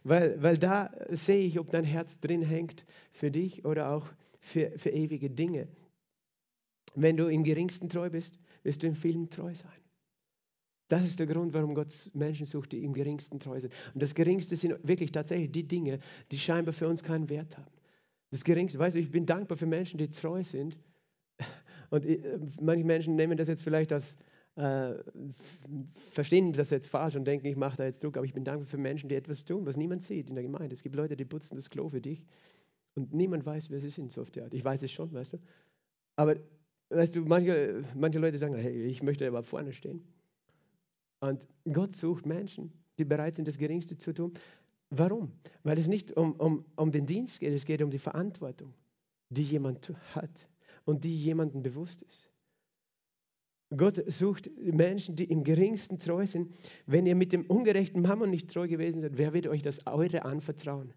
Weil, 0.03 0.41
weil 0.41 0.57
da 0.57 0.91
sehe 1.09 1.41
ich, 1.41 1.59
ob 1.59 1.69
dein 1.71 1.83
Herz 1.83 2.19
drin 2.19 2.41
hängt 2.41 2.85
für 3.11 3.29
dich 3.29 3.65
oder 3.65 3.91
auch 3.91 4.05
für, 4.39 4.71
für 4.77 4.89
ewige 4.89 5.29
Dinge. 5.29 5.67
Wenn 6.95 7.17
du 7.17 7.27
im 7.27 7.43
geringsten 7.43 7.89
treu 7.89 8.09
bist, 8.09 8.39
wirst 8.63 8.83
du 8.83 8.87
in 8.87 8.95
vielen 8.95 9.29
treu 9.29 9.53
sein. 9.53 9.86
Das 10.87 11.05
ist 11.05 11.19
der 11.19 11.27
Grund, 11.27 11.53
warum 11.53 11.75
Gott 11.75 12.09
Menschen 12.13 12.45
sucht, 12.45 12.71
die 12.71 12.83
im 12.83 12.93
geringsten 12.93 13.39
treu 13.39 13.59
sind. 13.59 13.73
Und 13.93 14.01
das 14.01 14.15
Geringste 14.15 14.55
sind 14.55 14.75
wirklich 14.87 15.11
tatsächlich 15.11 15.51
die 15.51 15.67
Dinge, 15.67 15.99
die 16.31 16.37
scheinbar 16.37 16.73
für 16.73 16.87
uns 16.87 17.03
keinen 17.03 17.29
Wert 17.29 17.57
haben. 17.57 17.71
Das 18.31 18.43
Geringste, 18.43 18.79
weißt 18.79 18.95
du, 18.95 18.99
ich 18.99 19.11
bin 19.11 19.25
dankbar 19.25 19.57
für 19.57 19.65
Menschen, 19.65 19.97
die 19.97 20.09
treu 20.09 20.43
sind. 20.43 20.77
Und 21.89 22.05
äh, 22.05 22.39
manche 22.61 22.85
Menschen 22.85 23.15
nehmen 23.15 23.37
das 23.37 23.47
jetzt 23.47 23.61
vielleicht 23.61 23.91
als, 23.93 24.17
äh, 24.55 24.95
verstehen 26.11 26.53
das 26.53 26.69
jetzt 26.69 26.87
falsch 26.87 27.15
und 27.15 27.25
denken, 27.25 27.47
ich 27.47 27.55
mache 27.55 27.77
da 27.77 27.85
jetzt 27.85 28.03
Druck, 28.03 28.17
aber 28.17 28.25
ich 28.25 28.33
bin 28.33 28.43
dankbar 28.43 28.67
für 28.67 28.77
Menschen, 28.77 29.09
die 29.09 29.15
etwas 29.15 29.45
tun, 29.45 29.65
was 29.65 29.77
niemand 29.77 30.03
sieht 30.03 30.29
in 30.29 30.35
der 30.35 30.43
Gemeinde. 30.43 30.73
Es 30.73 30.83
gibt 30.83 30.95
Leute, 30.95 31.15
die 31.15 31.25
putzen 31.25 31.55
das 31.55 31.69
Klo 31.69 31.89
für 31.89 32.01
dich 32.01 32.25
und 32.95 33.13
niemand 33.13 33.45
weiß, 33.45 33.69
wer 33.69 33.79
sie 33.79 33.89
sind, 33.89 34.11
so 34.11 34.21
auf 34.21 34.31
die 34.31 34.41
Art. 34.41 34.53
Ich 34.53 34.65
weiß 34.65 34.83
es 34.83 34.91
schon, 34.91 35.13
weißt 35.13 35.33
du. 35.33 35.37
Aber, 36.15 36.35
weißt 36.89 37.15
du, 37.15 37.21
manche, 37.21 37.83
manche 37.95 38.19
Leute 38.19 38.37
sagen, 38.37 38.55
hey, 38.55 38.83
ich 38.83 39.03
möchte 39.03 39.27
aber 39.27 39.43
vorne 39.43 39.71
stehen. 39.71 40.01
Und 41.19 41.47
Gott 41.71 41.93
sucht 41.93 42.25
Menschen, 42.25 42.71
die 42.97 43.05
bereit 43.05 43.35
sind, 43.35 43.47
das 43.47 43.57
Geringste 43.57 43.97
zu 43.97 44.13
tun. 44.13 44.33
Warum? 44.89 45.31
Weil 45.63 45.79
es 45.79 45.87
nicht 45.87 46.15
um, 46.15 46.33
um, 46.33 46.65
um 46.75 46.91
den 46.91 47.05
Dienst 47.05 47.39
geht, 47.39 47.53
es 47.53 47.65
geht 47.65 47.81
um 47.81 47.91
die 47.91 47.99
Verantwortung, 47.99 48.73
die 49.29 49.43
jemand 49.43 49.91
hat 50.15 50.47
und 50.85 51.03
die 51.03 51.17
jemandem 51.17 51.61
bewusst 51.61 52.01
ist. 52.03 52.29
Gott 53.75 54.01
sucht 54.09 54.49
Menschen, 54.57 55.17
die 55.17 55.25
im 55.25 55.43
geringsten 55.43 55.99
treu 55.99 56.25
sind. 56.25 56.53
Wenn 56.85 57.05
ihr 57.05 57.15
mit 57.15 57.33
dem 57.33 57.45
ungerechten 57.45 58.01
Mammon 58.01 58.29
nicht 58.29 58.49
treu 58.49 58.67
gewesen 58.67 59.01
seid, 59.01 59.17
wer 59.17 59.33
wird 59.33 59.47
euch 59.47 59.61
das 59.61 59.85
eure 59.85 60.23
anvertrauen? 60.23 60.93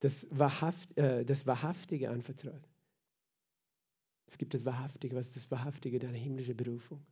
Das, 0.00 0.26
Wahrhaft, 0.30 0.96
äh, 0.96 1.26
das 1.26 1.46
Wahrhaftige 1.46 2.08
anvertraut. 2.08 2.70
Es 4.26 4.38
gibt 4.38 4.54
das 4.54 4.64
Wahrhaftige. 4.64 5.14
Was 5.14 5.28
ist 5.28 5.36
das 5.36 5.50
Wahrhaftige? 5.50 5.98
Deine 5.98 6.16
himmlische 6.16 6.54
Berufung. 6.54 7.04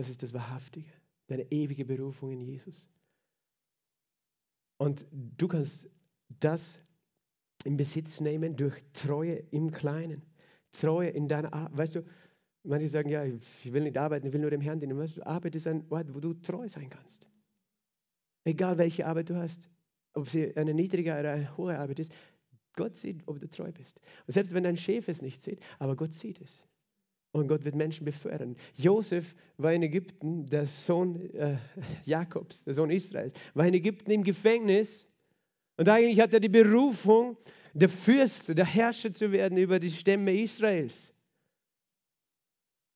Das 0.00 0.08
ist 0.08 0.22
das 0.22 0.32
Wahrhaftige, 0.32 0.90
deine 1.26 1.52
ewige 1.52 1.84
Berufung 1.84 2.32
in 2.32 2.40
Jesus. 2.40 2.88
Und 4.78 5.04
du 5.12 5.46
kannst 5.46 5.90
das 6.40 6.80
in 7.64 7.76
Besitz 7.76 8.22
nehmen 8.22 8.56
durch 8.56 8.82
Treue 8.94 9.34
im 9.50 9.70
Kleinen. 9.70 10.22
Treue 10.72 11.10
in 11.10 11.28
deiner 11.28 11.52
Arbeit. 11.52 11.76
Weißt 11.76 11.94
du, 11.96 12.04
manche 12.62 12.88
sagen, 12.88 13.10
ja, 13.10 13.26
ich 13.26 13.74
will 13.74 13.82
nicht 13.82 13.98
arbeiten, 13.98 14.26
ich 14.26 14.32
will 14.32 14.40
nur 14.40 14.48
dem 14.48 14.62
Herrn 14.62 14.80
dienen. 14.80 14.96
Weißt 14.96 15.18
du, 15.18 15.26
Arbeit 15.26 15.54
ist 15.54 15.66
ein 15.66 15.84
Ort, 15.90 16.14
wo 16.14 16.20
du 16.20 16.32
treu 16.32 16.66
sein 16.66 16.88
kannst. 16.88 17.28
Egal 18.44 18.78
welche 18.78 19.04
Arbeit 19.04 19.28
du 19.28 19.36
hast, 19.36 19.68
ob 20.14 20.30
sie 20.30 20.56
eine 20.56 20.72
niedrige 20.72 21.12
oder 21.12 21.32
eine 21.32 21.58
hohe 21.58 21.78
Arbeit 21.78 21.98
ist, 21.98 22.12
Gott 22.72 22.96
sieht, 22.96 23.28
ob 23.28 23.38
du 23.38 23.50
treu 23.50 23.70
bist. 23.70 24.00
Und 24.26 24.32
selbst 24.32 24.54
wenn 24.54 24.64
dein 24.64 24.78
Chef 24.78 25.08
es 25.08 25.20
nicht 25.20 25.42
sieht, 25.42 25.60
aber 25.78 25.94
Gott 25.94 26.14
sieht 26.14 26.40
es. 26.40 26.64
Und 27.32 27.46
Gott 27.46 27.64
wird 27.64 27.76
Menschen 27.76 28.04
befördern. 28.04 28.56
Josef 28.74 29.36
war 29.56 29.72
in 29.72 29.82
Ägypten, 29.82 30.46
der 30.46 30.66
Sohn 30.66 31.32
äh, 31.34 31.58
Jakobs, 32.04 32.64
der 32.64 32.74
Sohn 32.74 32.90
Israels, 32.90 33.32
war 33.54 33.66
in 33.66 33.74
Ägypten 33.74 34.10
im 34.10 34.24
Gefängnis. 34.24 35.06
Und 35.76 35.88
eigentlich 35.88 36.20
hat 36.20 36.34
er 36.34 36.40
die 36.40 36.48
Berufung, 36.48 37.36
der 37.72 37.88
Fürst, 37.88 38.48
der 38.48 38.64
Herrscher 38.64 39.12
zu 39.12 39.30
werden 39.30 39.58
über 39.58 39.78
die 39.78 39.92
Stämme 39.92 40.34
Israels. 40.34 41.12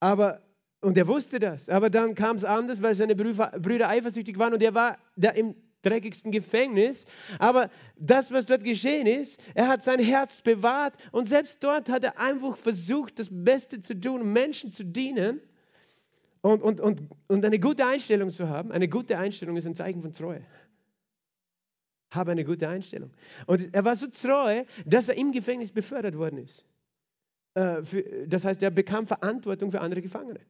Aber, 0.01 0.43
und 0.81 0.99
er 0.99 1.07
wusste 1.07 1.39
das, 1.39 1.69
aber 1.69 1.89
dann 1.89 2.15
kam 2.15 2.37
es 2.37 2.45
anders, 2.45 2.83
weil 2.83 2.95
seine 2.95 3.15
Brüder 3.15 3.89
eifersüchtig 3.89 4.39
waren 4.39 4.53
und 4.53 4.63
er 4.63 4.75
war 4.75 4.99
da 5.17 5.31
im 5.31 5.55
dreckigsten 5.85 6.33
Gefängnis. 6.33 7.07
Aber 7.39 7.71
das, 7.97 8.33
was 8.33 8.47
dort 8.47 8.65
geschehen 8.65 9.07
ist, 9.07 9.41
er 9.55 9.69
hat 9.69 9.85
sein 9.85 10.01
Herz 10.01 10.41
bewahrt 10.41 10.95
und 11.13 11.27
selbst 11.27 11.63
dort 11.63 11.89
hat 11.89 12.05
er 12.05 12.19
einfach 12.19 12.57
versucht, 12.57 13.19
das 13.19 13.29
Beste 13.31 13.81
zu 13.81 13.99
tun, 13.99 14.33
Menschen 14.33 14.73
zu 14.73 14.85
dienen 14.85 15.41
und, 16.41 16.63
und, 16.63 16.81
und, 16.81 17.03
und 17.29 17.45
eine 17.45 17.59
gute 17.59 17.87
Einstellung 17.87 18.31
zu 18.31 18.49
haben. 18.49 18.71
Eine 18.71 18.89
gute 18.89 19.19
Einstellung 19.19 19.57
ist 19.57 19.67
ein 19.67 19.75
Zeichen 19.75 20.03
von 20.03 20.13
Treue. 20.13 20.45
Habe 22.11 22.33
eine 22.33 22.45
gute 22.45 22.69
Einstellung. 22.69 23.11
Und 23.47 23.75
er 23.75 23.85
war 23.85 23.97
so 23.97 24.07
treu, 24.07 24.65
dass 24.85 25.09
er 25.09 25.17
im 25.17 25.33
Gefängnis 25.33 25.73
befördert 25.73 26.17
worden 26.17 26.39
ist. 26.39 26.65
Äh, 27.55 27.83
das 28.27 28.45
heißt, 28.45 28.63
er 28.63 28.71
bekam 28.71 29.07
Verantwortung 29.07 29.71
für 29.71 29.81
andere 29.81 30.03
Gefangene. 30.03 30.41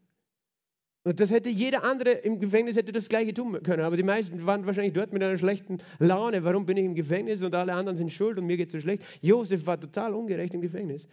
Und 1.04 1.20
das 1.20 1.30
hätte 1.30 1.50
jeder 1.50 1.84
andere 1.84 2.12
im 2.12 2.40
Gefängnis 2.40 2.76
hätte 2.76 2.90
das 2.90 3.10
gleiche 3.10 3.34
tun 3.34 3.62
können. 3.62 3.82
Aber 3.82 3.96
die 3.96 4.02
meisten 4.02 4.46
waren 4.46 4.64
wahrscheinlich 4.64 4.94
dort 4.94 5.12
mit 5.12 5.22
einer 5.22 5.36
schlechten 5.36 5.78
Laune. 5.98 6.44
Warum 6.44 6.64
bin 6.64 6.78
ich 6.78 6.84
im 6.86 6.94
Gefängnis 6.94 7.42
und 7.42 7.54
alle 7.54 7.74
anderen 7.74 7.96
sind 7.96 8.10
schuld 8.10 8.38
und 8.38 8.46
mir 8.46 8.56
geht 8.56 8.68
es 8.68 8.72
so 8.72 8.80
schlecht? 8.80 9.04
Josef 9.20 9.66
war 9.66 9.78
total 9.78 10.14
ungerecht 10.14 10.54
im 10.54 10.62
Gefängnis. 10.62 11.06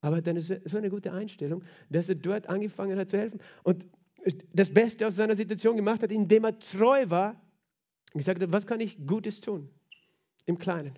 Aber 0.00 0.20
dann 0.20 0.36
ist 0.36 0.52
so 0.64 0.78
eine 0.78 0.90
gute 0.90 1.12
Einstellung, 1.12 1.62
dass 1.90 2.08
er 2.08 2.16
dort 2.16 2.48
angefangen 2.48 2.98
hat 2.98 3.08
zu 3.08 3.18
helfen. 3.18 3.40
Und 3.62 3.86
das 4.52 4.68
Beste 4.68 5.06
aus 5.06 5.14
seiner 5.14 5.36
Situation 5.36 5.76
gemacht 5.76 6.02
hat, 6.02 6.10
indem 6.10 6.44
er 6.44 6.58
treu 6.58 7.08
war 7.08 7.40
und 8.12 8.18
gesagt 8.18 8.42
hat, 8.42 8.50
was 8.50 8.66
kann 8.66 8.80
ich 8.80 9.06
Gutes 9.06 9.40
tun? 9.40 9.70
Im 10.46 10.58
Kleinen. 10.58 10.94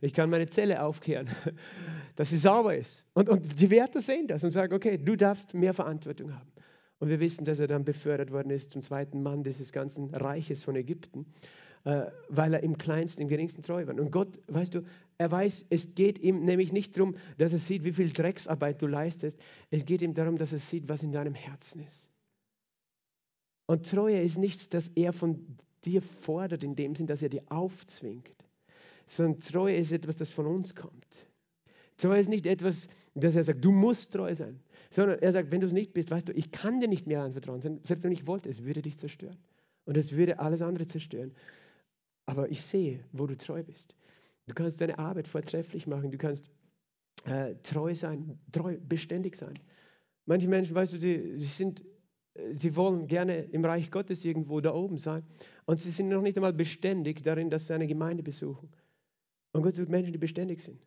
Ich 0.00 0.14
kann 0.14 0.30
meine 0.30 0.48
Zelle 0.48 0.82
aufkehren, 0.82 1.28
dass 2.16 2.30
sie 2.30 2.38
sauber 2.38 2.76
ist. 2.76 3.04
Und, 3.12 3.28
und 3.28 3.60
die 3.60 3.68
Wärter 3.68 4.00
sehen 4.00 4.26
das 4.26 4.44
und 4.44 4.52
sagen, 4.52 4.72
okay, 4.72 4.96
du 4.96 5.16
darfst 5.16 5.52
mehr 5.52 5.74
Verantwortung 5.74 6.34
haben. 6.34 6.50
Und 7.00 7.10
wir 7.10 7.20
wissen, 7.20 7.44
dass 7.44 7.60
er 7.60 7.68
dann 7.68 7.84
befördert 7.84 8.32
worden 8.32 8.50
ist 8.50 8.70
zum 8.70 8.82
zweiten 8.82 9.22
Mann 9.22 9.44
dieses 9.44 9.72
ganzen 9.72 10.12
Reiches 10.14 10.64
von 10.64 10.74
Ägypten, 10.74 11.26
äh, 11.84 12.06
weil 12.28 12.54
er 12.54 12.62
im 12.62 12.76
kleinsten, 12.76 13.22
im 13.22 13.28
geringsten 13.28 13.62
treu 13.62 13.86
war. 13.86 13.94
Und 13.94 14.10
Gott, 14.10 14.38
weißt 14.48 14.74
du, 14.74 14.82
er 15.16 15.30
weiß, 15.30 15.66
es 15.70 15.94
geht 15.94 16.18
ihm 16.18 16.44
nämlich 16.44 16.72
nicht 16.72 16.96
darum, 16.96 17.16
dass 17.38 17.52
er 17.52 17.60
sieht, 17.60 17.84
wie 17.84 17.92
viel 17.92 18.10
Drecksarbeit 18.10 18.82
du 18.82 18.86
leistest. 18.88 19.38
Es 19.70 19.84
geht 19.84 20.02
ihm 20.02 20.14
darum, 20.14 20.38
dass 20.38 20.52
er 20.52 20.58
sieht, 20.58 20.88
was 20.88 21.02
in 21.02 21.12
deinem 21.12 21.34
Herzen 21.34 21.82
ist. 21.84 22.08
Und 23.66 23.88
Treue 23.88 24.20
ist 24.20 24.38
nichts, 24.38 24.68
das 24.68 24.88
er 24.94 25.12
von 25.12 25.58
dir 25.84 26.02
fordert, 26.02 26.64
in 26.64 26.74
dem 26.74 26.96
Sinn, 26.96 27.06
dass 27.06 27.22
er 27.22 27.28
dir 27.28 27.42
aufzwingt, 27.48 28.44
sondern 29.06 29.40
Treue 29.40 29.76
ist 29.76 29.92
etwas, 29.92 30.16
das 30.16 30.30
von 30.30 30.46
uns 30.46 30.74
kommt. 30.74 31.26
Treue 31.96 32.20
ist 32.20 32.28
nicht 32.28 32.46
etwas, 32.46 32.88
das 33.14 33.36
er 33.36 33.44
sagt, 33.44 33.64
du 33.64 33.70
musst 33.70 34.12
treu 34.12 34.34
sein 34.34 34.60
sondern 34.90 35.18
er 35.18 35.32
sagt, 35.32 35.50
wenn 35.50 35.60
du 35.60 35.66
es 35.66 35.72
nicht 35.72 35.92
bist, 35.92 36.10
weißt 36.10 36.28
du, 36.28 36.32
ich 36.32 36.50
kann 36.50 36.80
dir 36.80 36.88
nicht 36.88 37.06
mehr 37.06 37.22
anvertrauen. 37.22 37.60
Selbst 37.60 38.02
wenn 38.02 38.12
ich 38.12 38.26
wollte, 38.26 38.48
es 38.48 38.64
würde 38.64 38.82
dich 38.82 38.96
zerstören. 38.96 39.36
Und 39.84 39.96
es 39.96 40.12
würde 40.12 40.38
alles 40.38 40.62
andere 40.62 40.86
zerstören. 40.86 41.32
Aber 42.26 42.50
ich 42.50 42.62
sehe, 42.62 43.04
wo 43.12 43.26
du 43.26 43.36
treu 43.36 43.62
bist. 43.62 43.96
Du 44.46 44.54
kannst 44.54 44.80
deine 44.80 44.98
Arbeit 44.98 45.28
vortrefflich 45.28 45.86
machen. 45.86 46.10
Du 46.10 46.18
kannst 46.18 46.50
äh, 47.24 47.54
treu 47.62 47.94
sein, 47.94 48.38
treu, 48.52 48.76
beständig 48.80 49.36
sein. 49.36 49.58
Manche 50.26 50.48
Menschen, 50.48 50.74
weißt 50.74 50.94
du, 50.94 50.98
die, 50.98 51.38
die 51.38 51.44
sind, 51.44 51.84
sie 52.54 52.76
wollen 52.76 53.06
gerne 53.06 53.44
im 53.44 53.64
Reich 53.64 53.90
Gottes 53.90 54.24
irgendwo 54.24 54.60
da 54.60 54.74
oben 54.74 54.98
sein. 54.98 55.22
Und 55.64 55.80
sie 55.80 55.90
sind 55.90 56.08
noch 56.08 56.22
nicht 56.22 56.36
einmal 56.36 56.52
beständig 56.52 57.22
darin, 57.22 57.50
dass 57.50 57.66
sie 57.66 57.74
eine 57.74 57.86
Gemeinde 57.86 58.22
besuchen. 58.22 58.70
Und 59.52 59.62
Gott 59.62 59.74
sucht 59.74 59.88
Menschen, 59.88 60.12
die 60.12 60.18
beständig 60.18 60.60
sind. 60.60 60.80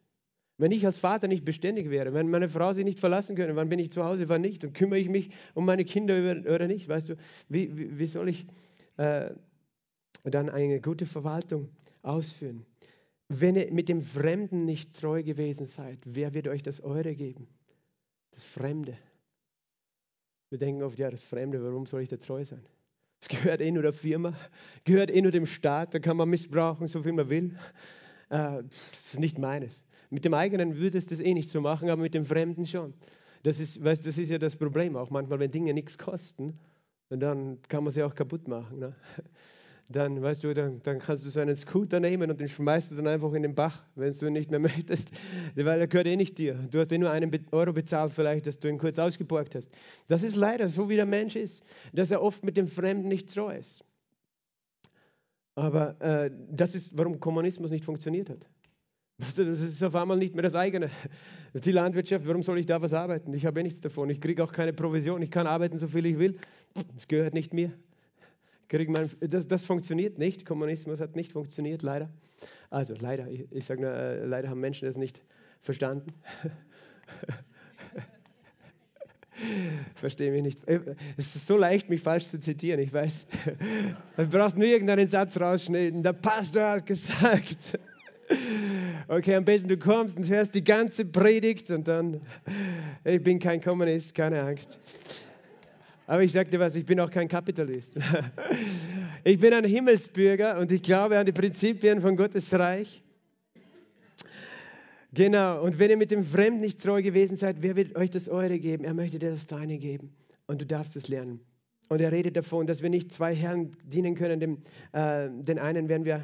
Wenn 0.62 0.72
ich 0.72 0.86
als 0.86 0.99
Vater 0.99 1.28
nicht 1.28 1.43
beständig 1.43 1.89
wäre, 1.89 2.14
wenn 2.14 2.30
meine 2.30 2.47
Frau 2.47 2.72
sich 2.72 2.86
nicht 2.86 2.99
verlassen 2.99 3.36
könnte, 3.36 3.55
wann 3.55 3.68
bin 3.68 3.80
ich 3.80 3.91
zu 3.91 4.03
Hause, 4.03 4.30
wann 4.30 4.41
nicht, 4.41 4.62
dann 4.62 4.74
kümmere 4.74 4.99
ich 4.99 5.09
mich 5.09 5.32
um 5.55 5.66
meine 5.66 5.84
Kinder 5.84 6.14
oder 6.14 6.68
nicht, 6.68 6.88
weißt 6.88 7.09
du, 7.09 7.16
wie, 7.49 7.76
wie, 7.76 7.97
wie 7.97 8.05
soll 8.05 8.30
ich 8.30 8.45
äh, 8.97 9.32
dann 10.24 10.51
eine 10.51 10.80
gute 10.80 11.07
Verwaltung 11.07 11.70
ausführen? 12.03 12.64
Wenn 13.28 13.55
ihr 13.55 13.74
mit 13.74 13.89
dem 13.89 14.03
Fremden 14.03 14.66
nicht 14.66 14.95
treu 14.99 15.24
gewesen 15.24 15.66
seid, 15.66 15.97
wer 16.05 16.36
wird 16.36 16.47
euch 16.47 16.62
das 16.62 16.84
Eure 16.84 17.16
geben? 17.16 17.47
Das 18.30 18.43
Fremde. 18.43 18.95
Wir 20.51 20.59
denken 20.59 20.84
oft, 20.84 20.99
ja, 20.99 21.09
das 21.09 21.24
Fremde, 21.24 21.64
warum 21.64 21.88
soll 21.88 22.03
ich 22.03 22.09
da 22.09 22.18
treu 22.18 22.45
sein? 22.45 22.62
Es 23.20 23.30
gehört 23.30 23.62
eh 23.62 23.72
nur 23.72 23.82
der 23.82 23.93
Firma, 23.93 24.38
gehört 24.84 25.09
eh 25.09 25.24
nur 25.24 25.32
dem 25.32 25.47
Staat, 25.47 25.95
da 25.95 25.97
kann 25.97 26.18
man 26.18 26.30
missbrauchen, 26.30 26.88
so 26.88 27.01
viel 27.01 27.14
man 27.14 27.30
will. 27.30 27.57
Äh, 28.30 28.62
das 28.91 29.14
ist 29.14 29.20
nicht 29.20 29.39
meines. 29.39 29.84
Mit 30.12 30.26
dem 30.26 30.34
eigenen 30.34 30.78
würdest 30.78 31.09
du 31.09 31.16
es 31.16 31.22
eh 31.22 31.34
nicht 31.34 31.49
so 31.49 31.62
machen, 31.62 31.89
aber 31.89 32.01
mit 32.01 32.14
dem 32.14 32.26
Fremden 32.26 32.68
schon. 32.68 32.93
Das 33.43 33.59
ist, 33.59 33.84
weißt, 33.84 34.05
das 34.05 34.18
ist 34.18 34.30
ja 34.30 34.38
das 34.38 34.57
Problem 34.57 34.95
auch 34.95 35.09
manchmal, 35.09 35.39
wenn 35.39 35.51
Dinge 35.51 35.74
nichts 35.74 35.97
kosten, 35.97 36.59
dann 37.09 37.59
kann 37.70 37.84
man 37.84 37.91
sie 37.91 38.03
auch 38.03 38.14
kaputt 38.14 38.47
machen. 38.47 38.80
Ne? 38.80 38.95
Dann, 39.89 40.22
weißt 40.22 40.45
du, 40.45 40.53
dann, 40.53 40.82
dann 40.84 40.99
kannst 40.99 41.26
du 41.26 41.30
so 41.30 41.41
einen 41.41 41.53
Scooter 41.53 41.99
nehmen 41.99 42.32
und 42.32 42.39
den 42.39 42.47
schmeißt 42.47 42.91
du 42.91 42.95
dann 42.95 43.07
einfach 43.07 43.34
in 43.34 43.41
den 43.41 43.55
Bach, 43.55 43.84
wenn 43.95 44.14
du 44.14 44.28
ihn 44.28 44.32
nicht 44.32 44.49
mehr 44.49 44.59
möchtest, 44.62 45.09
weil 45.53 45.82
er 45.82 45.88
gehört 45.88 46.07
eh 46.07 46.16
nicht 46.16 46.38
dir. 46.38 46.53
Du 46.53 46.80
hast 46.80 46.93
eh 46.93 46.97
nur 46.97 47.12
einen 47.12 47.30
Euro 47.51 47.74
bezahlt 47.74 48.14
vielleicht, 48.14 48.47
dass 48.47 48.57
du 48.57 48.70
ihn 48.70 48.78
kurz 48.78 48.97
ausgeborgt 48.97 49.53
hast. 49.53 49.70
Das 50.07 50.24
ist 50.24 50.38
leider 50.38 50.70
so, 50.70 50.88
wie 50.88 50.95
der 50.95 51.05
Mensch 51.05 51.36
ist, 51.36 51.62
dass 51.91 52.09
er 52.09 52.22
oft 52.22 52.45
mit 52.45 52.55
dem 52.55 52.70
Fremden 52.70 53.09
nicht 53.09 53.34
treu 53.34 53.53
ist. 53.53 53.84
Aber 55.55 55.99
äh, 55.99 56.32
das 56.49 56.74
ist, 56.74 56.97
warum 56.97 57.20
Kommunismus 57.20 57.70
nicht 57.70 57.84
funktioniert 57.84 58.30
hat. 58.30 58.47
Das 59.36 59.61
ist 59.61 59.84
auf 59.84 59.95
einmal 59.95 60.17
nicht 60.17 60.34
mehr 60.34 60.43
das 60.43 60.55
eigene. 60.55 60.89
Die 61.53 61.72
Landwirtschaft, 61.72 62.28
warum 62.28 62.41
soll 62.43 62.57
ich 62.57 62.65
da 62.65 62.82
was 62.82 62.93
arbeiten? 62.93 63.34
Ich 63.34 63.45
habe 63.45 63.59
eh 63.59 63.63
nichts 63.63 63.80
davon. 63.82 64.09
Ich 64.09 64.19
kriege 64.19 64.43
auch 64.43 64.51
keine 64.51 64.74
Provision. 64.74 65.22
Ich 65.22 65.30
kann 65.30 65.45
arbeiten, 65.47 65.78
so 65.78 65.88
viel 65.88 66.05
ich 66.07 66.17
will. 66.17 66.38
Es 66.97 67.07
gehört 67.07 67.34
nicht 67.34 67.53
mir. 67.53 67.72
Mein, 68.88 69.09
das, 69.19 69.47
das 69.47 69.63
funktioniert 69.63 70.17
nicht. 70.17 70.45
Kommunismus 70.45 70.99
hat 71.01 71.15
nicht 71.15 71.34
funktioniert, 71.34 71.84
leider. 71.84 72.09
Also 72.69 72.95
leider, 72.99 73.28
ich, 73.28 73.45
ich 73.51 73.65
sage 73.65 73.82
nur, 73.82 73.91
äh, 73.91 74.26
leider 74.26 74.49
haben 74.49 74.61
Menschen 74.61 74.86
das 74.86 74.97
nicht 74.97 75.22
verstanden. 75.59 76.13
Verstehe 79.95 80.32
mich 80.32 80.41
nicht. 80.41 80.67
Äh, 80.67 80.95
es 81.17 81.36
ist 81.36 81.47
so 81.47 81.57
leicht, 81.57 81.89
mich 81.89 82.01
falsch 82.01 82.28
zu 82.30 82.39
zitieren, 82.39 82.80
ich 82.80 82.93
weiß. 82.93 83.28
Du 84.15 84.28
brauchst 84.28 84.57
nur 84.57 84.67
irgendeinen 84.67 85.09
Satz 85.09 85.38
rausschneiden. 85.39 86.01
Der 86.01 86.13
Pastor 86.13 86.72
hat 86.72 86.86
gesagt. 86.86 87.78
Okay, 89.07 89.36
am 89.36 89.43
besten 89.43 89.67
du 89.67 89.77
kommst 89.77 90.15
und 90.15 90.29
hörst 90.29 90.55
die 90.55 90.63
ganze 90.63 91.03
Predigt 91.03 91.69
und 91.69 91.88
dann, 91.88 92.21
ich 93.03 93.21
bin 93.21 93.39
kein 93.39 93.59
Kommunist, 93.59 94.15
keine 94.15 94.41
Angst. 94.41 94.79
Aber 96.07 96.23
ich 96.23 96.32
dir 96.32 96.59
was, 96.59 96.75
ich 96.75 96.86
bin 96.86 96.99
auch 96.99 97.11
kein 97.11 97.27
Kapitalist. 97.27 97.93
Ich 99.23 99.39
bin 99.39 99.53
ein 99.53 99.65
Himmelsbürger 99.65 100.57
und 100.57 100.71
ich 100.71 100.82
glaube 100.82 101.19
an 101.19 101.27
die 101.27 101.32
Prinzipien 101.32 102.01
von 102.01 102.15
Gottes 102.15 102.51
Reich. 102.53 103.03
Genau, 105.13 105.61
und 105.61 105.77
wenn 105.77 105.91
ihr 105.91 105.97
mit 105.97 106.09
dem 106.09 106.25
Fremden 106.25 106.59
nicht 106.61 106.82
treu 106.82 107.03
gewesen 107.03 107.36
seid, 107.36 107.57
wer 107.61 107.75
wird 107.75 107.95
euch 107.95 108.09
das 108.09 108.29
Eure 108.29 108.57
geben? 108.57 108.84
Er 108.84 108.95
möchte 108.95 109.19
dir 109.19 109.29
das 109.29 109.45
Deine 109.45 109.77
geben 109.77 110.15
und 110.47 110.59
du 110.59 110.65
darfst 110.65 110.95
es 110.95 111.07
lernen. 111.07 111.39
Und 111.88 112.01
er 112.01 112.11
redet 112.11 112.36
davon, 112.36 112.65
dass 112.65 112.82
wir 112.82 112.89
nicht 112.89 113.11
zwei 113.11 113.36
Herren 113.36 113.77
dienen 113.84 114.15
können. 114.15 114.39
Dem, 114.39 114.57
äh, 114.93 115.29
den 115.29 115.59
einen 115.59 115.88
werden 115.88 116.05
wir 116.05 116.23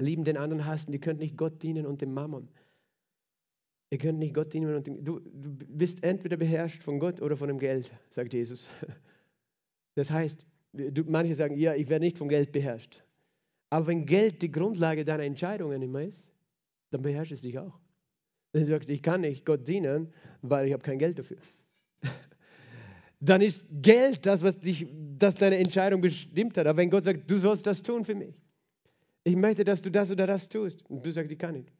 lieben, 0.00 0.24
den 0.24 0.36
anderen 0.36 0.64
hassen. 0.66 0.92
Die 0.92 1.00
könnt 1.00 1.20
nicht 1.20 1.36
Gott 1.36 1.62
dienen 1.62 1.86
und 1.86 2.00
dem 2.00 2.14
Mammon. 2.14 2.48
Ihr 3.90 3.98
könnt 3.98 4.18
nicht 4.18 4.34
Gott 4.34 4.52
dienen 4.52 4.74
und 4.74 4.86
dem. 4.86 5.04
Du, 5.04 5.18
du 5.18 5.50
bist 5.66 6.02
entweder 6.02 6.36
beherrscht 6.36 6.82
von 6.82 6.98
Gott 6.98 7.22
oder 7.22 7.36
von 7.36 7.48
dem 7.48 7.58
Geld, 7.58 7.92
sagt 8.10 8.34
Jesus. 8.34 8.68
Das 9.94 10.12
heißt, 10.12 10.46
du, 10.72 11.02
manche 11.08 11.34
sagen, 11.34 11.58
ja, 11.58 11.74
ich 11.74 11.88
werde 11.88 12.04
nicht 12.04 12.18
vom 12.18 12.28
Geld 12.28 12.52
beherrscht. 12.52 13.02
Aber 13.68 13.88
wenn 13.88 14.06
Geld 14.06 14.42
die 14.42 14.52
Grundlage 14.52 15.04
deiner 15.04 15.24
Entscheidungen 15.24 15.82
immer 15.82 16.02
ist, 16.02 16.28
dann 16.90 17.02
beherrscht 17.02 17.32
es 17.32 17.40
dich 17.40 17.58
auch. 17.58 17.80
Wenn 18.52 18.62
du 18.62 18.68
sagst, 18.68 18.88
ich 18.88 19.02
kann 19.02 19.22
nicht 19.22 19.44
Gott 19.44 19.66
dienen, 19.66 20.12
weil 20.40 20.68
ich 20.68 20.72
habe 20.72 20.84
kein 20.84 20.98
Geld 20.98 21.18
dafür. 21.18 21.38
Dann 23.20 23.40
ist 23.40 23.66
Geld 23.70 24.24
das, 24.24 24.42
was 24.42 24.60
dich, 24.60 24.86
das 25.18 25.34
deine 25.34 25.58
Entscheidung 25.58 26.00
bestimmt 26.00 26.56
hat. 26.56 26.68
Aber 26.68 26.78
wenn 26.78 26.90
Gott 26.90 27.02
sagt, 27.02 27.28
du 27.28 27.36
sollst 27.36 27.66
das 27.66 27.82
tun 27.82 28.04
für 28.04 28.14
mich, 28.14 28.40
ich 29.28 29.36
möchte, 29.36 29.64
dass 29.64 29.82
du 29.82 29.90
das 29.90 30.10
oder 30.10 30.26
das 30.26 30.48
tust. 30.48 30.88
Und 30.90 31.04
du 31.04 31.12
sagst, 31.12 31.30
ich 31.30 31.38
kann 31.38 31.54
nicht. 31.54 31.72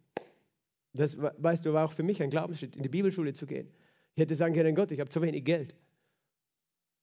Das, 0.92 1.16
weißt 1.18 1.64
du, 1.64 1.72
war 1.72 1.84
auch 1.84 1.92
für 1.92 2.02
mich 2.02 2.22
ein 2.22 2.30
Glaubensschritt, 2.30 2.76
in 2.76 2.82
die 2.82 2.88
Bibelschule 2.88 3.32
zu 3.32 3.46
gehen. 3.46 3.68
Ich 4.14 4.22
hätte 4.22 4.34
sagen 4.34 4.54
können, 4.54 4.74
Gott, 4.74 4.90
ich 4.90 5.00
habe 5.00 5.10
zu 5.10 5.22
wenig 5.22 5.44
Geld. 5.44 5.74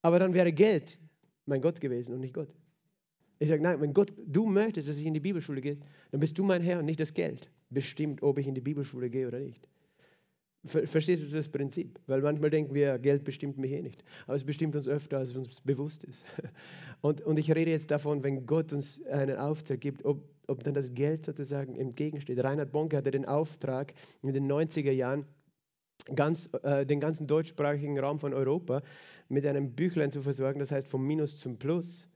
Aber 0.02 0.20
dann 0.20 0.34
wäre 0.34 0.52
Geld 0.52 1.00
mein 1.46 1.62
Gott 1.62 1.80
gewesen 1.80 2.14
und 2.14 2.20
nicht 2.22 2.34
Gott. 2.34 2.54
Ich 3.40 3.50
sage, 3.50 3.62
nein, 3.62 3.80
wenn 3.82 3.94
Gott, 3.94 4.14
du 4.26 4.46
möchtest, 4.46 4.90
dass 4.90 4.98
ich 4.98 5.06
in 5.06 5.14
die 5.14 5.20
Bibelschule 5.20 5.62
gehe, 5.62 5.78
dann 6.12 6.20
bist 6.20 6.38
du 6.38 6.44
mein 6.44 6.62
Herr 6.62 6.80
und 6.80 6.86
nicht 6.86 7.00
das 7.00 7.14
Geld 7.14 7.50
bestimmt, 7.70 8.24
ob 8.24 8.38
ich 8.38 8.48
in 8.48 8.56
die 8.56 8.62
Bibelschule 8.62 9.10
gehe 9.10 9.28
oder 9.28 9.40
nicht. 9.40 9.68
Verstehst 10.66 11.22
du 11.22 11.28
das 11.28 11.48
Prinzip? 11.48 12.00
Weil 12.08 12.22
manchmal 12.22 12.50
denken 12.50 12.74
wir, 12.74 12.98
Geld 12.98 13.24
bestimmt 13.24 13.58
mich 13.58 13.72
eh 13.72 13.82
nicht. 13.82 14.04
Aber 14.26 14.36
es 14.36 14.44
bestimmt 14.44 14.76
uns 14.76 14.88
öfter, 14.88 15.20
als 15.20 15.36
uns 15.36 15.62
bewusst 15.62 16.04
ist. 16.04 16.26
Und, 17.02 17.22
und 17.22 17.38
ich 17.38 17.54
rede 17.54 17.70
jetzt 17.70 17.92
davon, 17.92 18.24
wenn 18.24 18.48
Gott 18.48 18.74
uns 18.74 19.04
einen 19.06 19.38
Auftrag 19.38 19.80
gibt, 19.80 20.06
ob, 20.06 20.24
ob 20.48 20.64
dann 20.64 20.74
das 20.74 20.94
Geld 20.94 21.26
sozusagen 21.26 21.76
entgegensteht. 21.76 22.44
Reinhard 22.44 22.72
Bonke 22.72 22.98
hatte 22.98 23.12
den 23.12 23.26
Auftrag 23.26 23.94
in 24.22 24.34
den 24.34 24.52
90er 24.52 24.92
Jahren, 24.92 25.26
ganz, 26.14 26.50
äh, 26.64 26.86
den 26.86 27.00
ganzen 27.00 27.28
deutschsprachigen 27.28 28.00
Raum 28.00 28.20
von 28.20 28.34
Europa 28.34 28.82
mit 29.30 29.46
einem 29.46 29.72
Büchlein 29.74 30.12
zu 30.12 30.22
versorgen, 30.22 30.60
das 30.60 30.72
heißt 30.72 30.88
vom 30.88 31.06
Minus 31.06 31.40
zum 31.40 31.58
Plus. 31.58 32.08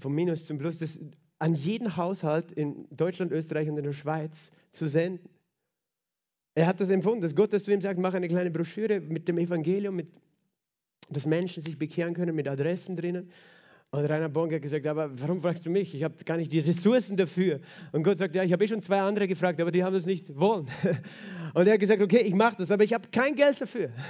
Vom 0.00 0.14
Minus 0.14 0.46
zum 0.46 0.58
Plus, 0.58 0.78
das 0.78 0.98
an 1.38 1.54
jeden 1.54 1.96
Haushalt 1.96 2.52
in 2.52 2.86
Deutschland, 2.90 3.32
Österreich 3.32 3.68
und 3.68 3.76
in 3.76 3.84
der 3.84 3.92
Schweiz 3.92 4.50
zu 4.72 4.88
senden. 4.88 5.28
Er 6.54 6.66
hat 6.66 6.80
das 6.80 6.88
empfunden, 6.88 7.22
dass 7.22 7.34
Gott 7.34 7.52
das 7.52 7.64
zu 7.64 7.72
ihm 7.72 7.80
sagt, 7.80 7.98
mach 7.98 8.14
eine 8.14 8.28
kleine 8.28 8.50
Broschüre 8.50 9.00
mit 9.00 9.26
dem 9.28 9.38
Evangelium, 9.38 9.96
mit, 9.96 10.08
dass 11.10 11.26
Menschen 11.26 11.62
sich 11.62 11.78
bekehren 11.78 12.14
können 12.14 12.34
mit 12.34 12.46
Adressen 12.46 12.96
drinnen. 12.96 13.30
Und 13.94 14.06
Rainer 14.06 14.28
Bonk 14.28 14.52
hat 14.52 14.60
gesagt, 14.60 14.88
aber 14.88 15.08
warum 15.20 15.40
fragst 15.40 15.64
du 15.64 15.70
mich? 15.70 15.94
Ich 15.94 16.02
habe 16.02 16.16
gar 16.24 16.36
nicht 16.36 16.50
die 16.50 16.58
Ressourcen 16.58 17.16
dafür. 17.16 17.60
Und 17.92 18.02
Gott 18.02 18.18
sagt, 18.18 18.34
ja, 18.34 18.42
ich 18.42 18.52
habe 18.52 18.64
eh 18.64 18.66
schon 18.66 18.82
zwei 18.82 19.00
andere 19.00 19.28
gefragt, 19.28 19.60
aber 19.60 19.70
die 19.70 19.84
haben 19.84 19.94
das 19.94 20.04
nicht 20.04 20.34
wollen. 20.34 20.66
Und 21.54 21.68
er 21.68 21.74
hat 21.74 21.80
gesagt, 21.80 22.02
okay, 22.02 22.18
ich 22.18 22.34
mache 22.34 22.56
das, 22.58 22.72
aber 22.72 22.82
ich 22.82 22.92
habe 22.92 23.06
kein 23.12 23.36
Geld 23.36 23.60
dafür. 23.60 23.90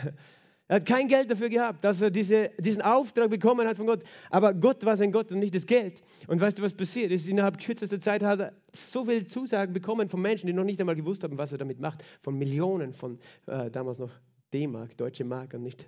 Er 0.67 0.77
hat 0.77 0.87
kein 0.87 1.09
Geld 1.09 1.31
dafür 1.31 1.51
gehabt, 1.51 1.85
dass 1.85 2.01
er 2.01 2.11
diese, 2.11 2.51
diesen 2.59 2.81
Auftrag 2.81 3.29
bekommen 3.29 3.69
hat 3.69 3.77
von 3.77 3.85
Gott. 3.85 4.03
Aber 4.31 4.55
Gott 4.55 4.83
war 4.87 4.97
sein 4.97 5.13
Gott 5.13 5.31
und 5.31 5.41
nicht 5.41 5.55
das 5.55 5.67
Geld. 5.67 6.03
Und 6.27 6.41
weißt 6.41 6.59
du, 6.59 6.63
was 6.63 6.73
passiert 6.73 7.13
ist? 7.13 7.29
Innerhalb 7.29 7.59
kürzester 7.59 8.01
Zeit 8.01 8.23
hat 8.23 8.41
er 8.41 8.55
so 8.73 9.05
viele 9.05 9.27
Zusagen 9.27 9.75
bekommen 9.75 10.09
von 10.09 10.23
Menschen, 10.23 10.47
die 10.47 10.55
noch 10.55 10.65
nicht 10.65 10.81
einmal 10.81 10.97
gewusst 10.97 11.23
haben, 11.23 11.37
was 11.37 11.53
er 11.53 11.59
damit 11.59 11.81
macht. 11.81 12.03
Von 12.23 12.39
Millionen, 12.39 12.95
von 12.95 13.19
äh, 13.47 13.71
damals 13.71 13.99
noch 13.99 14.11
D-Mark, 14.55 14.97
deutsche 14.97 15.25
Mark 15.25 15.53
und 15.53 15.65
nicht 15.65 15.87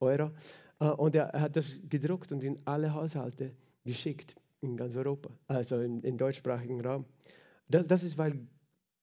Euro. 0.00 0.32
Äh, 0.80 0.90
und 0.90 1.14
er, 1.14 1.32
hat 1.32 1.56
das 1.56 1.80
gedruckt 1.88 2.32
und 2.32 2.42
in 2.42 2.58
alle 2.64 2.92
Haushalte 2.92 3.52
geschickt 3.84 4.36
in 4.60 4.76
ganz 4.76 4.96
Europa, 4.96 5.30
also 5.46 5.80
im, 5.80 6.02
im 6.02 6.16
deutschsprachigen 6.16 6.80
Raum. 6.80 7.04
Das, 7.68 7.86
das 7.86 8.02
ist, 8.02 8.18
weil 8.18 8.46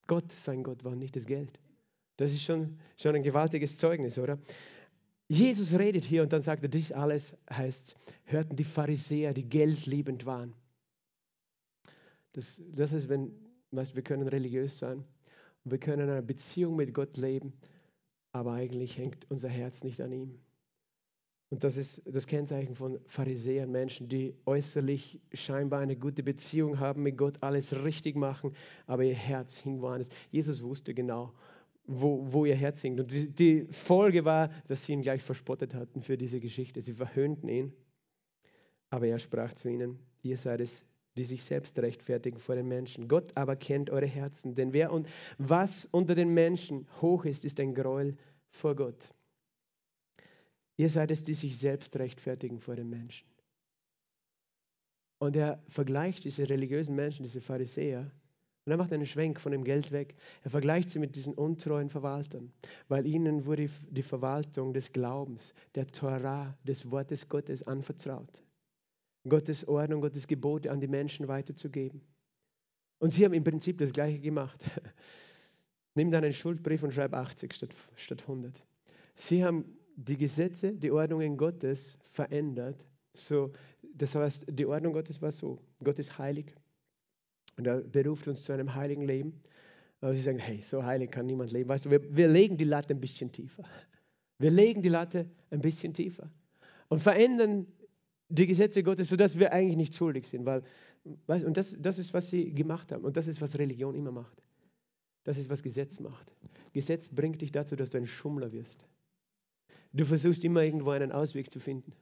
Gott 0.08 0.32
sein 0.32 0.64
Gott 0.64 0.84
war, 0.84 0.96
nicht 0.96 1.16
das 1.16 1.26
Geld. 1.26 1.60
Das 2.18 2.32
ist 2.32 2.44
schon, 2.44 2.80
schon 2.98 3.16
ein 3.16 3.24
gewaltiges 3.24 3.78
Zeugnis, 3.78 4.20
oder? 4.20 4.40
Jesus 5.28 5.74
redet 5.74 6.04
hier 6.04 6.22
und 6.22 6.34
dann 6.34 6.42
sagt 6.42 6.64
er, 6.64 6.70
dies 6.70 6.92
alles 6.92 7.36
heißt, 7.50 7.96
hörten 8.26 8.56
die 8.56 8.64
Pharisäer, 8.64 9.34
die 9.34 9.48
geldliebend 9.48 10.26
waren. 10.26 10.54
Das, 12.34 12.62
das 12.72 12.94
ist, 12.94 13.10
wenn, 13.10 13.32
weißt, 13.72 13.96
wir 13.96 14.04
können 14.04 14.28
religiös 14.28 14.78
sein 14.78 15.04
und 15.64 15.72
wir 15.72 15.80
können 15.80 16.10
eine 16.10 16.22
Beziehung 16.22 16.76
mit 16.76 16.94
Gott 16.94 17.18
leben, 17.18 17.54
aber 18.32 18.54
eigentlich 18.54 18.98
hängt 18.98 19.30
unser 19.30 19.50
Herz 19.50 19.84
nicht 19.84 20.02
an 20.02 20.12
ihm. 20.12 20.40
Und 21.54 21.64
das 21.64 21.78
ist 21.78 22.02
das 22.08 22.26
Kennzeichen 22.26 22.74
von 22.74 23.00
Pharisäern, 23.06 23.70
Menschen, 23.70 24.08
die 24.08 24.34
äußerlich 24.48 25.22
scheinbar 25.34 25.82
eine 25.82 25.96
gute 25.96 26.24
Beziehung 26.24 26.80
haben 26.80 27.04
mit 27.04 27.16
Gott, 27.16 27.38
alles 27.42 27.84
richtig 27.84 28.16
machen, 28.16 28.56
aber 28.88 29.04
ihr 29.04 29.14
Herz 29.14 29.60
hing 29.60 29.80
woanders. 29.80 30.10
Jesus 30.32 30.64
wusste 30.64 30.96
genau, 30.96 31.32
wo, 31.86 32.26
wo 32.34 32.46
ihr 32.46 32.56
Herz 32.56 32.84
hängt. 32.84 33.00
Und 33.00 33.12
die, 33.12 33.30
die 33.30 33.68
Folge 33.70 34.26
war, 34.26 34.50
dass 34.68 34.86
sie 34.86 34.94
ihn 34.94 35.04
gleich 35.04 35.22
verspottet 35.22 35.76
hatten 35.76 36.02
für 36.02 36.18
diese 36.18 36.40
Geschichte. 36.40 36.82
Sie 36.82 36.94
verhöhnten 36.94 37.48
ihn. 37.48 37.72
Aber 38.90 39.06
er 39.06 39.20
sprach 39.20 39.54
zu 39.54 39.70
ihnen, 39.70 40.00
ihr 40.24 40.38
seid 40.38 40.60
es, 40.60 40.84
die 41.16 41.24
sich 41.24 41.44
selbst 41.44 41.78
rechtfertigen 41.78 42.40
vor 42.40 42.56
den 42.56 42.68
Menschen. 42.68 43.08
Gott 43.08 43.38
aber 43.38 43.56
kennt 43.58 43.92
eure 43.92 44.08
Herzen. 44.08 44.56
Denn 44.56 44.74
wer 44.74 44.92
und 44.92 45.08
was 45.38 45.86
unter 45.92 46.16
den 46.16 46.34
Menschen 46.34 46.88
hoch 47.00 47.26
ist, 47.26 47.46
ist 47.46 47.60
ein 47.60 47.76
Gräuel 47.76 48.18
vor 48.50 48.76
Gott. 48.76 49.14
Ihr 50.78 50.90
seid 50.90 51.12
es, 51.12 51.24
die 51.24 51.34
sich 51.34 51.58
selbst 51.58 51.96
rechtfertigen 51.98 52.60
vor 52.60 52.76
den 52.76 52.90
Menschen. 52.90 53.28
Und 55.20 55.36
er 55.36 55.64
vergleicht 55.68 56.24
diese 56.24 56.50
religiösen 56.50 56.96
Menschen, 56.96 57.24
diese 57.24 57.42
Pharisäer, 57.42 58.12
und 58.66 58.72
er 58.72 58.78
macht 58.78 58.94
einen 58.94 59.06
Schwenk 59.06 59.42
von 59.42 59.52
dem 59.52 59.64
Geld 59.64 59.92
weg. 59.92 60.16
Er 60.44 60.50
vergleicht 60.50 60.90
sie 60.90 61.00
mit 61.00 61.16
diesen 61.16 61.34
untreuen 61.34 61.90
Verwaltern, 61.90 62.54
weil 62.88 63.06
ihnen 63.06 63.46
wurde 63.46 63.70
die 63.90 64.04
Verwaltung 64.04 64.74
des 64.74 64.92
Glaubens, 64.94 65.54
der 65.76 65.88
Torah, 65.88 66.58
des 66.64 66.90
Wortes 66.90 67.28
Gottes 67.28 67.64
anvertraut. 67.64 68.42
Gottes 69.28 69.68
Ordnung, 69.68 70.02
Gottes 70.02 70.28
Gebote 70.28 70.72
an 70.72 70.80
die 70.80 70.88
Menschen 70.88 71.28
weiterzugeben. 71.28 72.02
Und 73.00 73.12
sie 73.12 73.26
haben 73.26 73.34
im 73.34 73.44
Prinzip 73.44 73.78
das 73.78 73.92
Gleiche 73.92 74.20
gemacht. 74.20 74.64
Nimm 75.96 76.10
dann 76.10 76.24
einen 76.24 76.34
Schuldbrief 76.34 76.84
und 76.84 76.94
schreib 76.94 77.14
80 77.14 77.54
statt, 77.54 77.70
statt 77.96 78.22
100. 78.22 78.64
Sie 79.16 79.44
haben 79.44 79.78
die 79.96 80.18
Gesetze, 80.18 80.74
die 80.74 80.92
Ordnungen 80.92 81.38
Gottes 81.38 81.98
verändert. 82.12 82.86
So, 83.14 83.52
das 83.94 84.16
heißt, 84.16 84.46
die 84.50 84.66
Ordnung 84.66 84.94
Gottes 84.94 85.22
war 85.22 85.32
so: 85.32 85.60
Gott 85.84 86.00
ist 86.00 86.18
heilig, 86.18 86.54
und 87.58 87.68
er 87.68 87.82
beruft 87.82 88.28
uns 88.28 88.44
zu 88.44 88.54
einem 88.54 88.74
heiligen 88.74 89.04
Leben. 89.04 89.42
Aber 90.02 90.14
sie 90.14 90.22
sagen, 90.22 90.40
hey, 90.40 90.62
so 90.62 90.84
heilig 90.84 91.12
kann 91.12 91.26
niemand 91.26 91.52
leben. 91.52 91.70
Weißt 91.70 91.86
du, 91.86 91.92
wir, 91.92 92.16
wir 92.16 92.28
legen 92.28 92.58
die 92.58 92.66
Latte 92.66 92.94
ein 92.94 93.00
bisschen 93.00 93.32
tiefer. 93.32 93.64
Wir 94.38 94.52
legen 94.52 94.82
die 94.82 94.90
Latte 94.90 95.30
ein 95.50 95.62
bisschen 95.62 95.94
tiefer. 95.94 96.30
und 96.90 97.00
verändern 97.00 97.68
die 98.30 98.48
Gesetze 98.48 98.84
Gottes, 98.84 99.10
sodass 99.10 99.38
wir 99.38 99.54
eigentlich 99.54 99.78
nicht 99.78 99.96
schuldig 99.96 100.28
sind. 100.28 100.46
Weil, 100.46 100.64
weißt, 101.28 101.46
und 101.46 101.56
das, 101.56 101.76
das 101.80 102.00
ist, 102.00 102.14
was 102.14 102.28
sie 102.28 102.54
gemacht 102.54 102.92
haben. 102.92 103.04
Und 103.04 103.16
das 103.16 103.28
ist, 103.28 103.42
was 103.42 103.58
Religion 103.58 103.96
immer 103.96 104.12
macht. 104.12 104.42
Das 105.24 105.38
ist, 105.38 105.50
was 105.50 105.64
Gesetz 105.64 106.00
macht. 106.00 106.34
Gesetz 106.74 107.08
bringt 107.08 107.42
dich 107.42 107.52
dazu, 107.52 107.76
dass 107.76 107.90
du 107.90 107.98
ein 107.98 108.08
Schummler 108.08 108.52
wirst. 108.52 108.90
Du 109.94 110.06
versuchst 110.06 110.44
immer 110.44 110.64
irgendwo 110.64 110.90
einen 110.90 111.12
Ausweg 111.12 111.52
zu 111.52 111.60
finden. 111.60 111.94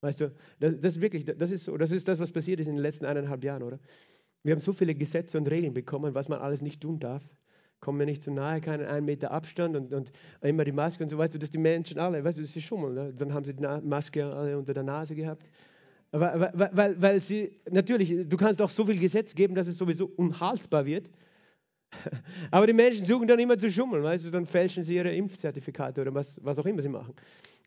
Weißt 0.00 0.20
du, 0.20 0.32
das, 0.60 0.78
das, 0.80 0.96
ist 0.96 1.00
wirklich, 1.00 1.24
das 1.24 1.50
ist 1.50 1.64
so, 1.64 1.76
das 1.76 1.90
ist 1.90 2.06
das, 2.06 2.18
was 2.18 2.30
passiert 2.30 2.60
ist 2.60 2.68
in 2.68 2.74
den 2.74 2.82
letzten 2.82 3.04
eineinhalb 3.04 3.42
Jahren, 3.42 3.62
oder? 3.62 3.80
Wir 4.42 4.52
haben 4.52 4.60
so 4.60 4.72
viele 4.72 4.94
Gesetze 4.94 5.38
und 5.38 5.48
Regeln 5.48 5.72
bekommen, 5.72 6.14
was 6.14 6.28
man 6.28 6.38
alles 6.40 6.60
nicht 6.60 6.82
tun 6.82 7.00
darf. 7.00 7.22
Kommen 7.80 7.98
wir 7.98 8.06
nicht 8.06 8.22
zu 8.22 8.30
nahe, 8.30 8.60
keinen 8.60 8.86
einen 8.86 9.06
Meter 9.06 9.30
Abstand 9.30 9.76
und, 9.76 9.92
und 9.92 10.12
immer 10.42 10.64
die 10.64 10.72
Maske 10.72 11.02
und 11.02 11.08
so, 11.08 11.18
weißt 11.18 11.34
du, 11.34 11.38
dass 11.38 11.50
die 11.50 11.58
Menschen 11.58 11.98
alle, 11.98 12.22
weißt 12.22 12.38
du, 12.38 12.42
das 12.42 12.54
ist 12.54 12.62
Schummeln. 12.62 12.94
Ne? 12.94 13.14
Dann 13.14 13.32
haben 13.32 13.44
sie 13.44 13.54
die 13.54 13.62
Maske 13.62 14.24
alle 14.24 14.58
unter 14.58 14.74
der 14.74 14.82
Nase 14.82 15.14
gehabt. 15.14 15.50
Weil, 16.12 16.52
weil, 16.54 17.02
weil 17.02 17.20
sie, 17.20 17.60
natürlich, 17.70 18.28
du 18.28 18.36
kannst 18.36 18.62
auch 18.62 18.70
so 18.70 18.84
viel 18.84 18.98
Gesetz 18.98 19.34
geben, 19.34 19.54
dass 19.54 19.66
es 19.66 19.78
sowieso 19.78 20.06
unhaltbar 20.16 20.86
wird. 20.86 21.10
Aber 22.50 22.66
die 22.66 22.72
Menschen 22.72 23.04
suchen 23.04 23.26
dann 23.26 23.38
immer 23.38 23.58
zu 23.58 23.70
schummeln, 23.70 24.02
weißt 24.02 24.26
du, 24.26 24.30
dann 24.30 24.46
fälschen 24.46 24.82
sie 24.82 24.96
ihre 24.96 25.14
Impfzertifikate 25.14 26.00
oder 26.00 26.14
was, 26.14 26.38
was 26.44 26.58
auch 26.58 26.66
immer 26.66 26.82
sie 26.82 26.88
machen. 26.88 27.14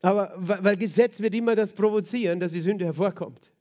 Aber 0.01 0.33
weil 0.37 0.77
Gesetz 0.77 1.19
wird 1.19 1.33
immer 1.33 1.55
das 1.55 1.73
provozieren, 1.73 2.39
dass 2.39 2.51
die 2.51 2.61
Sünde 2.61 2.85
hervorkommt. 2.85 3.51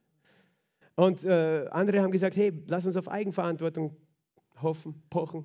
Und 0.95 1.25
äh, 1.25 1.67
andere 1.71 2.01
haben 2.01 2.11
gesagt, 2.11 2.37
hey, 2.37 2.53
lass 2.69 2.87
uns 2.87 2.97
auf 2.97 3.09
Eigenverantwortung 3.09 3.95
hoffen, 4.63 5.03
pochen. 5.11 5.45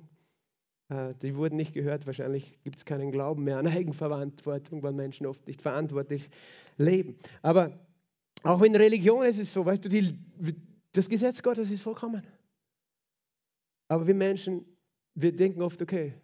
Äh, 0.88 1.14
die 1.20 1.36
wurden 1.36 1.56
nicht 1.56 1.74
gehört. 1.74 2.06
Wahrscheinlich 2.06 2.58
gibt 2.62 2.76
es 2.76 2.84
keinen 2.84 3.10
Glauben 3.10 3.44
mehr 3.44 3.58
an 3.58 3.66
Eigenverantwortung, 3.66 4.82
weil 4.82 4.92
Menschen 4.92 5.26
oft 5.26 5.46
nicht 5.46 5.62
verantwortlich 5.62 6.30
leben. 6.78 7.16
Aber 7.42 7.78
auch 8.42 8.62
in 8.62 8.74
Religion 8.74 9.24
ist 9.24 9.38
es 9.38 9.52
so, 9.52 9.64
weißt 9.64 9.84
du, 9.84 9.88
die, 9.88 10.18
das 10.92 11.08
Gesetz 11.08 11.42
Gottes 11.42 11.70
ist 11.70 11.82
vollkommen. 11.82 12.22
Aber 13.88 14.06
wir 14.06 14.14
Menschen 14.14 14.64
wir 15.14 15.34
denken 15.34 15.62
oft, 15.62 15.80
okay, 15.82 16.14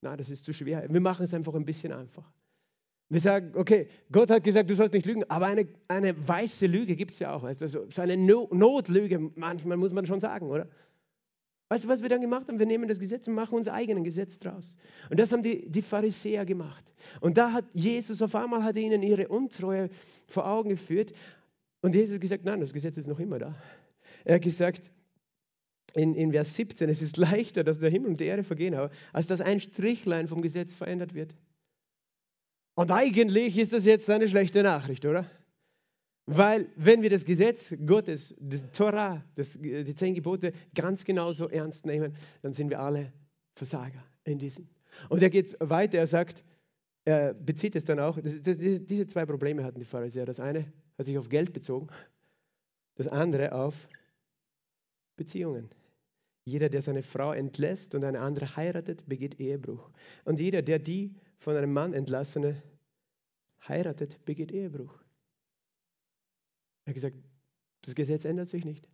na, 0.00 0.16
das 0.16 0.30
ist 0.30 0.44
zu 0.44 0.52
schwer. 0.52 0.86
Wir 0.88 1.00
machen 1.00 1.24
es 1.24 1.34
einfach 1.34 1.54
ein 1.54 1.64
bisschen 1.64 1.92
einfach. 1.92 2.30
Wir 3.08 3.20
sagen, 3.20 3.52
okay, 3.56 3.88
Gott 4.10 4.30
hat 4.30 4.44
gesagt, 4.44 4.70
du 4.70 4.76
sollst 4.76 4.94
nicht 4.94 5.04
lügen, 5.04 5.24
aber 5.28 5.46
eine, 5.46 5.66
eine 5.88 6.28
weiße 6.28 6.66
Lüge 6.66 6.94
gibt 6.94 7.10
es 7.10 7.18
ja 7.18 7.34
auch. 7.34 7.42
Weißt 7.42 7.60
du, 7.60 7.68
so 7.68 7.86
eine 7.96 8.16
no 8.16 8.48
Notlüge, 8.52 9.18
manchmal 9.34 9.76
muss 9.76 9.92
man 9.92 10.06
schon 10.06 10.20
sagen, 10.20 10.48
oder? 10.48 10.68
Weißt 11.68 11.84
du, 11.84 11.88
was 11.88 12.02
wir 12.02 12.08
dann 12.08 12.20
gemacht 12.20 12.48
haben? 12.48 12.58
Wir 12.58 12.66
nehmen 12.66 12.88
das 12.88 12.98
Gesetz 12.98 13.28
und 13.28 13.34
machen 13.34 13.54
unser 13.54 13.74
eigenes 13.74 14.04
Gesetz 14.04 14.38
draus. 14.38 14.76
Und 15.08 15.20
das 15.20 15.32
haben 15.32 15.42
die, 15.42 15.68
die 15.68 15.82
Pharisäer 15.82 16.44
gemacht. 16.44 16.92
Und 17.20 17.36
da 17.36 17.52
hat 17.52 17.64
Jesus 17.72 18.22
auf 18.22 18.34
einmal 18.34 18.64
hat 18.64 18.76
ihnen 18.76 19.02
ihre 19.02 19.28
Untreue 19.28 19.88
vor 20.26 20.48
Augen 20.48 20.70
geführt. 20.70 21.12
Und 21.80 21.94
Jesus 21.94 22.14
hat 22.14 22.20
gesagt, 22.20 22.44
nein, 22.44 22.60
das 22.60 22.72
Gesetz 22.72 22.96
ist 22.96 23.06
noch 23.06 23.20
immer 23.20 23.38
da. 23.38 23.54
Er 24.24 24.36
hat 24.36 24.42
gesagt, 24.42 24.90
in, 25.94 26.14
in 26.14 26.32
Vers 26.32 26.54
17, 26.54 26.88
es 26.88 27.02
ist 27.02 27.16
leichter, 27.16 27.64
dass 27.64 27.78
der 27.78 27.90
Himmel 27.90 28.10
und 28.10 28.20
die 28.20 28.24
Erde 28.24 28.44
vergehen, 28.44 28.74
als 29.12 29.26
dass 29.26 29.40
ein 29.40 29.60
Strichlein 29.60 30.28
vom 30.28 30.42
Gesetz 30.42 30.74
verändert 30.74 31.14
wird. 31.14 31.36
Und 32.74 32.90
eigentlich 32.90 33.58
ist 33.58 33.72
das 33.72 33.84
jetzt 33.84 34.08
eine 34.08 34.28
schlechte 34.28 34.62
Nachricht, 34.62 35.04
oder? 35.04 35.26
Weil 36.26 36.68
wenn 36.76 37.02
wir 37.02 37.10
das 37.10 37.24
Gesetz 37.24 37.74
Gottes, 37.84 38.34
das 38.38 38.70
Torah, 38.70 39.24
das, 39.34 39.58
die 39.60 39.94
zehn 39.94 40.14
Gebote 40.14 40.52
ganz 40.74 41.04
genauso 41.04 41.48
ernst 41.48 41.86
nehmen, 41.86 42.14
dann 42.42 42.52
sind 42.52 42.70
wir 42.70 42.80
alle 42.80 43.12
Versager 43.56 44.04
in 44.24 44.38
diesem. 44.38 44.68
Und 45.08 45.22
er 45.22 45.30
geht 45.30 45.56
weiter, 45.60 45.98
er 45.98 46.06
sagt, 46.06 46.44
er 47.04 47.34
bezieht 47.34 47.74
es 47.74 47.84
dann 47.84 47.98
auch, 47.98 48.18
das, 48.20 48.42
das, 48.42 48.58
diese 48.58 49.06
zwei 49.06 49.26
Probleme 49.26 49.64
hatten 49.64 49.80
die 49.80 49.84
Pharisäer. 49.84 50.24
Das 50.24 50.38
eine 50.38 50.72
hat 50.96 51.06
sich 51.06 51.18
auf 51.18 51.28
Geld 51.28 51.52
bezogen, 51.52 51.88
das 52.94 53.08
andere 53.08 53.52
auf 53.52 53.88
Beziehungen. 55.16 55.70
Jeder, 56.50 56.68
der 56.68 56.82
seine 56.82 57.04
Frau 57.04 57.32
entlässt 57.32 57.94
und 57.94 58.02
eine 58.02 58.18
andere 58.18 58.56
heiratet, 58.56 59.08
begeht 59.08 59.38
Ehebruch. 59.38 59.88
Und 60.24 60.40
jeder, 60.40 60.62
der 60.62 60.80
die 60.80 61.14
von 61.38 61.56
einem 61.56 61.72
Mann 61.72 61.94
entlassene 61.94 62.60
heiratet, 63.68 64.24
begeht 64.24 64.50
Ehebruch. 64.50 64.92
Er 66.84 66.90
hat 66.90 66.94
gesagt, 66.94 67.16
das 67.82 67.94
Gesetz 67.94 68.24
ändert 68.24 68.48
sich 68.48 68.64
nicht. 68.64 68.88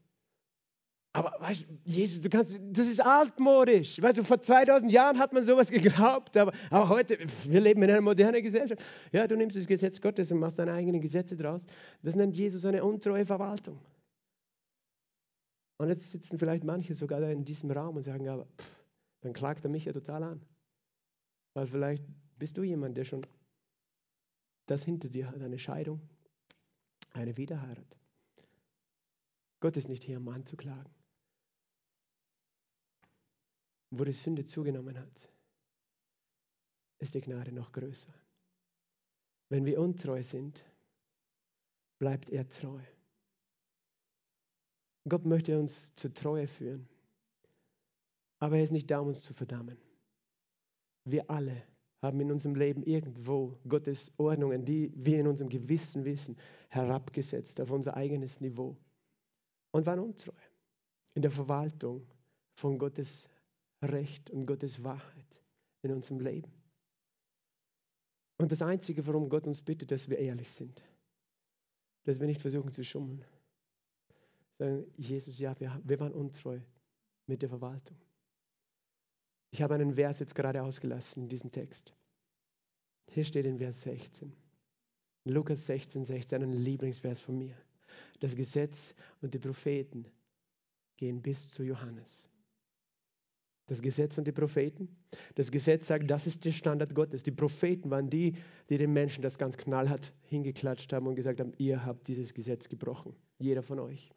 Aber 1.15 1.35
weißt, 1.41 1.65
Jesus, 1.87 2.21
du 2.21 2.29
kannst, 2.29 2.61
das 2.73 2.87
ist 2.89 3.01
altmodisch. 3.01 4.03
Weißt 4.03 4.19
du, 4.19 4.23
vor 4.23 4.39
2000 4.39 4.93
Jahren 4.93 5.19
hat 5.19 5.33
man 5.33 5.43
sowas 5.43 5.71
geglaubt, 5.71 6.37
aber, 6.37 6.53
aber 6.69 6.91
heute, 6.91 7.17
wir 7.45 7.61
leben 7.63 7.83
in 7.83 7.91
einer 7.91 8.03
modernen 8.03 8.43
Gesellschaft. 8.43 8.85
Ja, 9.13 9.27
du 9.27 9.35
nimmst 9.35 9.57
das 9.57 9.67
Gesetz 9.67 9.99
Gottes 9.99 10.31
und 10.31 10.41
machst 10.41 10.59
deine 10.59 10.75
eigenen 10.75 11.01
Gesetze 11.01 11.35
draus. 11.35 11.65
Das 12.03 12.17
nennt 12.17 12.37
Jesus 12.37 12.67
eine 12.67 12.85
untreue 12.85 13.25
Verwaltung. 13.25 13.79
Und 15.79 15.89
jetzt 15.89 16.11
sitzen 16.11 16.39
vielleicht 16.39 16.65
manche 16.65 16.95
sogar 16.95 17.21
da 17.21 17.31
in 17.31 17.45
diesem 17.45 17.71
Raum 17.71 17.97
und 17.97 18.03
sagen, 18.03 18.25
ja, 18.25 18.43
pff, 18.43 18.77
dann 19.21 19.33
klagt 19.33 19.65
er 19.65 19.71
mich 19.71 19.85
ja 19.85 19.93
total 19.93 20.23
an. 20.23 20.47
Weil 21.55 21.67
vielleicht 21.67 22.05
bist 22.39 22.57
du 22.57 22.63
jemand, 22.63 22.97
der 22.97 23.05
schon 23.05 23.27
das 24.67 24.85
hinter 24.85 25.09
dir 25.09 25.29
hat, 25.31 25.41
eine 25.41 25.59
Scheidung, 25.59 26.01
eine 27.13 27.37
Wiederheirat. 27.37 27.97
Gott 29.61 29.77
ist 29.77 29.89
nicht 29.89 30.05
hier, 30.05 30.19
um 30.19 30.29
anzuklagen. 30.29 30.93
Wo 33.91 34.05
die 34.05 34.13
Sünde 34.13 34.45
zugenommen 34.45 34.99
hat, 34.99 35.31
ist 36.99 37.15
die 37.15 37.21
Gnade 37.21 37.53
noch 37.53 37.73
größer. 37.73 38.13
Wenn 39.49 39.65
wir 39.65 39.81
untreu 39.81 40.23
sind, 40.23 40.65
bleibt 41.99 42.31
er 42.31 42.49
treu. 42.49 42.83
Gott 45.09 45.25
möchte 45.25 45.59
uns 45.59 45.95
zur 45.95 46.13
Treue 46.13 46.49
führen. 46.49 46.89
Aber 48.39 48.57
er 48.57 48.65
ist 48.65 48.73
nicht 48.73 48.91
da, 48.91 49.01
um 49.01 49.09
uns 49.09 49.23
zu 49.23 49.35
verdammen. 49.35 49.79
Wir 51.05 51.31
alle 51.31 51.63
haben 52.03 52.21
in 52.21 52.31
unserem 52.31 52.55
Leben 52.55 52.83
irgendwo 52.83 53.57
Gottes 53.69 54.13
Ordnungen, 54.17 54.65
die 54.65 54.93
wir 54.95 55.21
in 55.21 55.27
unserem 55.29 55.49
Gewissen 55.49 56.05
wissen, 56.05 56.37
herabgesetzt 56.69 57.61
auf 57.61 57.71
unser 57.71 57.97
eigenes 57.97 58.41
Niveau 58.41 58.77
und 59.71 59.87
waren 59.87 60.01
untreu 60.01 60.33
in 61.15 61.23
der 61.23 61.31
Verwaltung 61.31 62.07
von 62.55 62.79
Gottes 62.79 63.29
Recht 63.83 64.31
und 64.31 64.47
Gottes 64.47 64.83
Wahrheit 64.83 65.43
in 65.83 65.93
unserem 65.93 66.21
Leben. 66.21 66.53
Und 68.39 68.53
das 68.53 68.63
Einzige, 68.63 69.07
warum 69.07 69.29
Gott 69.29 69.47
uns 69.47 69.63
bittet, 69.63 69.91
dass 69.91 70.09
wir 70.11 70.19
ehrlich 70.19 70.51
sind, 70.51 70.83
dass 72.05 72.21
wir 72.21 72.27
nicht 72.27 72.41
versuchen 72.41 72.73
zu 72.73 72.85
schummeln, 72.85 73.25
sagen, 74.59 74.87
Jesus, 74.97 75.39
ja, 75.39 75.59
wir, 75.61 75.81
wir 75.85 76.01
waren 76.01 76.13
untreu 76.13 76.61
mit 77.27 77.43
der 77.43 77.49
Verwaltung. 77.49 77.97
Ich 79.51 79.63
habe 79.63 79.75
einen 79.75 79.95
Vers 79.95 80.19
jetzt 80.19 80.35
gerade 80.35 80.63
ausgelassen 80.63 81.25
in 81.25 81.29
diesem 81.29 81.51
Text. 81.51 81.95
Hier 83.11 83.25
steht 83.25 83.47
in 83.47 83.59
Vers 83.59 83.83
16. 83.83 84.33
Lukas 85.25 85.67
16, 85.67 86.05
16, 86.05 86.43
ein 86.43 86.53
Lieblingsvers 86.53 87.21
von 87.21 87.39
mir. 87.39 87.57
Das 88.21 88.35
Gesetz 88.37 88.95
und 89.21 89.35
die 89.35 89.39
Propheten 89.39 90.07
gehen 90.97 91.21
bis 91.23 91.51
zu 91.51 91.63
Johannes. 91.63 92.29
Das 93.67 93.83
Gesetz 93.83 94.17
und 94.17 94.27
die 94.27 94.33
Propheten. 94.33 94.89
Das 95.35 95.51
Gesetz 95.51 95.89
sagt, 95.89 96.09
das 96.09 96.27
ist 96.29 96.45
der 96.45 96.53
Standard 96.53 96.95
Gottes. 96.95 97.25
Die 97.25 97.33
Propheten 97.33 97.91
waren 97.91 98.09
die, 98.09 98.37
die 98.71 98.79
den 98.79 98.93
Menschen 98.93 99.23
das 99.23 99.39
ganz 99.39 99.57
knallhart 99.57 100.13
hingeklatscht 100.23 100.93
haben 100.93 101.09
und 101.09 101.17
gesagt 101.17 101.41
haben, 101.41 101.53
ihr 101.59 101.85
habt 101.85 102.07
dieses 102.07 102.33
Gesetz 102.33 102.69
gebrochen. 102.69 103.17
Jeder 103.39 103.63
von 103.63 103.81
euch. 103.81 104.13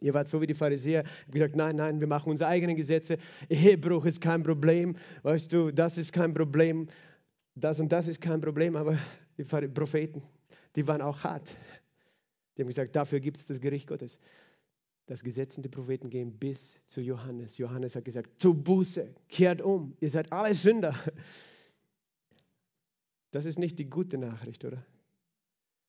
Ihr 0.00 0.14
wart 0.14 0.28
so 0.28 0.40
wie 0.40 0.46
die 0.46 0.54
Pharisäer, 0.54 1.04
gesagt, 1.30 1.54
nein, 1.54 1.76
nein, 1.76 2.00
wir 2.00 2.06
machen 2.06 2.30
unsere 2.30 2.50
eigenen 2.50 2.76
Gesetze. 2.76 3.18
Ehebruch 3.48 4.04
ist 4.04 4.20
kein 4.20 4.42
Problem, 4.42 4.96
weißt 5.22 5.52
du, 5.52 5.70
das 5.70 5.98
ist 5.98 6.12
kein 6.12 6.34
Problem, 6.34 6.88
das 7.54 7.78
und 7.78 7.92
das 7.92 8.08
ist 8.08 8.20
kein 8.20 8.40
Problem, 8.40 8.76
aber 8.76 8.98
die 9.38 9.44
Propheten, 9.44 10.22
die 10.74 10.86
waren 10.86 11.02
auch 11.02 11.22
hart. 11.24 11.56
Die 12.56 12.62
haben 12.62 12.68
gesagt, 12.68 12.96
dafür 12.96 13.20
gibt 13.20 13.36
es 13.36 13.46
das 13.46 13.60
Gericht 13.60 13.86
Gottes. 13.86 14.18
Das 15.06 15.22
Gesetz 15.22 15.56
und 15.56 15.64
die 15.64 15.68
Propheten 15.68 16.10
gehen 16.10 16.38
bis 16.38 16.80
zu 16.86 17.00
Johannes. 17.00 17.58
Johannes 17.58 17.96
hat 17.96 18.04
gesagt, 18.04 18.40
zu 18.40 18.54
Buße, 18.54 19.12
kehrt 19.28 19.60
um, 19.60 19.96
ihr 20.00 20.10
seid 20.10 20.32
alle 20.32 20.54
Sünder. 20.54 20.94
Das 23.30 23.46
ist 23.46 23.58
nicht 23.58 23.78
die 23.78 23.88
gute 23.88 24.18
Nachricht, 24.18 24.64
oder? 24.64 24.84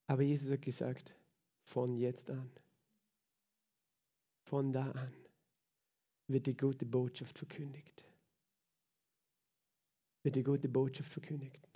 Aber 0.08 0.24
Jesus 0.24 0.51
hat 0.51 0.62
gesagt, 0.62 1.16
von 1.62 1.95
jetzt 1.95 2.32
an 2.32 2.49
von 4.54 4.72
da 4.72 4.91
an 4.91 5.12
wird 6.28 6.45
die 6.45 6.56
gute 6.56 6.86
Botschaft 6.86 7.39
verkündigt. 7.39 8.06
Wird 10.22 10.36
die 10.36 10.43
gute 10.43 10.70
Botschaft 10.70 11.12
verkündigt. 11.12 11.68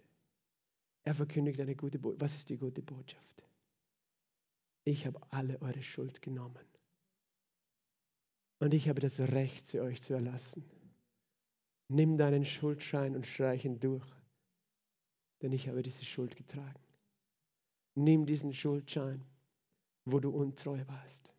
Er 1.03 1.15
verkündigt 1.15 1.59
eine 1.59 1.75
gute 1.75 1.97
Botschaft. 1.97 2.21
Was 2.21 2.35
ist 2.35 2.49
die 2.51 2.57
gute 2.59 2.83
Botschaft? 2.83 3.43
Ich 4.83 5.07
habe 5.07 5.19
alle 5.31 5.59
eure 5.59 5.81
Schuld 5.81 6.21
genommen. 6.21 6.67
Und 8.59 8.75
ich 8.75 8.87
habe 8.89 9.01
das 9.01 9.19
Recht, 9.21 9.67
sie 9.67 9.79
euch 9.79 9.99
zu 10.03 10.13
erlassen. 10.13 10.63
Nimm 11.87 12.15
deinen 12.15 12.45
Schuldschein 12.45 13.15
und 13.15 13.25
streich 13.25 13.65
ihn 13.65 13.79
durch. 13.79 14.07
Denn 15.41 15.51
ich 15.51 15.67
habe 15.67 15.81
diese 15.81 16.05
Schuld 16.05 16.35
getragen. 16.35 16.85
nimm 17.95 18.27
diesen 18.27 18.53
Schuldschein, 18.53 19.25
wo 20.05 20.19
du 20.19 20.29
untreu 20.29 20.85
warst. 20.85 21.36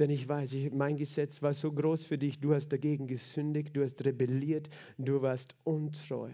Denn 0.00 0.08
ich 0.08 0.26
weiß, 0.26 0.54
ich, 0.54 0.72
mein 0.72 0.96
Gesetz 0.96 1.42
war 1.42 1.52
so 1.52 1.70
groß 1.70 2.06
für 2.06 2.16
dich, 2.16 2.40
du 2.40 2.54
hast 2.54 2.68
dagegen 2.70 3.06
gesündigt, 3.06 3.76
du 3.76 3.82
hast 3.82 4.02
rebelliert, 4.02 4.70
du 4.96 5.20
warst 5.20 5.54
untreu. 5.62 6.30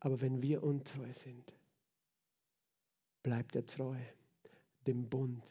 Aber 0.00 0.20
wenn 0.20 0.42
wir 0.42 0.64
untreu 0.64 1.12
sind, 1.12 1.54
bleibt 3.22 3.54
er 3.54 3.64
treu 3.64 3.96
dem 4.84 5.08
Bund, 5.08 5.44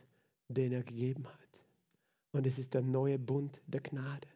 den 0.50 0.74
er 0.74 0.84
gegeben 0.84 1.26
hat. 1.26 1.64
Und 2.34 2.46
es 2.46 2.60
ist 2.60 2.74
der 2.74 2.82
neue 2.82 3.18
Bund 3.18 3.62
der 3.66 3.80
Gnade. 3.80 4.28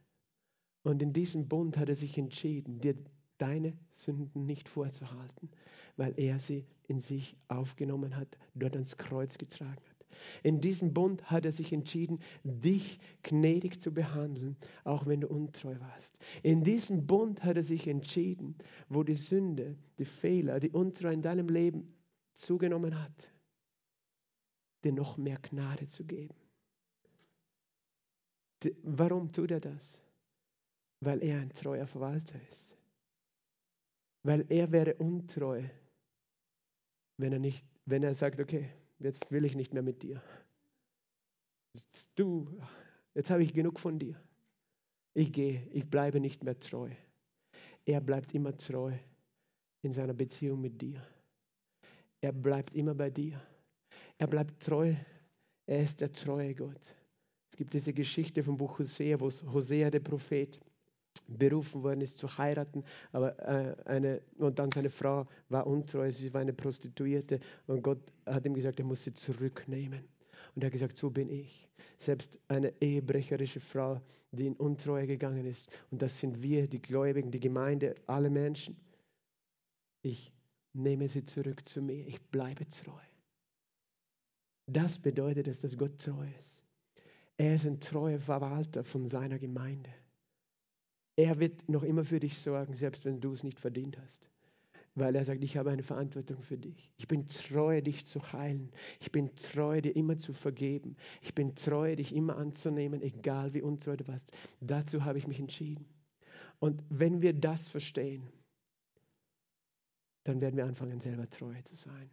Und 0.84 1.01
in 1.01 1.11
diesem 1.11 1.49
Bund 1.49 1.77
hat 1.77 1.89
er 1.89 1.95
sich 1.95 2.17
entschieden, 2.17 2.80
dir 2.80 2.95
deine 3.39 3.77
Sünden 3.95 4.45
nicht 4.45 4.69
vorzuhalten, 4.69 5.49
weil 5.97 6.17
er 6.17 6.39
sie 6.39 6.65
in 6.88 7.01
sich 7.01 7.36
aufgenommen 7.49 8.15
hat, 8.15 8.38
dort 8.55 8.75
ans 8.75 8.95
Kreuz 8.95 9.38
getragen 9.38 9.84
hat. 9.89 9.98
In 10.43 10.62
diesem 10.62 10.93
Bund 10.93 11.30
hat 11.30 11.45
er 11.45 11.51
sich 11.51 11.74
entschieden, 11.74 12.20
dich 12.43 12.99
gnädig 13.24 13.82
zu 13.82 13.93
behandeln, 13.93 14.57
auch 14.84 15.05
wenn 15.05 15.22
du 15.22 15.28
untreu 15.28 15.80
warst. 15.80 16.20
In 16.43 16.64
diesem 16.64 17.05
Bund 17.05 17.43
hat 17.43 17.57
er 17.57 17.64
sich 17.64 17.88
entschieden, 17.88 18.55
wo 18.89 19.03
die 19.03 19.16
Sünde, 19.16 19.78
die 19.97 20.05
Fehler, 20.05 20.60
die 20.60 20.72
Untreue 20.72 21.14
in 21.14 21.22
deinem 21.22 21.49
Leben 21.49 21.93
zugenommen 22.34 23.01
hat, 23.01 23.30
dir 24.84 24.93
noch 24.93 25.18
mehr 25.18 25.38
Gnade 25.38 25.88
zu 25.88 26.05
geben. 26.05 26.36
Warum 28.84 29.32
tut 29.32 29.51
er 29.51 29.60
das? 29.60 30.01
Weil 31.01 31.24
er 31.24 31.39
ein 31.39 31.53
treuer 31.53 31.88
Verwalter 31.88 32.39
ist. 32.49 32.78
Weil 34.24 34.45
er 34.49 34.72
wäre 34.72 34.95
untreu, 34.95 35.64
wenn 37.18 37.34
er, 37.34 37.39
nicht, 37.39 37.64
wenn 37.86 38.03
er 38.03 38.16
sagt, 38.16 38.39
okay, 38.39 38.70
jetzt 38.99 39.31
will 39.31 39.45
ich 39.45 39.55
nicht 39.55 39.73
mehr 39.73 39.83
mit 39.83 40.03
dir. 40.03 40.21
Jetzt, 41.73 42.09
du, 42.15 42.47
jetzt 43.13 43.29
habe 43.29 43.43
ich 43.43 43.53
genug 43.53 43.79
von 43.79 43.99
dir. 43.99 44.15
Ich 45.13 45.31
gehe, 45.31 45.67
ich 45.71 45.89
bleibe 45.89 46.19
nicht 46.19 46.43
mehr 46.43 46.59
treu. 46.59 46.89
Er 47.85 48.01
bleibt 48.01 48.33
immer 48.33 48.55
treu 48.55 48.93
in 49.81 49.91
seiner 49.91 50.13
Beziehung 50.13 50.61
mit 50.61 50.81
dir. 50.81 51.01
Er 52.21 52.31
bleibt 52.31 52.75
immer 52.75 52.93
bei 52.93 53.09
dir. 53.09 53.41
Er 54.17 54.27
bleibt 54.27 54.61
treu. 54.61 54.93
Er 55.65 55.83
ist 55.83 56.01
der 56.01 56.11
treue 56.11 56.53
Gott. 56.53 56.95
Es 57.51 57.57
gibt 57.57 57.73
diese 57.73 57.93
Geschichte 57.93 58.43
vom 58.43 58.57
Buch 58.57 58.79
Hosea, 58.79 59.19
wo 59.19 59.29
Hosea, 59.29 59.89
der 59.89 59.99
Prophet, 60.01 60.59
berufen 61.28 61.84
worden 61.84 62.01
ist 62.01 62.17
zu 62.17 62.38
heiraten, 62.38 62.84
aber 63.11 63.38
äh, 63.39 63.76
eine, 63.86 64.22
und 64.38 64.59
dann 64.59 64.72
seine 64.72 64.89
Frau 64.89 65.28
war 65.49 65.67
untreu, 65.67 66.11
sie 66.11 66.34
war 66.34 66.41
eine 66.41 66.53
Prostituierte 66.53 67.39
und 67.67 67.82
Gott 67.82 68.01
hat 68.26 68.45
ihm 68.45 68.53
gesagt, 68.53 68.80
er 68.80 68.86
muss 68.86 69.03
sie 69.03 69.13
zurücknehmen. 69.13 70.03
Und 70.55 70.63
er 70.63 70.67
hat 70.67 70.74
gesagt, 70.74 70.97
so 70.97 71.09
bin 71.09 71.30
ich. 71.30 71.70
Selbst 71.97 72.39
eine 72.47 72.74
ehebrecherische 72.82 73.59
Frau, 73.59 74.01
die 74.32 74.47
in 74.47 74.55
Untreue 74.55 75.07
gegangen 75.07 75.45
ist. 75.45 75.70
Und 75.91 76.01
das 76.01 76.20
sind 76.20 76.41
wir, 76.41 76.67
die 76.67 76.82
Gläubigen, 76.82 77.32
die 77.32 77.39
Gemeinde, 77.39 77.95
alle 78.07 78.30
Menschen. 78.30 78.76
Ich 80.01 80.34
nehme 80.74 81.07
sie 81.07 81.24
zurück 81.24 81.67
zu 81.67 81.82
mir. 81.82 82.07
Ich 82.07 82.22
bleibe 82.22 82.67
treu. 82.67 83.01
Das 84.67 84.99
bedeutet 84.99 85.47
es, 85.47 85.61
dass 85.61 85.78
Gott 85.78 85.99
treu 85.99 86.28
ist. 86.38 86.63
Er 87.38 87.55
ist 87.55 87.65
ein 87.65 87.80
treuer 87.80 88.20
Verwalter 88.20 88.84
von 88.84 89.07
seiner 89.07 89.39
Gemeinde. 89.39 89.89
Er 91.20 91.38
wird 91.38 91.67
noch 91.67 91.84
immer 91.84 92.05
für 92.05 92.22
dich 92.22 92.39
sorgen, 92.39 92.76
selbst 92.76 93.03
wenn 93.03 93.20
du 93.20 93.34
es 93.34 93.43
nicht 93.43 93.59
verdient 93.59 93.99
hast. 93.99 94.30
Weil 94.95 95.13
er 95.17 95.26
sagt, 95.26 95.43
ich 95.43 95.57
habe 95.57 95.70
eine 95.70 95.84
Verantwortung 95.84 96.41
für 96.41 96.57
dich. 96.57 96.93
Ich 96.95 97.09
bin 97.09 97.28
treu, 97.28 97.82
dich 97.82 98.05
zu 98.05 98.32
heilen. 98.32 98.72
Ich 99.01 99.11
bin 99.11 99.36
treu, 99.36 99.82
dir 99.82 99.93
immer 99.97 100.17
zu 100.17 100.32
vergeben. 100.32 100.95
Ich 101.22 101.36
bin 101.36 101.53
treu, 101.55 101.93
dich 101.97 102.15
immer 102.15 102.38
anzunehmen, 102.38 103.01
egal 103.01 103.53
wie 103.53 103.61
untreu 103.61 103.97
du 103.97 104.07
warst. 104.07 104.32
Dazu 104.61 105.03
habe 105.03 105.17
ich 105.17 105.28
mich 105.28 105.41
entschieden. 105.41 105.86
Und 106.59 106.82
wenn 106.88 107.22
wir 107.22 107.34
das 107.34 107.67
verstehen, 107.67 108.26
dann 110.24 110.39
werden 110.39 110.55
wir 110.55 110.67
anfangen, 110.67 111.01
selber 111.01 111.30
treu 111.30 111.61
zu 111.63 111.76
sein. 111.76 112.09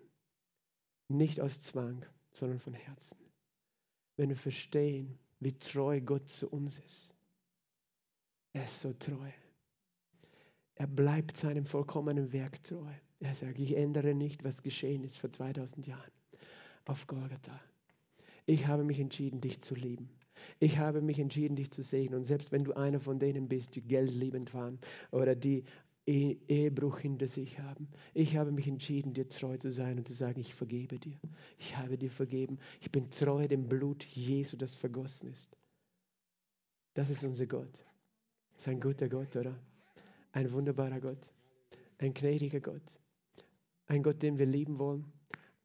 Nicht 1.06 1.40
aus 1.40 1.60
Zwang, 1.60 2.04
sondern 2.32 2.58
von 2.58 2.74
Herzen. 2.74 3.18
Wenn 4.16 4.30
wir 4.30 4.36
verstehen, 4.36 5.16
wie 5.38 5.52
treu 5.52 6.00
Gott 6.00 6.28
zu 6.28 6.48
uns 6.48 6.80
ist 6.80 7.15
er 8.56 8.64
ist 8.64 8.80
so 8.80 8.94
treu. 8.94 9.30
Er 10.76 10.86
bleibt 10.86 11.36
seinem 11.36 11.66
vollkommenen 11.66 12.32
Werk 12.32 12.64
treu. 12.64 12.90
Er 13.20 13.34
sagt, 13.34 13.58
ich 13.58 13.76
ändere 13.76 14.14
nicht, 14.14 14.44
was 14.44 14.62
geschehen 14.62 15.04
ist 15.04 15.18
vor 15.18 15.30
2000 15.30 15.86
Jahren 15.86 16.12
auf 16.86 17.06
Golgatha. 17.06 17.60
Ich 18.46 18.66
habe 18.66 18.82
mich 18.82 18.98
entschieden, 18.98 19.42
dich 19.42 19.60
zu 19.60 19.74
lieben. 19.74 20.08
Ich 20.58 20.78
habe 20.78 21.02
mich 21.02 21.18
entschieden, 21.18 21.56
dich 21.56 21.70
zu 21.70 21.82
segnen. 21.82 22.20
Und 22.20 22.24
selbst 22.24 22.50
wenn 22.50 22.64
du 22.64 22.72
einer 22.72 22.98
von 22.98 23.18
denen 23.18 23.46
bist, 23.46 23.76
die 23.76 23.82
geldliebend 23.82 24.54
waren 24.54 24.78
oder 25.10 25.34
die 25.34 25.64
e 26.06 26.36
Ehebruch 26.48 27.00
hinter 27.00 27.26
sich 27.26 27.58
haben, 27.58 27.88
ich 28.14 28.36
habe 28.38 28.52
mich 28.52 28.68
entschieden, 28.68 29.12
dir 29.12 29.28
treu 29.28 29.58
zu 29.58 29.70
sein 29.70 29.98
und 29.98 30.08
zu 30.08 30.14
sagen, 30.14 30.40
ich 30.40 30.54
vergebe 30.54 30.98
dir. 30.98 31.18
Ich 31.58 31.76
habe 31.76 31.98
dir 31.98 32.10
vergeben. 32.10 32.58
Ich 32.80 32.90
bin 32.90 33.10
treu 33.10 33.48
dem 33.48 33.68
Blut 33.68 34.04
Jesu, 34.04 34.56
das 34.56 34.76
vergossen 34.76 35.30
ist. 35.30 35.58
Das 36.94 37.10
ist 37.10 37.22
unser 37.22 37.46
Gott. 37.46 37.85
Ist 38.56 38.68
ein 38.68 38.80
guter 38.80 39.08
Gott, 39.08 39.36
oder? 39.36 39.58
Ein 40.32 40.50
wunderbarer 40.52 41.00
Gott. 41.00 41.32
Ein 41.98 42.14
gnädiger 42.14 42.60
Gott. 42.60 42.98
Ein 43.86 44.02
Gott, 44.02 44.22
den 44.22 44.38
wir 44.38 44.46
lieben 44.46 44.78
wollen. 44.78 45.12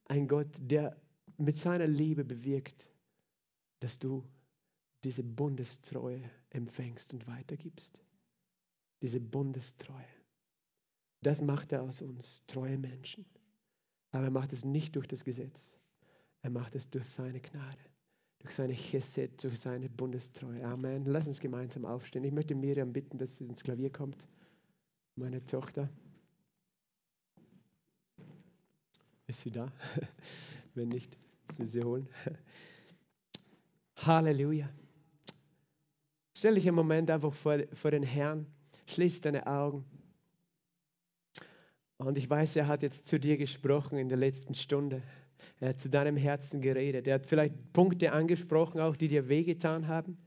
Ein 0.06 0.28
Gott, 0.28 0.50
der 0.60 1.00
mit 1.38 1.58
seiner 1.58 1.88
Liebe 1.88 2.24
bewirkt, 2.24 2.90
dass 3.80 3.98
du 3.98 4.24
diese 5.04 5.24
Bundestreue 5.24 6.30
empfängst 6.50 7.14
und 7.14 7.26
weitergibst. 7.28 8.04
Diese 9.02 9.20
Bundestreue. 9.20 10.06
Das 11.22 11.42
macht 11.42 11.72
er 11.72 11.84
aus 11.84 12.02
uns, 12.02 12.46
treue 12.46 12.78
Menschen. 12.78 13.26
Aber 14.12 14.26
er 14.26 14.32
macht 14.32 14.54
es 14.54 14.66
nicht 14.66 14.96
durch 14.96 15.08
das 15.08 15.24
Gesetz. 15.24 15.78
Er 16.42 16.50
macht 16.50 16.76
es 16.76 16.90
durch 16.90 17.06
seine 17.06 17.40
Gnade 17.40 17.91
durch 18.42 18.56
seine 18.56 18.74
Chesed, 18.74 19.44
durch 19.44 19.60
seine 19.60 19.88
Bundestreue. 19.90 20.64
Amen. 20.66 21.06
Lass 21.06 21.28
uns 21.28 21.40
gemeinsam 21.40 21.86
aufstehen. 21.86 22.24
Ich 22.24 22.32
möchte 22.32 22.56
Miriam 22.56 22.92
bitten, 22.92 23.18
dass 23.18 23.36
sie 23.36 23.46
ins 23.46 23.64
Klavier 23.64 23.92
kommt. 23.92 24.28
Meine 25.16 25.46
Tochter. 25.46 25.90
Ist 29.28 29.42
sie 29.42 29.52
da? 29.52 29.72
Wenn 30.74 30.90
nicht, 30.90 31.18
müssen 31.48 31.60
wir 31.60 31.68
sie 31.68 31.84
holen. 31.84 32.10
Halleluja. 33.98 34.70
Stell 36.34 36.56
dich 36.56 36.66
im 36.66 36.76
Moment 36.76 37.12
einfach 37.12 37.34
vor, 37.34 37.60
vor 37.74 37.92
den 37.92 38.04
Herrn. 38.04 38.48
Schließ 38.88 39.22
deine 39.22 39.46
Augen. 39.46 39.86
Und 41.98 42.18
ich 42.18 42.28
weiß, 42.28 42.56
er 42.56 42.68
hat 42.68 42.82
jetzt 42.82 43.06
zu 43.06 43.20
dir 43.20 43.38
gesprochen 43.38 44.00
in 44.00 44.10
der 44.10 44.18
letzten 44.18 44.56
Stunde. 44.56 45.04
Er 45.60 45.70
hat 45.70 45.80
zu 45.80 45.90
deinem 45.90 46.18
Herzen 46.18 46.62
geredet. 46.62 47.08
Er 47.08 47.16
hat 47.16 47.26
vielleicht 47.26 47.56
Punkte 47.74 48.12
angesprochen, 48.12 48.80
auch 48.80 48.96
die 48.96 49.08
dir 49.08 49.30
wehgetan 49.30 49.88
haben 49.88 50.18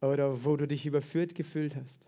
oder 0.00 0.44
wo 0.44 0.56
du 0.56 0.66
dich 0.66 0.86
überführt 0.86 1.34
gefühlt 1.34 1.76
hast. 1.76 2.04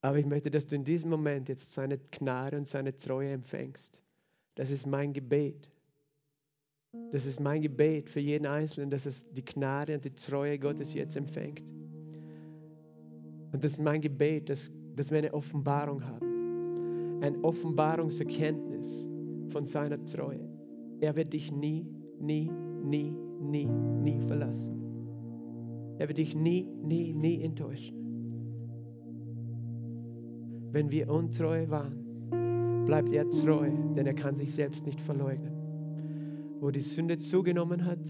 Aber 0.00 0.18
ich 0.18 0.26
möchte, 0.26 0.50
dass 0.50 0.66
du 0.66 0.76
in 0.76 0.84
diesem 0.84 1.10
Moment 1.10 1.48
jetzt 1.48 1.72
seine 1.72 1.98
Gnade 1.98 2.56
und 2.56 2.68
seine 2.68 2.96
Treue 2.96 3.32
empfängst. 3.32 4.00
Das 4.54 4.70
ist 4.70 4.86
mein 4.86 5.12
Gebet. 5.12 5.70
Das 7.10 7.26
ist 7.26 7.40
mein 7.40 7.62
Gebet 7.62 8.08
für 8.08 8.20
jeden 8.20 8.46
Einzelnen, 8.46 8.90
dass 8.90 9.06
es 9.06 9.28
die 9.32 9.44
Gnade 9.44 9.94
und 9.94 10.04
die 10.04 10.14
Treue 10.14 10.58
Gottes 10.58 10.94
jetzt 10.94 11.16
empfängt. 11.16 11.64
Und 13.52 13.64
das 13.64 13.72
ist 13.72 13.80
mein 13.80 14.00
Gebet, 14.00 14.48
dass, 14.50 14.70
dass 14.94 15.10
wir 15.10 15.18
eine 15.18 15.34
Offenbarung 15.34 16.04
haben. 16.04 17.22
Ein 17.22 17.42
Offenbarungserkenntnis 17.42 19.08
von 19.48 19.64
seiner 19.64 20.04
Treue. 20.04 20.53
Er 21.04 21.16
wird 21.16 21.34
dich 21.34 21.52
nie, 21.52 21.86
nie, 22.18 22.50
nie, 22.82 23.14
nie, 23.38 23.66
nie 23.66 24.22
verlassen. 24.22 24.80
Er 25.98 26.08
wird 26.08 26.16
dich 26.16 26.34
nie, 26.34 26.66
nie, 26.82 27.12
nie 27.12 27.42
enttäuschen. 27.42 27.94
Wenn 30.72 30.90
wir 30.90 31.10
untreu 31.10 31.68
waren, 31.68 32.86
bleibt 32.86 33.12
er 33.12 33.28
treu, 33.28 33.68
denn 33.94 34.06
er 34.06 34.14
kann 34.14 34.34
sich 34.34 34.54
selbst 34.54 34.86
nicht 34.86 34.98
verleugnen. 34.98 35.52
Wo 36.60 36.70
die 36.70 36.80
Sünde 36.80 37.18
zugenommen 37.18 37.84
hat, 37.84 38.00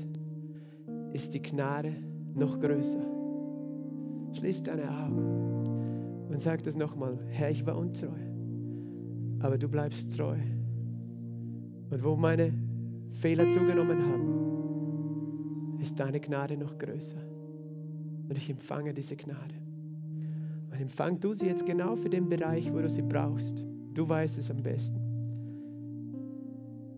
ist 1.13 1.35
die 1.35 1.43
Gnade 1.43 1.97
noch 2.37 2.61
größer. 2.61 3.05
Schließ 4.35 4.63
deine 4.63 4.89
Augen 4.89 6.29
und 6.31 6.41
sag 6.41 6.63
das 6.63 6.77
nochmal, 6.77 7.19
Herr, 7.27 7.51
ich 7.51 7.67
war 7.67 7.77
untreu, 7.77 8.21
aber 9.41 9.59
du 9.59 9.69
bleibst 9.69 10.17
treu. 10.17 10.37
Und 11.91 12.05
wo 12.05 12.15
meine 12.15 12.64
Fehler 13.15 13.49
zugenommen 13.49 14.03
haben, 14.05 15.79
ist 15.81 15.99
deine 15.99 16.21
Gnade 16.21 16.57
noch 16.57 16.79
größer. 16.79 17.19
Und 18.29 18.37
ich 18.37 18.51
empfange 18.51 18.93
diese 18.95 19.17
Gnade. 19.17 19.55
Und 20.71 20.81
empfang 20.81 21.21
du 21.21 21.35
sie 21.35 21.47
jetzt 21.47 21.67
genau 21.67 21.95
für 21.95 22.11
den 22.11 22.29
Bereich, 22.29 22.73
wo 22.73 22.79
du 22.79 22.89
sie 22.89 23.03
brauchst. 23.03 23.65
Du 23.95 24.09
weißt 24.09 24.39
es 24.39 24.51
am 24.51 24.63
besten. 24.63 24.99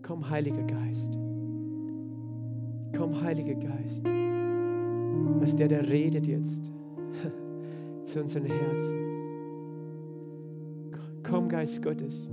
Komm, 0.01 0.27
Heiliger 0.29 0.63
Geist. 0.63 1.17
Komm, 2.95 3.21
Heiliger 3.21 3.55
Geist. 3.55 4.05
Was 5.39 5.55
der, 5.55 5.67
der 5.67 5.87
redet 5.87 6.27
jetzt 6.27 6.71
zu 8.05 8.21
unseren 8.21 8.45
Herzen. 8.45 8.97
Komm, 11.23 11.49
Geist 11.49 11.81
Gottes. 11.81 12.31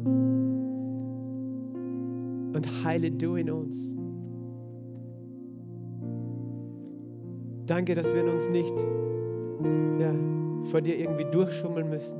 Und 2.54 2.84
heile 2.84 3.10
du 3.10 3.34
in 3.36 3.50
uns. 3.50 3.94
Danke, 7.66 7.94
dass 7.94 8.14
wir 8.14 8.24
uns 8.24 8.48
nicht 8.48 8.74
ja, 9.98 10.14
vor 10.70 10.80
dir 10.80 10.96
irgendwie 10.98 11.24
durchschummeln 11.30 11.88
müssen, 11.88 12.18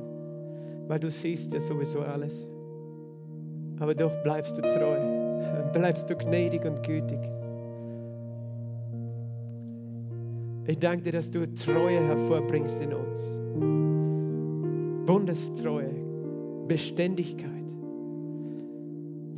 weil 0.87 0.99
du 0.99 1.09
siehst 1.09 1.53
ja 1.53 1.59
sowieso 1.59 2.01
alles. 2.01 2.47
Aber 3.79 3.93
doch 3.93 4.11
bleibst 4.23 4.57
du 4.57 4.61
treu, 4.61 4.97
bleibst 5.73 6.09
du 6.09 6.15
gnädig 6.15 6.65
und 6.65 6.81
gütig. 6.83 7.19
Ich 10.67 10.79
danke 10.79 11.03
dir, 11.03 11.11
dass 11.11 11.29
du 11.29 11.45
Treue 11.53 11.99
hervorbringst 11.99 12.81
in 12.81 12.93
uns. 12.93 13.39
Bundestreue, 15.05 15.93
Beständigkeit. 16.67 17.64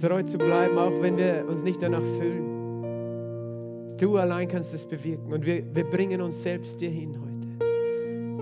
Treu 0.01 0.23
zu 0.23 0.37
bleiben, 0.37 0.77
auch 0.77 1.01
wenn 1.01 1.17
wir 1.17 1.45
uns 1.47 1.63
nicht 1.63 1.81
danach 1.81 2.03
fühlen. 2.19 3.97
Du 3.97 4.17
allein 4.17 4.47
kannst 4.47 4.73
es 4.73 4.85
bewirken 4.85 5.33
und 5.33 5.45
wir, 5.45 5.63
wir 5.73 5.83
bringen 5.83 6.21
uns 6.21 6.43
selbst 6.43 6.79
dir 6.79 6.89
hin 6.89 7.17
heute, 7.19 7.47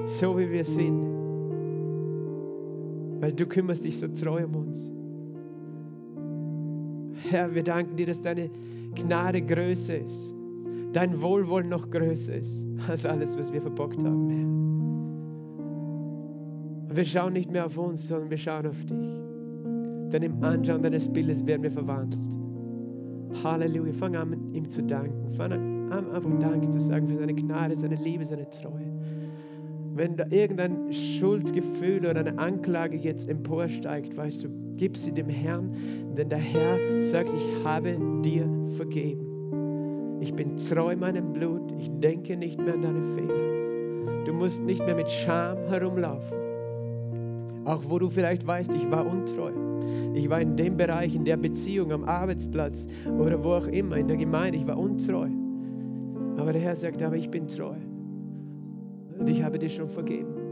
so 0.05 0.37
wie 0.37 0.51
wir 0.51 0.65
sind, 0.65 1.01
weil 3.21 3.31
du 3.31 3.45
kümmerst 3.45 3.85
dich 3.85 3.97
so 3.97 4.07
treu 4.09 4.43
um 4.45 4.55
uns. 4.55 4.91
Herr, 7.29 7.55
wir 7.55 7.63
danken 7.63 7.95
dir, 7.95 8.07
dass 8.07 8.19
deine 8.19 8.49
Gnade 8.93 9.41
größer 9.41 9.97
ist, 9.97 10.35
dein 10.91 11.21
Wohlwollen 11.21 11.69
noch 11.69 11.89
größer 11.89 12.35
ist 12.35 12.67
als 12.89 13.05
alles, 13.05 13.37
was 13.37 13.53
wir 13.53 13.61
verbockt 13.61 14.03
haben, 14.03 14.25
wir 16.95 17.03
schauen 17.03 17.33
nicht 17.33 17.51
mehr 17.51 17.65
auf 17.65 17.77
uns, 17.77 18.07
sondern 18.07 18.29
wir 18.29 18.37
schauen 18.37 18.67
auf 18.67 18.85
dich. 18.85 19.34
Denn 20.11 20.23
im 20.23 20.43
Anschauen 20.43 20.83
deines 20.83 21.07
Bildes 21.07 21.45
werden 21.45 21.63
wir 21.63 21.71
verwandelt. 21.71 22.21
Halleluja. 23.43 23.93
Fang 23.93 24.15
an, 24.15 24.53
ihm 24.53 24.69
zu 24.69 24.81
danken. 24.83 25.33
Fang 25.33 25.51
an, 25.51 26.11
einfach 26.11 26.29
Danke 26.39 26.69
zu 26.69 26.79
sagen 26.79 27.07
für 27.07 27.17
seine 27.17 27.33
Gnade, 27.33 27.75
seine 27.75 27.95
Liebe, 27.95 28.25
seine 28.25 28.49
Treue. 28.49 28.91
Wenn 29.93 30.17
da 30.17 30.25
irgendein 30.29 30.91
Schuldgefühl 30.91 32.05
oder 32.05 32.19
eine 32.19 32.37
Anklage 32.37 32.97
jetzt 32.97 33.29
emporsteigt, 33.29 34.15
weißt 34.17 34.43
du, 34.43 34.49
gib 34.75 34.97
sie 34.97 35.13
dem 35.13 35.29
Herrn, 35.29 35.71
denn 36.17 36.27
der 36.27 36.39
Herr 36.39 37.01
sagt, 37.01 37.31
ich 37.31 37.63
habe 37.63 37.97
dir 38.21 38.45
vergeben. 38.75 40.17
Ich 40.19 40.33
bin 40.33 40.57
treu 40.57 40.95
meinem 40.97 41.31
Blut, 41.31 41.71
ich 41.77 41.89
denke 41.99 42.35
nicht 42.35 42.59
mehr 42.59 42.73
an 42.73 42.81
deine 42.81 43.15
Fehler. 43.15 44.23
Du 44.25 44.33
musst 44.33 44.63
nicht 44.63 44.85
mehr 44.85 44.95
mit 44.95 45.09
Scham 45.09 45.57
herumlaufen. 45.69 46.44
Auch 47.65 47.83
wo 47.87 47.99
du 47.99 48.09
vielleicht 48.09 48.45
weißt, 48.45 48.73
ich 48.75 48.89
war 48.89 49.05
untreu. 49.05 49.51
Ich 50.13 50.29
war 50.29 50.39
in 50.39 50.55
dem 50.55 50.77
Bereich, 50.77 51.15
in 51.15 51.25
der 51.25 51.35
Beziehung, 51.35 51.91
am 51.91 52.03
Arbeitsplatz 52.05 52.87
oder 53.19 53.43
wo 53.43 53.53
auch 53.53 53.67
immer, 53.67 53.97
in 53.97 54.07
der 54.07 54.17
Gemeinde, 54.17 54.57
ich 54.57 54.67
war 54.67 54.77
untreu. 54.77 55.27
Aber 56.37 56.53
der 56.53 56.61
Herr 56.61 56.75
sagt, 56.75 57.01
aber 57.01 57.17
ich 57.17 57.29
bin 57.29 57.47
treu. 57.47 57.75
Und 59.17 59.29
ich 59.29 59.43
habe 59.43 59.57
dir 59.57 59.69
schon 59.69 59.89
vergeben. 59.89 60.44